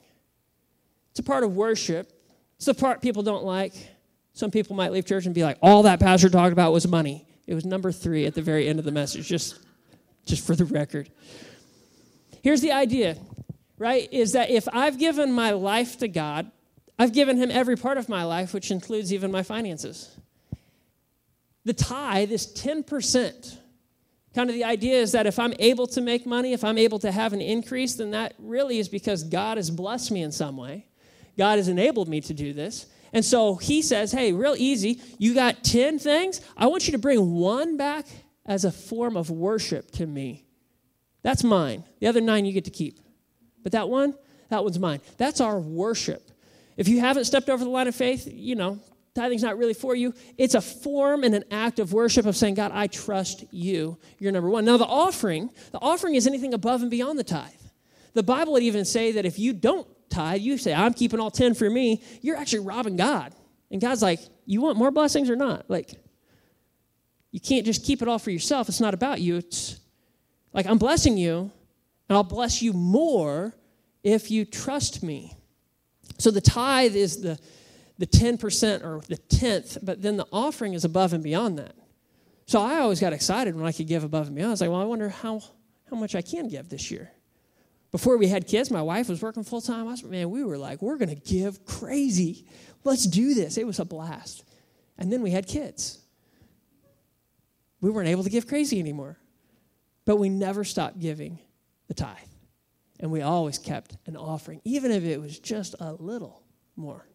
It's 1.11 1.19
a 1.19 1.25
part 1.25 1.43
of 1.43 1.57
worship. 1.57 2.13
It's 2.59 2.67
the 2.67 2.75
part 2.75 3.03
people 3.03 3.25
don't 3.25 3.45
like. 3.45 3.73
Some 4.35 4.53
people 4.53 4.77
might 4.77 4.93
leave 4.93 5.05
church 5.05 5.27
and 5.27 5.35
be 5.35 5.43
like, 5.43 5.59
all 5.61 5.83
that 5.83 5.99
pastor 5.99 6.29
talked 6.29 6.53
about 6.53 6.73
was 6.73 6.87
money. 6.87 7.27
It 7.47 7.55
was 7.55 7.65
number 7.65 7.93
three 7.93 8.27
at 8.27 8.35
the 8.35 8.43
very 8.43 8.69
end 8.69 8.79
of 8.79 8.85
the 8.85 8.93
message, 8.93 9.29
just, 9.29 9.59
just 10.25 10.47
for 10.47 10.55
the 10.57 10.65
record. 10.65 11.11
Here's 12.43 12.61
the 12.61 12.73
idea 12.73 13.17
right, 13.79 14.09
is 14.13 14.33
that 14.33 14.51
if 14.51 14.69
I've 14.73 14.99
given 14.99 15.33
my 15.33 15.51
life 15.51 15.99
to 15.99 16.09
God, 16.09 16.51
I've 16.99 17.13
given 17.13 17.37
Him 17.37 17.51
every 17.51 17.77
part 17.77 17.99
of 17.99 18.09
my 18.09 18.25
life, 18.25 18.55
which 18.55 18.71
includes 18.71 19.13
even 19.13 19.33
my 19.33 19.43
finances. 19.43 20.17
The 21.65 21.73
tithe 21.73 22.31
is 22.31 22.47
10%. 22.47 23.59
Kind 24.35 24.51
of 24.51 24.55
the 24.55 24.65
idea 24.65 25.01
is 25.01 25.13
that 25.13 25.27
if 25.27 25.39
I'm 25.39 25.55
able 25.59 25.87
to 25.89 26.01
make 26.01 26.27
money, 26.27 26.53
if 26.53 26.65
I'm 26.65 26.79
able 26.79 26.99
to 27.01 27.11
have 27.11 27.33
an 27.33 27.41
increase, 27.41 27.95
then 27.95 28.11
that 28.13 28.35
really 28.39 28.79
is 28.79 28.89
because 28.89 29.25
God 29.25 29.57
has 29.57 29.71
blessed 29.71 30.11
me 30.11 30.23
in 30.23 30.33
some 30.33 30.57
way. 30.57 30.87
God 31.39 31.57
has 31.57 31.69
enabled 31.69 32.09
me 32.09 32.21
to 32.23 32.35
do 32.35 32.53
this. 32.53 32.87
And 33.15 33.25
so 33.25 33.55
he 33.55 33.81
says, 33.81 34.11
hey, 34.11 34.33
real 34.33 34.57
easy. 34.59 35.01
You 35.19 35.35
got 35.35 35.63
10 35.63 36.01
things. 36.01 36.41
I 36.57 36.67
want 36.67 36.87
you 36.87 36.93
to 36.93 36.99
bring 36.99 37.35
one 37.35 37.77
back 37.77 38.07
as 38.45 38.65
a 38.65 38.73
form 38.73 39.17
of 39.17 39.31
worship 39.31 39.93
to 39.93 40.07
me. 40.07 40.45
That's 41.23 41.45
mine. 41.45 41.85
The 42.01 42.09
other 42.09 42.21
nine 42.21 42.45
you 42.45 42.53
get 42.53 42.65
to 42.65 42.73
keep. 42.73 42.99
But 43.63 43.73
that 43.73 43.89
one, 43.89 44.15
that 44.51 44.65
one's 44.65 44.81
mine. 44.81 45.01
That's 45.17 45.41
our 45.41 45.61
worship. 45.61 46.29
If 46.77 46.89
you 46.89 46.99
haven't 46.99 47.25
stepped 47.27 47.49
over 47.49 47.63
the 47.63 47.71
line 47.71 47.87
of 47.87 47.95
faith, 47.95 48.29
you 48.31 48.57
know, 48.57 48.81
tithing's 49.15 49.45
not 49.45 49.57
really 49.59 49.75
for 49.75 49.95
you. 49.95 50.13
It's 50.37 50.57
a 50.57 50.61
form 50.61 51.23
and 51.23 51.37
an 51.37 51.45
act 51.53 51.79
of 51.79 51.93
worship 51.93 52.27
of 52.27 52.37
saying, 52.37 52.55
God, 52.55 52.73
I 52.75 52.89
trust 52.89 53.45
you. 53.53 53.97
You're 54.19 54.33
number 54.33 54.51
one. 54.51 54.65
Now, 54.65 54.77
the 54.77 54.87
offering, 54.87 55.51
the 55.71 55.79
offering 55.81 56.17
is 56.17 56.27
anything 56.27 56.53
above 56.53 56.83
and 56.83 56.91
beyond 56.91 57.19
the 57.21 57.25
tithe. 57.25 57.53
The 58.15 58.25
Bible 58.25 58.55
would 58.55 58.65
even 58.65 58.85
say 58.85 59.13
that 59.13 59.25
if 59.25 59.39
you 59.39 59.53
don't 59.53 59.87
tithe, 60.15 60.41
you 60.41 60.59
say, 60.59 60.75
I'm 60.75 60.95
keeping 60.95 61.21
all 61.21 61.31
10 61.31 61.55
for 61.55 61.69
me, 61.69 62.03
you're 62.23 62.37
actually 62.37 62.61
robbing 62.61 62.97
God. 62.97 63.35
And 63.71 63.81
God's 63.81 64.03
like, 64.03 64.21
You 64.47 64.61
want 64.61 64.77
more 64.77 64.91
blessings 64.91 65.31
or 65.31 65.37
not? 65.37 65.69
Like, 65.69 65.95
you 67.31 67.41
can't 67.41 67.67
just 67.67 67.85
keep 67.85 68.01
it 68.01 68.09
all 68.09 68.19
for 68.19 68.31
yourself. 68.31 68.69
It's 68.69 68.81
not 68.81 68.95
about 68.95 69.21
you. 69.21 69.37
It's 69.37 69.81
like, 70.53 70.67
I'm 70.67 70.79
blessing 70.79 71.17
you, 71.17 71.51
and 72.09 72.17
I'll 72.17 72.23
bless 72.23 72.63
you 72.63 72.73
more 72.73 73.55
if 74.05 74.31
you 74.31 74.45
trust 74.45 75.03
me. 75.03 75.37
So 76.19 76.31
the 76.31 76.41
tithe 76.41 76.95
is 76.95 77.21
the, 77.21 77.39
the 77.99 78.07
10% 78.07 78.85
or 78.85 79.01
the 79.09 79.17
10th, 79.17 79.79
but 79.83 80.01
then 80.01 80.17
the 80.17 80.27
offering 80.33 80.75
is 80.75 80.85
above 80.85 81.13
and 81.13 81.25
beyond 81.25 81.59
that. 81.59 81.75
So 82.47 82.61
I 82.61 82.79
always 82.79 83.01
got 83.01 83.13
excited 83.13 83.57
when 83.57 83.67
I 83.67 83.73
could 83.73 83.89
give 83.89 84.05
above 84.05 84.27
and 84.29 84.37
beyond. 84.37 84.51
I 84.51 84.53
was 84.53 84.61
like, 84.61 84.71
well, 84.71 84.81
I 84.81 84.85
wonder 84.85 85.09
how, 85.09 85.41
how 85.91 85.97
much 85.97 86.15
I 86.15 86.23
can 86.23 86.49
give 86.49 86.69
this 86.69 86.91
year. 86.91 87.11
Before 87.95 88.17
we 88.17 88.27
had 88.27 88.49
kids, 88.49 88.73
my 88.73 88.83
wife 88.83 89.09
was 89.09 89.23
working 89.23 89.45
full 89.45 89.61
time. 89.61 89.87
I 89.87 89.93
was, 89.93 90.03
man, 90.03 90.29
we 90.29 90.43
were 90.43 90.59
like, 90.59 90.83
we're 90.83 90.97
going 90.97 91.11
to 91.11 91.15
give 91.15 91.65
crazy. 91.65 92.45
Let's 92.83 93.05
do 93.05 93.35
this. 93.35 93.57
It 93.57 93.69
was 93.69 93.79
a 93.79 93.85
blast. 93.85 94.43
And 94.99 95.13
then 95.13 95.23
we 95.23 95.31
had 95.31 95.47
kids. 95.47 96.01
We 97.81 97.91
weren't 97.91 98.09
able 98.09 98.25
to 98.25 98.31
give 98.31 98.49
crazy 98.49 98.81
anymore. 98.81 99.17
But 100.07 100.17
we 100.17 100.29
never 100.29 100.65
stopped 100.65 100.99
giving 100.99 101.39
the 101.87 101.95
tithe. 101.95 102.17
And 102.99 103.13
we 103.13 103.23
always 103.23 103.59
kept 103.59 103.97
an 104.07 104.17
offering, 104.17 104.61
even 104.65 104.91
if 104.91 105.05
it 105.05 105.21
was 105.21 105.39
just 105.39 105.77
a 105.79 105.93
little 105.93 106.43
more. 106.75 107.07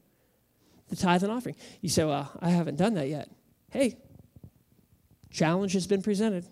The 0.87 0.95
tithe 0.95 1.23
and 1.23 1.31
offering. 1.33 1.57
You 1.81 1.89
say, 1.89 2.05
Well, 2.05 2.31
I 2.39 2.51
haven't 2.51 2.77
done 2.77 2.93
that 2.93 3.09
yet. 3.09 3.29
Hey, 3.69 3.97
challenge 5.29 5.73
has 5.73 5.87
been 5.87 6.01
presented. 6.01 6.45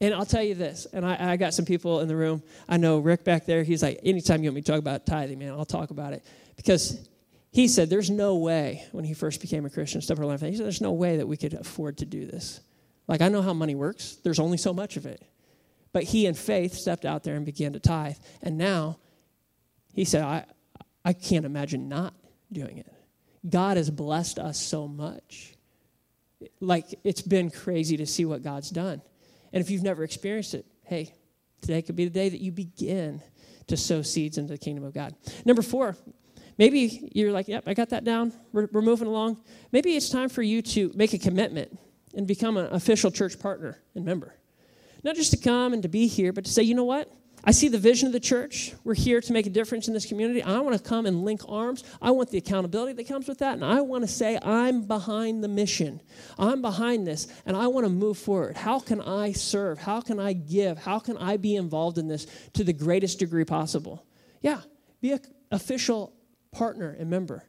And 0.00 0.12
I'll 0.12 0.26
tell 0.26 0.42
you 0.42 0.54
this, 0.54 0.86
and 0.92 1.06
I, 1.06 1.32
I, 1.32 1.36
got 1.36 1.54
some 1.54 1.64
people 1.64 2.00
in 2.00 2.08
the 2.08 2.16
room. 2.16 2.42
I 2.68 2.76
know 2.76 2.98
Rick 2.98 3.24
back 3.24 3.46
there, 3.46 3.62
he's 3.62 3.82
like, 3.82 3.98
anytime 4.02 4.42
you 4.42 4.50
want 4.50 4.56
me 4.56 4.60
to 4.60 4.72
talk 4.72 4.78
about 4.78 5.06
tithing, 5.06 5.38
man, 5.38 5.52
I'll 5.52 5.64
talk 5.64 5.90
about 5.90 6.12
it. 6.12 6.22
Because 6.56 7.08
he 7.50 7.66
said, 7.66 7.88
there's 7.88 8.10
no 8.10 8.36
way, 8.36 8.84
when 8.92 9.06
he 9.06 9.14
first 9.14 9.40
became 9.40 9.64
a 9.64 9.70
Christian, 9.70 10.02
stuff 10.02 10.18
life, 10.18 10.42
he 10.42 10.54
said, 10.54 10.66
there's 10.66 10.82
no 10.82 10.92
way 10.92 11.16
that 11.16 11.26
we 11.26 11.38
could 11.38 11.54
afford 11.54 11.98
to 11.98 12.04
do 12.04 12.26
this. 12.26 12.60
Like, 13.08 13.22
I 13.22 13.28
know 13.28 13.40
how 13.40 13.54
money 13.54 13.74
works, 13.74 14.16
there's 14.22 14.38
only 14.38 14.58
so 14.58 14.74
much 14.74 14.98
of 14.98 15.06
it. 15.06 15.22
But 15.94 16.02
he, 16.02 16.26
in 16.26 16.34
faith, 16.34 16.74
stepped 16.74 17.06
out 17.06 17.22
there 17.22 17.36
and 17.36 17.46
began 17.46 17.72
to 17.72 17.80
tithe. 17.80 18.18
And 18.42 18.58
now, 18.58 18.98
he 19.94 20.04
said, 20.04 20.24
I, 20.24 20.44
I 21.06 21.14
can't 21.14 21.46
imagine 21.46 21.88
not 21.88 22.12
doing 22.52 22.76
it. 22.76 22.92
God 23.48 23.78
has 23.78 23.88
blessed 23.88 24.38
us 24.38 24.60
so 24.60 24.86
much. 24.86 25.54
Like, 26.60 26.98
it's 27.02 27.22
been 27.22 27.50
crazy 27.50 27.96
to 27.96 28.04
see 28.04 28.26
what 28.26 28.42
God's 28.42 28.68
done. 28.68 29.00
And 29.52 29.62
if 29.62 29.70
you've 29.70 29.82
never 29.82 30.04
experienced 30.04 30.54
it, 30.54 30.66
hey, 30.84 31.14
today 31.60 31.82
could 31.82 31.96
be 31.96 32.04
the 32.04 32.10
day 32.10 32.28
that 32.28 32.40
you 32.40 32.52
begin 32.52 33.22
to 33.66 33.76
sow 33.76 34.02
seeds 34.02 34.38
into 34.38 34.52
the 34.52 34.58
kingdom 34.58 34.84
of 34.84 34.94
God. 34.94 35.14
Number 35.44 35.62
four, 35.62 35.96
maybe 36.58 37.10
you're 37.14 37.32
like, 37.32 37.48
yep, 37.48 37.64
I 37.66 37.74
got 37.74 37.90
that 37.90 38.04
down. 38.04 38.32
We're, 38.52 38.68
we're 38.72 38.82
moving 38.82 39.08
along. 39.08 39.42
Maybe 39.72 39.96
it's 39.96 40.08
time 40.08 40.28
for 40.28 40.42
you 40.42 40.62
to 40.62 40.92
make 40.94 41.12
a 41.12 41.18
commitment 41.18 41.76
and 42.14 42.26
become 42.26 42.56
an 42.56 42.72
official 42.72 43.10
church 43.10 43.38
partner 43.38 43.82
and 43.94 44.04
member. 44.04 44.34
Not 45.02 45.16
just 45.16 45.30
to 45.32 45.36
come 45.36 45.72
and 45.72 45.82
to 45.82 45.88
be 45.88 46.06
here, 46.06 46.32
but 46.32 46.44
to 46.44 46.50
say, 46.50 46.62
you 46.62 46.74
know 46.74 46.84
what? 46.84 47.10
I 47.48 47.52
see 47.52 47.68
the 47.68 47.78
vision 47.78 48.08
of 48.08 48.12
the 48.12 48.18
church. 48.18 48.72
We're 48.82 48.94
here 48.94 49.20
to 49.20 49.32
make 49.32 49.46
a 49.46 49.50
difference 49.50 49.86
in 49.86 49.94
this 49.94 50.04
community. 50.04 50.42
I 50.42 50.58
want 50.58 50.76
to 50.76 50.82
come 50.82 51.06
and 51.06 51.24
link 51.24 51.42
arms. 51.48 51.84
I 52.02 52.10
want 52.10 52.28
the 52.28 52.38
accountability 52.38 52.94
that 52.94 53.06
comes 53.06 53.28
with 53.28 53.38
that. 53.38 53.54
And 53.54 53.64
I 53.64 53.82
want 53.82 54.02
to 54.02 54.08
say, 54.08 54.36
I'm 54.42 54.82
behind 54.82 55.44
the 55.44 55.48
mission. 55.48 56.00
I'm 56.40 56.60
behind 56.60 57.06
this, 57.06 57.28
and 57.46 57.56
I 57.56 57.68
want 57.68 57.86
to 57.86 57.92
move 57.92 58.18
forward. 58.18 58.56
How 58.56 58.80
can 58.80 59.00
I 59.00 59.30
serve? 59.30 59.78
How 59.78 60.00
can 60.00 60.18
I 60.18 60.32
give? 60.32 60.76
How 60.76 60.98
can 60.98 61.16
I 61.18 61.36
be 61.36 61.54
involved 61.54 61.98
in 61.98 62.08
this 62.08 62.26
to 62.54 62.64
the 62.64 62.72
greatest 62.72 63.20
degree 63.20 63.44
possible? 63.44 64.04
Yeah, 64.40 64.62
be 65.00 65.12
an 65.12 65.20
official 65.52 66.14
partner 66.50 66.96
and 66.98 67.08
member. 67.08 67.44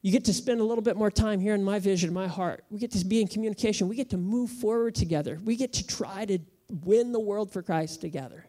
You 0.00 0.12
get 0.12 0.24
to 0.24 0.32
spend 0.32 0.62
a 0.62 0.64
little 0.64 0.82
bit 0.82 0.96
more 0.96 1.10
time 1.10 1.40
here 1.40 1.54
in 1.54 1.62
my 1.62 1.78
vision, 1.78 2.14
my 2.14 2.26
heart. 2.26 2.64
We 2.70 2.78
get 2.78 2.92
to 2.92 3.04
be 3.04 3.20
in 3.20 3.28
communication. 3.28 3.86
We 3.86 3.96
get 3.96 4.08
to 4.10 4.16
move 4.16 4.48
forward 4.48 4.94
together. 4.94 5.38
We 5.44 5.56
get 5.56 5.74
to 5.74 5.86
try 5.86 6.24
to 6.24 6.38
win 6.70 7.12
the 7.12 7.20
world 7.20 7.52
for 7.52 7.62
Christ 7.62 8.00
together 8.00 8.46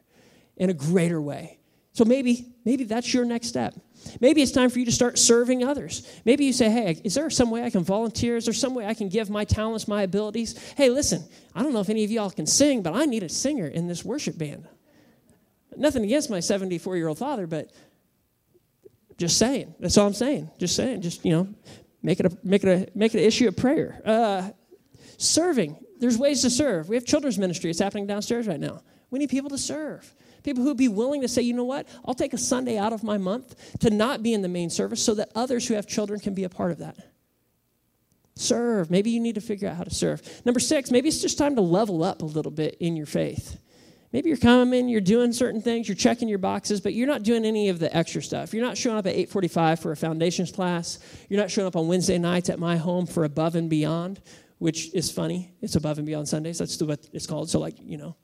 in 0.62 0.70
a 0.70 0.74
greater 0.74 1.20
way. 1.20 1.58
So 1.94 2.06
maybe, 2.06 2.46
maybe 2.64 2.84
that's 2.84 3.12
your 3.14 3.26
next 3.26 3.48
step. 3.48 3.74
Maybe 4.22 4.44
it's 4.44 4.52
time 4.52 4.70
for 4.70 4.78
you 4.78 4.86
to 4.86 4.92
start 4.92 5.18
serving 5.18 5.64
others. 5.64 6.08
Maybe 6.24 6.46
you 6.46 6.54
say, 6.54 6.70
hey, 6.70 7.02
is 7.04 7.16
there 7.16 7.30
some 7.32 7.50
way 7.50 7.64
I 7.64 7.72
can 7.72 7.84
volunteer? 7.84 8.38
Is 8.38 8.46
there 8.46 8.54
some 8.54 8.76
way 8.76 8.86
I 8.86 8.94
can 8.94 9.10
give 9.10 9.30
my 9.30 9.44
talents, 9.44 9.88
my 9.88 10.04
abilities? 10.04 10.56
Hey, 10.78 10.92
listen, 10.92 11.26
I 11.56 11.64
don't 11.64 11.74
know 11.74 11.80
if 11.80 11.90
any 11.90 12.04
of 12.04 12.12
y'all 12.12 12.30
can 12.30 12.46
sing, 12.46 12.84
but 12.84 12.94
I 12.94 13.06
need 13.06 13.24
a 13.24 13.30
singer 13.30 13.68
in 13.68 13.88
this 13.88 14.06
worship 14.06 14.38
band. 14.38 14.68
Nothing 15.76 16.04
against 16.04 16.30
my 16.30 16.40
74 16.40 16.96
year 16.96 17.08
old 17.08 17.18
father, 17.18 17.48
but 17.48 17.72
just 19.18 19.40
saying. 19.40 19.74
That's 19.80 19.98
all 19.98 20.06
I'm 20.06 20.14
saying. 20.14 20.52
Just 20.60 20.76
saying. 20.76 21.02
Just, 21.02 21.26
you 21.26 21.32
know, 21.32 21.48
make 22.04 22.20
it 22.20 22.28
a, 22.28 22.38
make 22.44 22.64
it 22.64 22.70
a, 22.70 22.98
make 22.98 23.16
it 23.16 23.20
an 23.20 23.26
issue 23.26 23.48
of 23.48 23.58
prayer. 23.58 24.00
Uh, 24.06 24.50
serving. 25.18 25.76
There's 26.00 26.20
ways 26.20 26.44
to 26.44 26.52
serve. 26.52 26.88
We 26.88 26.96
have 26.96 27.06
children's 27.06 27.40
ministry. 27.40 27.72
It's 27.72 27.80
happening 27.80 28.06
downstairs 28.06 28.48
right 28.48 28.60
now. 28.60 28.82
We 29.10 29.18
need 29.18 29.30
people 29.30 29.50
to 29.50 29.58
serve. 29.58 30.14
People 30.44 30.64
who'd 30.64 30.78
be 30.78 30.88
willing 30.88 31.22
to 31.22 31.28
say, 31.28 31.42
you 31.42 31.54
know 31.54 31.64
what, 31.64 31.88
I'll 32.06 32.14
take 32.14 32.34
a 32.34 32.38
Sunday 32.38 32.78
out 32.78 32.94
of 32.94 33.04
my 33.04 33.18
month 33.18 33.80
to 33.80 33.90
not 33.90 34.24
be 34.24 34.34
in 34.34 34.42
the 34.42 34.50
main 34.50 34.70
service 34.70 35.04
so 35.04 35.14
that 35.16 35.30
others 35.36 35.68
who 35.68 35.76
have 35.76 35.88
children 35.88 36.20
can 36.20 36.34
be 36.34 36.44
a 36.44 36.50
part 36.50 36.72
of 36.72 36.80
that. 36.80 36.98
Serve. 38.36 38.90
Maybe 38.90 39.12
you 39.12 39.20
need 39.20 39.36
to 39.36 39.42
figure 39.42 39.68
out 39.68 39.76
how 39.76 39.84
to 39.84 39.94
serve. 39.94 40.22
Number 40.46 40.60
six, 40.60 40.90
maybe 40.90 41.10
it's 41.10 41.22
just 41.22 41.38
time 41.38 41.56
to 41.56 41.62
level 41.62 42.04
up 42.04 42.22
a 42.22 42.26
little 42.26 42.52
bit 42.52 42.78
in 42.80 42.96
your 42.96 43.06
faith. 43.06 43.60
Maybe 44.12 44.28
you're 44.28 44.38
coming, 44.38 44.90
you're 44.90 45.00
doing 45.00 45.32
certain 45.32 45.62
things, 45.62 45.88
you're 45.88 45.96
checking 45.96 46.28
your 46.28 46.38
boxes, 46.38 46.82
but 46.82 46.94
you're 46.94 47.08
not 47.08 47.24
doing 47.24 47.46
any 47.46 47.70
of 47.70 47.80
the 47.80 47.96
extra 47.96 48.22
stuff. 48.22 48.54
You're 48.54 48.66
not 48.66 48.78
showing 48.78 48.98
up 48.98 49.06
at 49.06 49.16
8:45 49.16 49.80
for 49.80 49.92
a 49.92 49.96
foundations 49.96 50.52
class. 50.52 51.00
You're 51.30 51.40
not 51.40 51.50
showing 51.50 51.68
up 51.68 51.78
on 51.78 51.88
Wednesday 51.88 52.18
nights 52.18 52.50
at 52.50 52.60
my 52.60 52.76
home 52.76 53.06
for 53.06 53.24
above 53.24 53.56
and 53.56 53.70
beyond, 53.70 54.22
which 54.58 54.94
is 54.94 55.10
funny. 55.10 55.54
It's 55.62 55.76
above 55.76 55.98
and 55.98 56.06
beyond 56.06 56.28
Sundays. 56.28 56.58
That's 56.58 56.82
what 56.82 57.08
it's 57.14 57.26
called. 57.26 57.50
So 57.50 57.60
like, 57.60 57.76
you 57.80 57.98
know, 57.98 58.18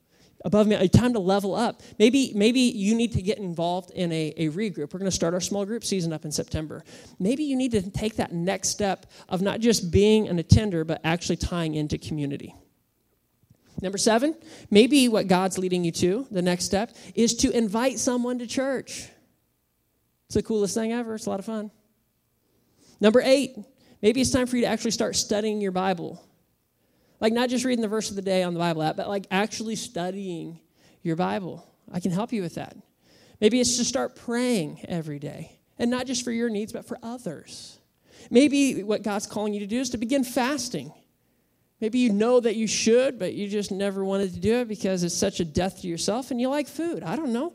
above 0.44 0.66
me 0.66 0.88
time 0.88 1.12
to 1.12 1.18
level 1.18 1.54
up. 1.54 1.82
Maybe 1.98 2.32
maybe 2.34 2.60
you 2.60 2.94
need 2.94 3.12
to 3.12 3.22
get 3.22 3.38
involved 3.38 3.90
in 3.90 4.12
a, 4.12 4.32
a 4.36 4.48
regroup. 4.50 4.92
We're 4.92 5.00
going 5.00 5.04
to 5.04 5.10
start 5.10 5.34
our 5.34 5.40
small 5.40 5.64
group 5.64 5.84
season 5.84 6.12
up 6.12 6.24
in 6.24 6.32
september. 6.32 6.84
Maybe 7.18 7.44
you 7.44 7.56
need 7.56 7.72
to 7.72 7.90
take 7.90 8.16
that 8.16 8.32
next 8.32 8.68
step 8.68 9.06
of 9.28 9.42
not 9.42 9.60
just 9.60 9.90
being 9.90 10.28
an 10.28 10.38
attender 10.38 10.84
but 10.84 11.00
actually 11.04 11.36
tying 11.36 11.74
into 11.74 11.98
community. 11.98 12.54
Number 13.82 13.98
seven 13.98 14.36
maybe 14.70 15.08
what 15.08 15.26
god's 15.28 15.58
leading 15.58 15.84
you 15.84 15.92
to 15.92 16.26
the 16.30 16.42
next 16.42 16.64
step 16.64 16.94
is 17.14 17.34
to 17.36 17.50
invite 17.50 17.98
someone 17.98 18.38
to 18.38 18.46
church. 18.46 19.08
It's 20.26 20.34
the 20.34 20.42
coolest 20.42 20.74
thing 20.74 20.92
ever. 20.92 21.14
It's 21.14 21.26
a 21.26 21.30
lot 21.30 21.38
of 21.38 21.46
fun. 21.46 21.70
Number 23.00 23.20
eight 23.20 23.56
maybe 24.02 24.20
it's 24.20 24.30
time 24.30 24.46
for 24.46 24.56
you 24.56 24.62
to 24.62 24.68
actually 24.68 24.92
start 24.92 25.16
studying 25.16 25.60
your 25.60 25.72
bible 25.72 26.24
like, 27.20 27.32
not 27.32 27.48
just 27.48 27.64
reading 27.64 27.82
the 27.82 27.88
verse 27.88 28.10
of 28.10 28.16
the 28.16 28.22
day 28.22 28.42
on 28.42 28.54
the 28.54 28.60
Bible 28.60 28.82
app, 28.82 28.96
but 28.96 29.08
like 29.08 29.26
actually 29.30 29.76
studying 29.76 30.60
your 31.02 31.16
Bible. 31.16 31.66
I 31.92 32.00
can 32.00 32.10
help 32.10 32.32
you 32.32 32.42
with 32.42 32.54
that. 32.56 32.76
Maybe 33.40 33.60
it's 33.60 33.76
to 33.76 33.84
start 33.84 34.16
praying 34.16 34.84
every 34.88 35.18
day, 35.18 35.58
and 35.78 35.90
not 35.90 36.06
just 36.06 36.24
for 36.24 36.32
your 36.32 36.50
needs, 36.50 36.72
but 36.72 36.86
for 36.86 36.98
others. 37.02 37.78
Maybe 38.30 38.82
what 38.82 39.02
God's 39.02 39.26
calling 39.26 39.54
you 39.54 39.60
to 39.60 39.66
do 39.66 39.80
is 39.80 39.90
to 39.90 39.98
begin 39.98 40.24
fasting. 40.24 40.92
Maybe 41.80 42.00
you 42.00 42.12
know 42.12 42.40
that 42.40 42.56
you 42.56 42.66
should, 42.66 43.18
but 43.18 43.34
you 43.34 43.48
just 43.48 43.70
never 43.70 44.04
wanted 44.04 44.34
to 44.34 44.40
do 44.40 44.56
it 44.56 44.68
because 44.68 45.04
it's 45.04 45.16
such 45.16 45.38
a 45.38 45.44
death 45.44 45.82
to 45.82 45.86
yourself 45.86 46.30
and 46.30 46.40
you 46.40 46.48
like 46.48 46.66
food. 46.66 47.04
I 47.04 47.14
don't 47.14 47.32
know. 47.32 47.54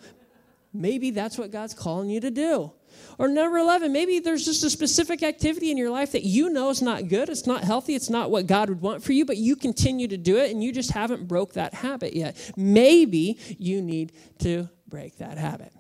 Maybe 0.74 1.11
that's 1.11 1.38
what 1.38 1.51
God's 1.51 1.74
calling 1.74 2.09
you 2.09 2.22
to 2.22 2.32
do. 2.32 2.72
Or 3.18 3.28
number 3.28 3.57
11, 3.57 3.91
maybe 3.91 4.20
there's 4.20 4.45
just 4.45 4.64
a 4.64 4.70
specific 4.70 5.24
activity 5.24 5.72
in 5.72 5.78
your 5.78 5.89
life 5.89 6.11
that 6.14 6.24
you 6.24 6.49
know 6.49 6.70
is 6.70 6.82
not 6.82 7.07
good, 7.07 7.30
it's 7.30 7.45
not 7.45 7.64
healthy, 7.64 7.95
it's 7.95 8.09
not 8.09 8.32
what 8.32 8.47
God 8.47 8.70
would 8.70 8.82
want 8.82 9.03
for 9.03 9.14
you, 9.14 9.26
but 9.26 9.38
you 9.38 9.55
continue 9.55 10.07
to 10.07 10.18
do 10.18 10.38
it 10.38 10.51
and 10.51 10.64
you 10.64 10.72
just 10.72 10.91
haven't 10.91 11.28
broke 11.28 11.53
that 11.53 11.74
habit 11.74 12.16
yet. 12.16 12.51
Maybe 12.55 13.38
you 13.57 13.82
need 13.82 14.14
to 14.39 14.70
break 14.88 15.18
that 15.18 15.38
habit. 15.38 15.72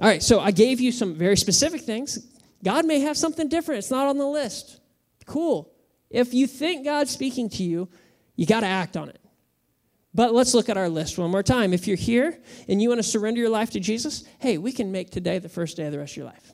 All 0.00 0.08
right, 0.08 0.22
so 0.22 0.40
I 0.40 0.50
gave 0.50 0.80
you 0.80 0.90
some 0.90 1.14
very 1.14 1.36
specific 1.36 1.82
things. 1.82 2.18
God 2.62 2.84
may 2.84 3.00
have 3.00 3.16
something 3.16 3.48
different. 3.48 3.78
It's 3.78 3.90
not 3.90 4.08
on 4.08 4.18
the 4.18 4.26
list. 4.26 4.80
Cool. 5.26 5.70
If 6.10 6.34
you 6.34 6.46
think 6.46 6.84
God's 6.84 7.10
speaking 7.10 7.48
to 7.50 7.62
you, 7.62 7.88
you 8.36 8.46
got 8.46 8.60
to 8.60 8.66
act 8.66 8.96
on 8.96 9.08
it. 9.08 9.20
But 10.14 10.32
let's 10.32 10.54
look 10.54 10.68
at 10.68 10.76
our 10.76 10.88
list 10.88 11.18
one 11.18 11.30
more 11.30 11.42
time. 11.42 11.72
If 11.72 11.88
you're 11.88 11.96
here 11.96 12.38
and 12.68 12.80
you 12.80 12.88
want 12.88 13.00
to 13.00 13.08
surrender 13.08 13.40
your 13.40 13.50
life 13.50 13.70
to 13.70 13.80
Jesus, 13.80 14.24
hey, 14.38 14.58
we 14.58 14.70
can 14.70 14.92
make 14.92 15.10
today 15.10 15.38
the 15.40 15.48
first 15.48 15.76
day 15.76 15.86
of 15.86 15.92
the 15.92 15.98
rest 15.98 16.12
of 16.12 16.18
your 16.18 16.26
life. 16.26 16.52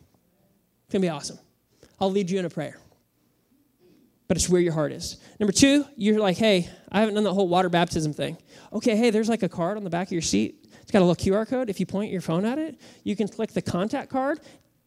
It's 0.84 0.92
going 0.92 1.02
to 1.02 1.06
be 1.06 1.10
awesome. 1.10 1.38
I'll 2.00 2.10
lead 2.10 2.30
you 2.30 2.38
in 2.38 2.46
a 2.46 2.50
prayer. 2.50 2.78
But 4.28 4.36
it's 4.36 4.48
where 4.48 4.60
your 4.60 4.72
heart 4.72 4.92
is. 4.92 5.18
Number 5.38 5.52
two, 5.52 5.84
you're 5.96 6.20
like, 6.20 6.38
hey, 6.38 6.70
I 6.90 7.00
haven't 7.00 7.16
done 7.16 7.24
the 7.24 7.34
whole 7.34 7.48
water 7.48 7.68
baptism 7.68 8.14
thing. 8.14 8.38
Okay, 8.72 8.96
hey, 8.96 9.10
there's 9.10 9.28
like 9.28 9.42
a 9.42 9.48
card 9.48 9.76
on 9.76 9.84
the 9.84 9.90
back 9.90 10.08
of 10.08 10.12
your 10.12 10.22
seat. 10.22 10.66
It's 10.80 10.90
got 10.90 11.02
a 11.02 11.04
little 11.04 11.16
QR 11.16 11.46
code. 11.46 11.68
If 11.68 11.80
you 11.80 11.86
point 11.86 12.10
your 12.10 12.20
phone 12.20 12.44
at 12.44 12.58
it, 12.58 12.80
you 13.04 13.14
can 13.14 13.28
click 13.28 13.52
the 13.52 13.60
contact 13.60 14.08
card. 14.10 14.40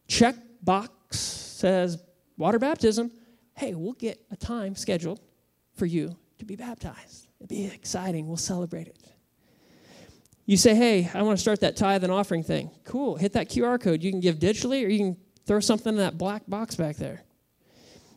Check 0.08 0.34
box 0.62 1.18
says 1.18 2.02
water 2.36 2.58
baptism. 2.58 3.12
Hey, 3.54 3.74
we'll 3.74 3.92
get 3.92 4.20
a 4.30 4.36
time 4.36 4.74
scheduled 4.74 5.20
for 5.74 5.86
you 5.86 6.16
to 6.38 6.44
be 6.44 6.56
baptized. 6.56 7.23
It'd 7.44 7.48
be 7.50 7.66
exciting. 7.66 8.26
We'll 8.26 8.38
celebrate 8.38 8.86
it. 8.86 8.96
You 10.46 10.56
say, 10.56 10.74
hey, 10.74 11.10
I 11.12 11.22
want 11.22 11.36
to 11.36 11.42
start 11.42 11.60
that 11.60 11.76
tithe 11.76 12.02
and 12.02 12.12
offering 12.12 12.42
thing. 12.42 12.70
Cool. 12.84 13.16
Hit 13.16 13.34
that 13.34 13.50
QR 13.50 13.78
code. 13.78 14.02
You 14.02 14.10
can 14.10 14.20
give 14.20 14.38
digitally 14.38 14.84
or 14.84 14.88
you 14.88 14.98
can 14.98 15.16
throw 15.44 15.60
something 15.60 15.92
in 15.92 15.98
that 15.98 16.16
black 16.16 16.42
box 16.48 16.74
back 16.74 16.96
there. 16.96 17.22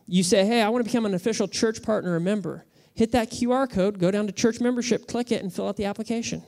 You 0.06 0.22
say, 0.22 0.46
hey, 0.46 0.62
I 0.62 0.70
want 0.70 0.82
to 0.82 0.90
become 0.90 1.04
an 1.04 1.12
official 1.12 1.46
church 1.46 1.82
partner 1.82 2.14
or 2.14 2.20
member. 2.20 2.64
Hit 2.94 3.12
that 3.12 3.30
QR 3.30 3.70
code, 3.70 3.98
go 3.98 4.10
down 4.10 4.26
to 4.26 4.32
church 4.32 4.60
membership, 4.60 5.06
click 5.06 5.30
it, 5.30 5.42
and 5.42 5.52
fill 5.52 5.68
out 5.68 5.76
the 5.76 5.84
application. 5.84 6.42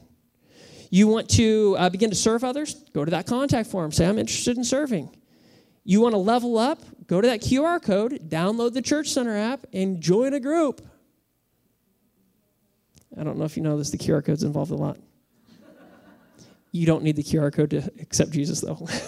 You 0.88 1.06
want 1.06 1.28
to 1.30 1.76
uh, 1.78 1.90
begin 1.90 2.08
to 2.08 2.16
serve 2.16 2.44
others? 2.44 2.74
Go 2.94 3.04
to 3.04 3.10
that 3.10 3.26
contact 3.26 3.68
form. 3.68 3.92
Say, 3.92 4.06
I'm 4.06 4.18
interested 4.18 4.56
in 4.56 4.64
serving. 4.64 5.14
You 5.84 6.00
want 6.00 6.14
to 6.14 6.18
level 6.18 6.56
up? 6.58 6.82
Go 7.06 7.20
to 7.20 7.28
that 7.28 7.40
QR 7.40 7.82
code, 7.82 8.30
download 8.30 8.72
the 8.72 8.82
Church 8.82 9.08
Center 9.08 9.36
app, 9.36 9.66
and 9.74 10.00
join 10.00 10.32
a 10.32 10.40
group. 10.40 10.80
I 13.18 13.24
don't 13.24 13.38
know 13.38 13.44
if 13.44 13.56
you 13.56 13.62
know 13.62 13.76
this, 13.76 13.90
the 13.90 13.98
QR 13.98 14.24
code's 14.24 14.42
involved 14.42 14.70
a 14.70 14.76
lot. 14.76 14.98
You 16.72 16.86
don't 16.86 17.02
need 17.02 17.16
the 17.16 17.22
QR 17.22 17.52
code 17.52 17.70
to 17.70 17.78
accept 18.00 18.30
Jesus, 18.30 18.60
though. 18.60 18.86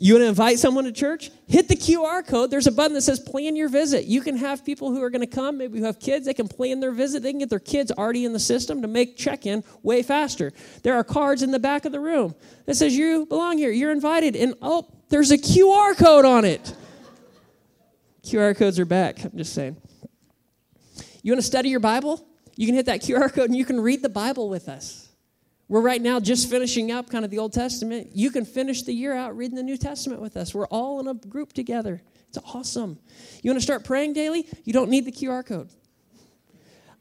You 0.00 0.14
want 0.14 0.22
to 0.22 0.28
invite 0.28 0.60
someone 0.60 0.84
to 0.84 0.92
church? 0.92 1.32
Hit 1.48 1.66
the 1.66 1.74
QR 1.74 2.24
code. 2.24 2.52
There's 2.52 2.68
a 2.68 2.72
button 2.72 2.94
that 2.94 3.02
says 3.02 3.18
plan 3.18 3.56
your 3.56 3.68
visit. 3.68 4.04
You 4.04 4.20
can 4.20 4.36
have 4.36 4.64
people 4.64 4.92
who 4.92 5.02
are 5.02 5.10
going 5.10 5.22
to 5.22 5.26
come, 5.26 5.58
maybe 5.58 5.80
who 5.80 5.84
have 5.86 5.98
kids, 5.98 6.26
they 6.26 6.34
can 6.34 6.46
plan 6.46 6.78
their 6.78 6.92
visit. 6.92 7.24
They 7.24 7.32
can 7.32 7.40
get 7.40 7.50
their 7.50 7.58
kids 7.58 7.90
already 7.90 8.24
in 8.24 8.32
the 8.32 8.38
system 8.38 8.80
to 8.82 8.88
make 8.88 9.16
check 9.16 9.44
in 9.44 9.64
way 9.82 10.04
faster. 10.04 10.52
There 10.84 10.94
are 10.94 11.02
cards 11.02 11.42
in 11.42 11.50
the 11.50 11.58
back 11.58 11.84
of 11.84 11.90
the 11.90 11.98
room 11.98 12.36
that 12.66 12.76
says 12.76 12.96
you 12.96 13.26
belong 13.26 13.58
here, 13.58 13.72
you're 13.72 13.90
invited. 13.90 14.36
And 14.36 14.54
oh, 14.62 14.86
there's 15.08 15.32
a 15.32 15.38
QR 15.38 15.96
code 15.96 16.24
on 16.24 16.44
it. 16.44 16.76
QR 18.22 18.56
codes 18.56 18.78
are 18.78 18.84
back. 18.84 19.24
I'm 19.24 19.36
just 19.36 19.52
saying. 19.52 19.76
You 21.22 21.32
want 21.32 21.40
to 21.40 21.46
study 21.46 21.70
your 21.70 21.80
Bible? 21.80 22.24
You 22.58 22.66
can 22.66 22.74
hit 22.74 22.86
that 22.86 23.02
QR 23.02 23.32
code 23.32 23.48
and 23.48 23.56
you 23.56 23.64
can 23.64 23.80
read 23.80 24.02
the 24.02 24.08
Bible 24.08 24.48
with 24.48 24.68
us. 24.68 25.08
We're 25.68 25.80
right 25.80 26.02
now 26.02 26.18
just 26.18 26.50
finishing 26.50 26.90
up 26.90 27.08
kind 27.08 27.24
of 27.24 27.30
the 27.30 27.38
Old 27.38 27.52
Testament. 27.52 28.08
You 28.14 28.32
can 28.32 28.44
finish 28.44 28.82
the 28.82 28.92
year 28.92 29.14
out 29.14 29.36
reading 29.36 29.54
the 29.54 29.62
New 29.62 29.76
Testament 29.76 30.20
with 30.20 30.36
us. 30.36 30.52
We're 30.52 30.66
all 30.66 30.98
in 30.98 31.06
a 31.06 31.14
group 31.14 31.52
together. 31.52 32.02
It's 32.28 32.38
awesome. 32.52 32.98
You 33.44 33.50
want 33.52 33.58
to 33.58 33.62
start 33.62 33.84
praying 33.84 34.14
daily? 34.14 34.44
You 34.64 34.72
don't 34.72 34.90
need 34.90 35.04
the 35.04 35.12
QR 35.12 35.46
code. 35.46 35.68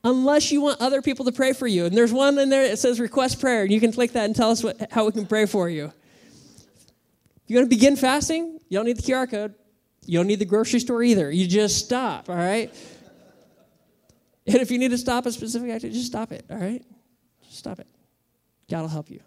Unless 0.03 0.51
you 0.51 0.61
want 0.61 0.79
other 0.79 1.01
people 1.01 1.25
to 1.25 1.31
pray 1.31 1.53
for 1.53 1.65
you. 1.65 1.85
And 1.85 1.97
there's 1.97 2.13
one 2.13 2.37
in 2.37 2.49
there 2.49 2.67
that 2.67 2.77
says 2.77 2.99
request 2.99 3.41
prayer, 3.41 3.63
and 3.63 3.71
you 3.71 3.79
can 3.79 3.91
click 3.91 4.11
that 4.11 4.25
and 4.25 4.35
tell 4.35 4.51
us 4.51 4.63
what, 4.63 4.91
how 4.91 5.07
we 5.07 5.11
can 5.11 5.25
pray 5.25 5.47
for 5.47 5.67
you. 5.67 5.91
You 7.47 7.55
want 7.55 7.65
to 7.65 7.75
begin 7.75 7.95
fasting, 7.95 8.59
you 8.69 8.77
don't 8.77 8.85
need 8.85 8.97
the 8.97 9.11
QR 9.11 9.27
code. 9.27 9.55
You 10.05 10.19
don't 10.19 10.27
need 10.27 10.39
the 10.39 10.45
grocery 10.45 10.79
store 10.79 11.01
either. 11.01 11.31
You 11.31 11.47
just 11.47 11.83
stop, 11.83 12.29
all 12.29 12.35
right? 12.35 12.73
And 14.47 14.55
if 14.57 14.71
you 14.71 14.79
need 14.79 14.91
to 14.91 14.97
stop 14.97 15.25
a 15.25 15.31
specific 15.31 15.69
activity, 15.69 15.97
just 15.99 16.07
stop 16.07 16.31
it, 16.31 16.45
all 16.49 16.57
right? 16.57 16.83
Just 17.43 17.57
stop 17.57 17.79
it. 17.79 17.87
God 18.69 18.81
will 18.81 18.87
help 18.87 19.09
you. 19.09 19.19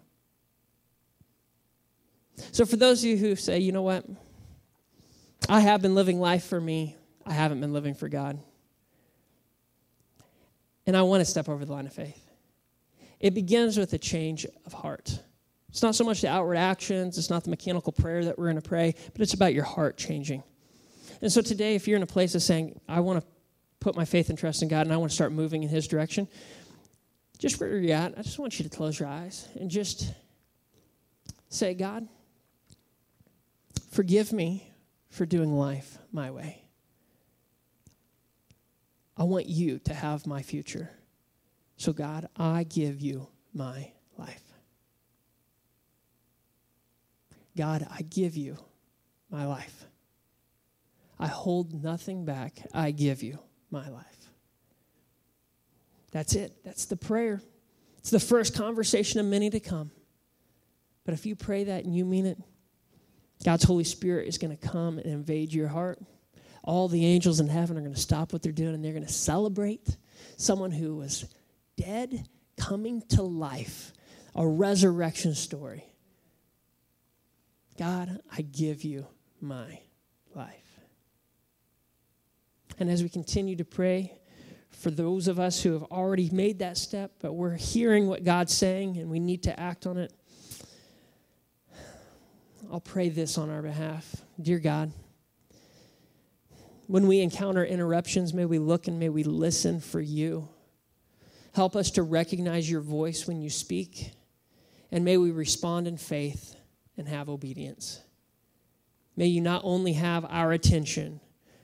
So, 2.51 2.65
for 2.65 2.75
those 2.75 3.03
of 3.03 3.09
you 3.09 3.17
who 3.17 3.35
say, 3.35 3.59
you 3.59 3.71
know 3.71 3.83
what, 3.83 4.03
I 5.47 5.59
have 5.59 5.81
been 5.81 5.93
living 5.93 6.19
life 6.19 6.45
for 6.45 6.59
me, 6.59 6.95
I 7.25 7.33
haven't 7.33 7.61
been 7.61 7.71
living 7.71 7.93
for 7.93 8.09
God, 8.09 8.39
and 10.87 10.97
I 10.97 11.03
want 11.03 11.21
to 11.21 11.25
step 11.25 11.47
over 11.49 11.63
the 11.65 11.71
line 11.71 11.85
of 11.85 11.93
faith, 11.93 12.19
it 13.19 13.35
begins 13.35 13.77
with 13.77 13.93
a 13.93 13.99
change 13.99 14.47
of 14.65 14.73
heart. 14.73 15.19
It's 15.69 15.83
not 15.83 15.93
so 15.93 16.03
much 16.03 16.21
the 16.21 16.29
outward 16.29 16.55
actions, 16.55 17.19
it's 17.19 17.29
not 17.29 17.43
the 17.43 17.51
mechanical 17.51 17.93
prayer 17.93 18.25
that 18.25 18.39
we're 18.39 18.45
going 18.45 18.61
to 18.61 18.67
pray, 18.67 18.95
but 19.13 19.21
it's 19.21 19.33
about 19.35 19.53
your 19.53 19.63
heart 19.63 19.97
changing. 19.97 20.41
And 21.21 21.31
so 21.31 21.41
today, 21.41 21.75
if 21.75 21.87
you're 21.87 21.97
in 21.97 22.03
a 22.03 22.07
place 22.07 22.33
of 22.33 22.41
saying, 22.41 22.79
I 22.89 23.01
want 23.01 23.21
to 23.21 23.27
put 23.81 23.95
my 23.95 24.05
faith 24.05 24.29
and 24.29 24.37
trust 24.37 24.61
in 24.61 24.69
God 24.69 24.85
and 24.85 24.93
I 24.93 24.97
want 24.97 25.11
to 25.11 25.15
start 25.15 25.33
moving 25.33 25.63
in 25.63 25.69
His 25.69 25.87
direction, 25.87 26.29
just 27.37 27.59
where 27.59 27.75
you're 27.77 27.95
at, 27.95 28.17
I 28.17 28.21
just 28.21 28.39
want 28.39 28.57
you 28.59 28.63
to 28.63 28.69
close 28.69 28.97
your 28.97 29.09
eyes 29.09 29.49
and 29.59 29.69
just 29.69 30.13
say, 31.49 31.73
God, 31.73 32.07
forgive 33.89 34.31
me 34.31 34.71
for 35.09 35.25
doing 35.25 35.53
life 35.53 35.97
my 36.13 36.31
way. 36.31 36.63
I 39.17 39.23
want 39.23 39.47
you 39.47 39.79
to 39.79 39.93
have 39.93 40.25
my 40.25 40.41
future. 40.41 40.89
So, 41.77 41.91
God, 41.91 42.29
I 42.37 42.63
give 42.63 43.01
you 43.01 43.27
my 43.53 43.91
life. 44.17 44.43
God, 47.57 47.85
I 47.91 48.03
give 48.03 48.37
you 48.37 48.57
my 49.29 49.45
life. 49.45 49.85
I 51.19 51.27
hold 51.27 51.83
nothing 51.83 52.23
back. 52.23 52.61
I 52.73 52.91
give 52.91 53.21
you 53.23 53.39
my 53.71 53.87
life. 53.89 54.05
That's 56.11 56.35
it. 56.35 56.53
That's 56.63 56.85
the 56.85 56.97
prayer. 56.97 57.41
It's 57.99 58.09
the 58.09 58.19
first 58.19 58.55
conversation 58.55 59.19
of 59.19 59.25
many 59.25 59.49
to 59.49 59.59
come. 59.59 59.91
But 61.05 61.13
if 61.13 61.25
you 61.25 61.35
pray 61.35 61.65
that 61.65 61.85
and 61.85 61.95
you 61.95 62.05
mean 62.05 62.25
it, 62.25 62.37
God's 63.43 63.63
Holy 63.63 63.83
Spirit 63.83 64.27
is 64.27 64.37
going 64.37 64.55
to 64.55 64.67
come 64.67 64.97
and 64.97 65.07
invade 65.07 65.53
your 65.53 65.67
heart. 65.67 65.99
All 66.63 66.87
the 66.87 67.05
angels 67.05 67.39
in 67.39 67.47
heaven 67.47 67.77
are 67.77 67.81
going 67.81 67.93
to 67.93 67.99
stop 67.99 68.33
what 68.33 68.43
they're 68.43 68.51
doing 68.51 68.75
and 68.75 68.85
they're 68.85 68.91
going 68.91 69.05
to 69.05 69.11
celebrate 69.11 69.97
someone 70.37 70.71
who 70.71 70.97
was 70.97 71.25
dead 71.75 72.27
coming 72.57 73.01
to 73.09 73.23
life, 73.23 73.93
a 74.35 74.47
resurrection 74.47 75.33
story. 75.33 75.85
God, 77.79 78.19
I 78.31 78.41
give 78.41 78.83
you 78.83 79.07
my 79.39 79.79
life. 80.35 80.60
And 82.81 82.89
as 82.89 83.03
we 83.03 83.09
continue 83.09 83.55
to 83.57 83.63
pray, 83.63 84.11
for 84.71 84.89
those 84.89 85.27
of 85.27 85.39
us 85.39 85.61
who 85.61 85.73
have 85.73 85.83
already 85.83 86.31
made 86.31 86.57
that 86.59 86.77
step, 86.77 87.11
but 87.21 87.33
we're 87.33 87.55
hearing 87.55 88.07
what 88.07 88.23
God's 88.23 88.57
saying 88.57 88.97
and 88.97 89.07
we 89.11 89.19
need 89.19 89.43
to 89.43 89.59
act 89.59 89.85
on 89.85 89.99
it. 89.99 90.11
I'll 92.71 92.79
pray 92.79 93.09
this 93.09 93.37
on 93.37 93.51
our 93.51 93.61
behalf. 93.61 94.15
Dear 94.41 94.57
God, 94.57 94.91
when 96.87 97.05
we 97.05 97.19
encounter 97.19 97.63
interruptions, 97.63 98.33
may 98.33 98.45
we 98.45 98.57
look 98.57 98.87
and 98.87 98.97
may 98.97 99.09
we 99.09 99.23
listen 99.23 99.79
for 99.79 100.01
you. 100.01 100.49
Help 101.53 101.75
us 101.75 101.91
to 101.91 102.01
recognize 102.01 102.67
your 102.67 102.81
voice 102.81 103.27
when 103.27 103.43
you 103.43 103.51
speak, 103.51 104.11
and 104.91 105.05
may 105.05 105.17
we 105.17 105.29
respond 105.29 105.87
in 105.87 105.97
faith 105.97 106.55
and 106.97 107.07
have 107.07 107.29
obedience. 107.29 108.01
May 109.15 109.27
you 109.27 109.39
not 109.39 109.61
only 109.63 109.93
have 109.93 110.25
our 110.27 110.51
attention, 110.51 111.19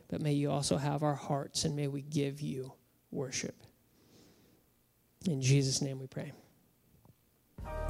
but 0.07 0.21
may 0.21 0.33
you 0.33 0.51
also 0.51 0.77
have 0.77 1.03
our 1.03 1.15
hearts, 1.15 1.65
and 1.65 1.75
may 1.75 1.87
we 1.87 2.01
give 2.01 2.41
you 2.41 2.73
worship. 3.11 3.55
In 5.25 5.41
Jesus' 5.41 5.81
name 5.81 5.99
we 5.99 6.07
pray. 6.07 6.31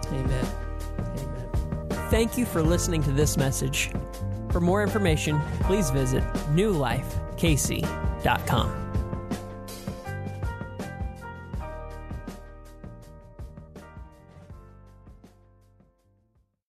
Amen. 0.07 0.45
Amen. 0.99 1.49
Thank 2.09 2.37
you 2.37 2.45
for 2.45 2.63
listening 2.63 3.03
to 3.03 3.11
this 3.11 3.35
message. 3.37 3.91
For 4.51 4.61
more 4.61 4.81
information, 4.81 5.41
please 5.61 5.89
visit 5.89 6.23
newlifekc.com. 6.53 8.86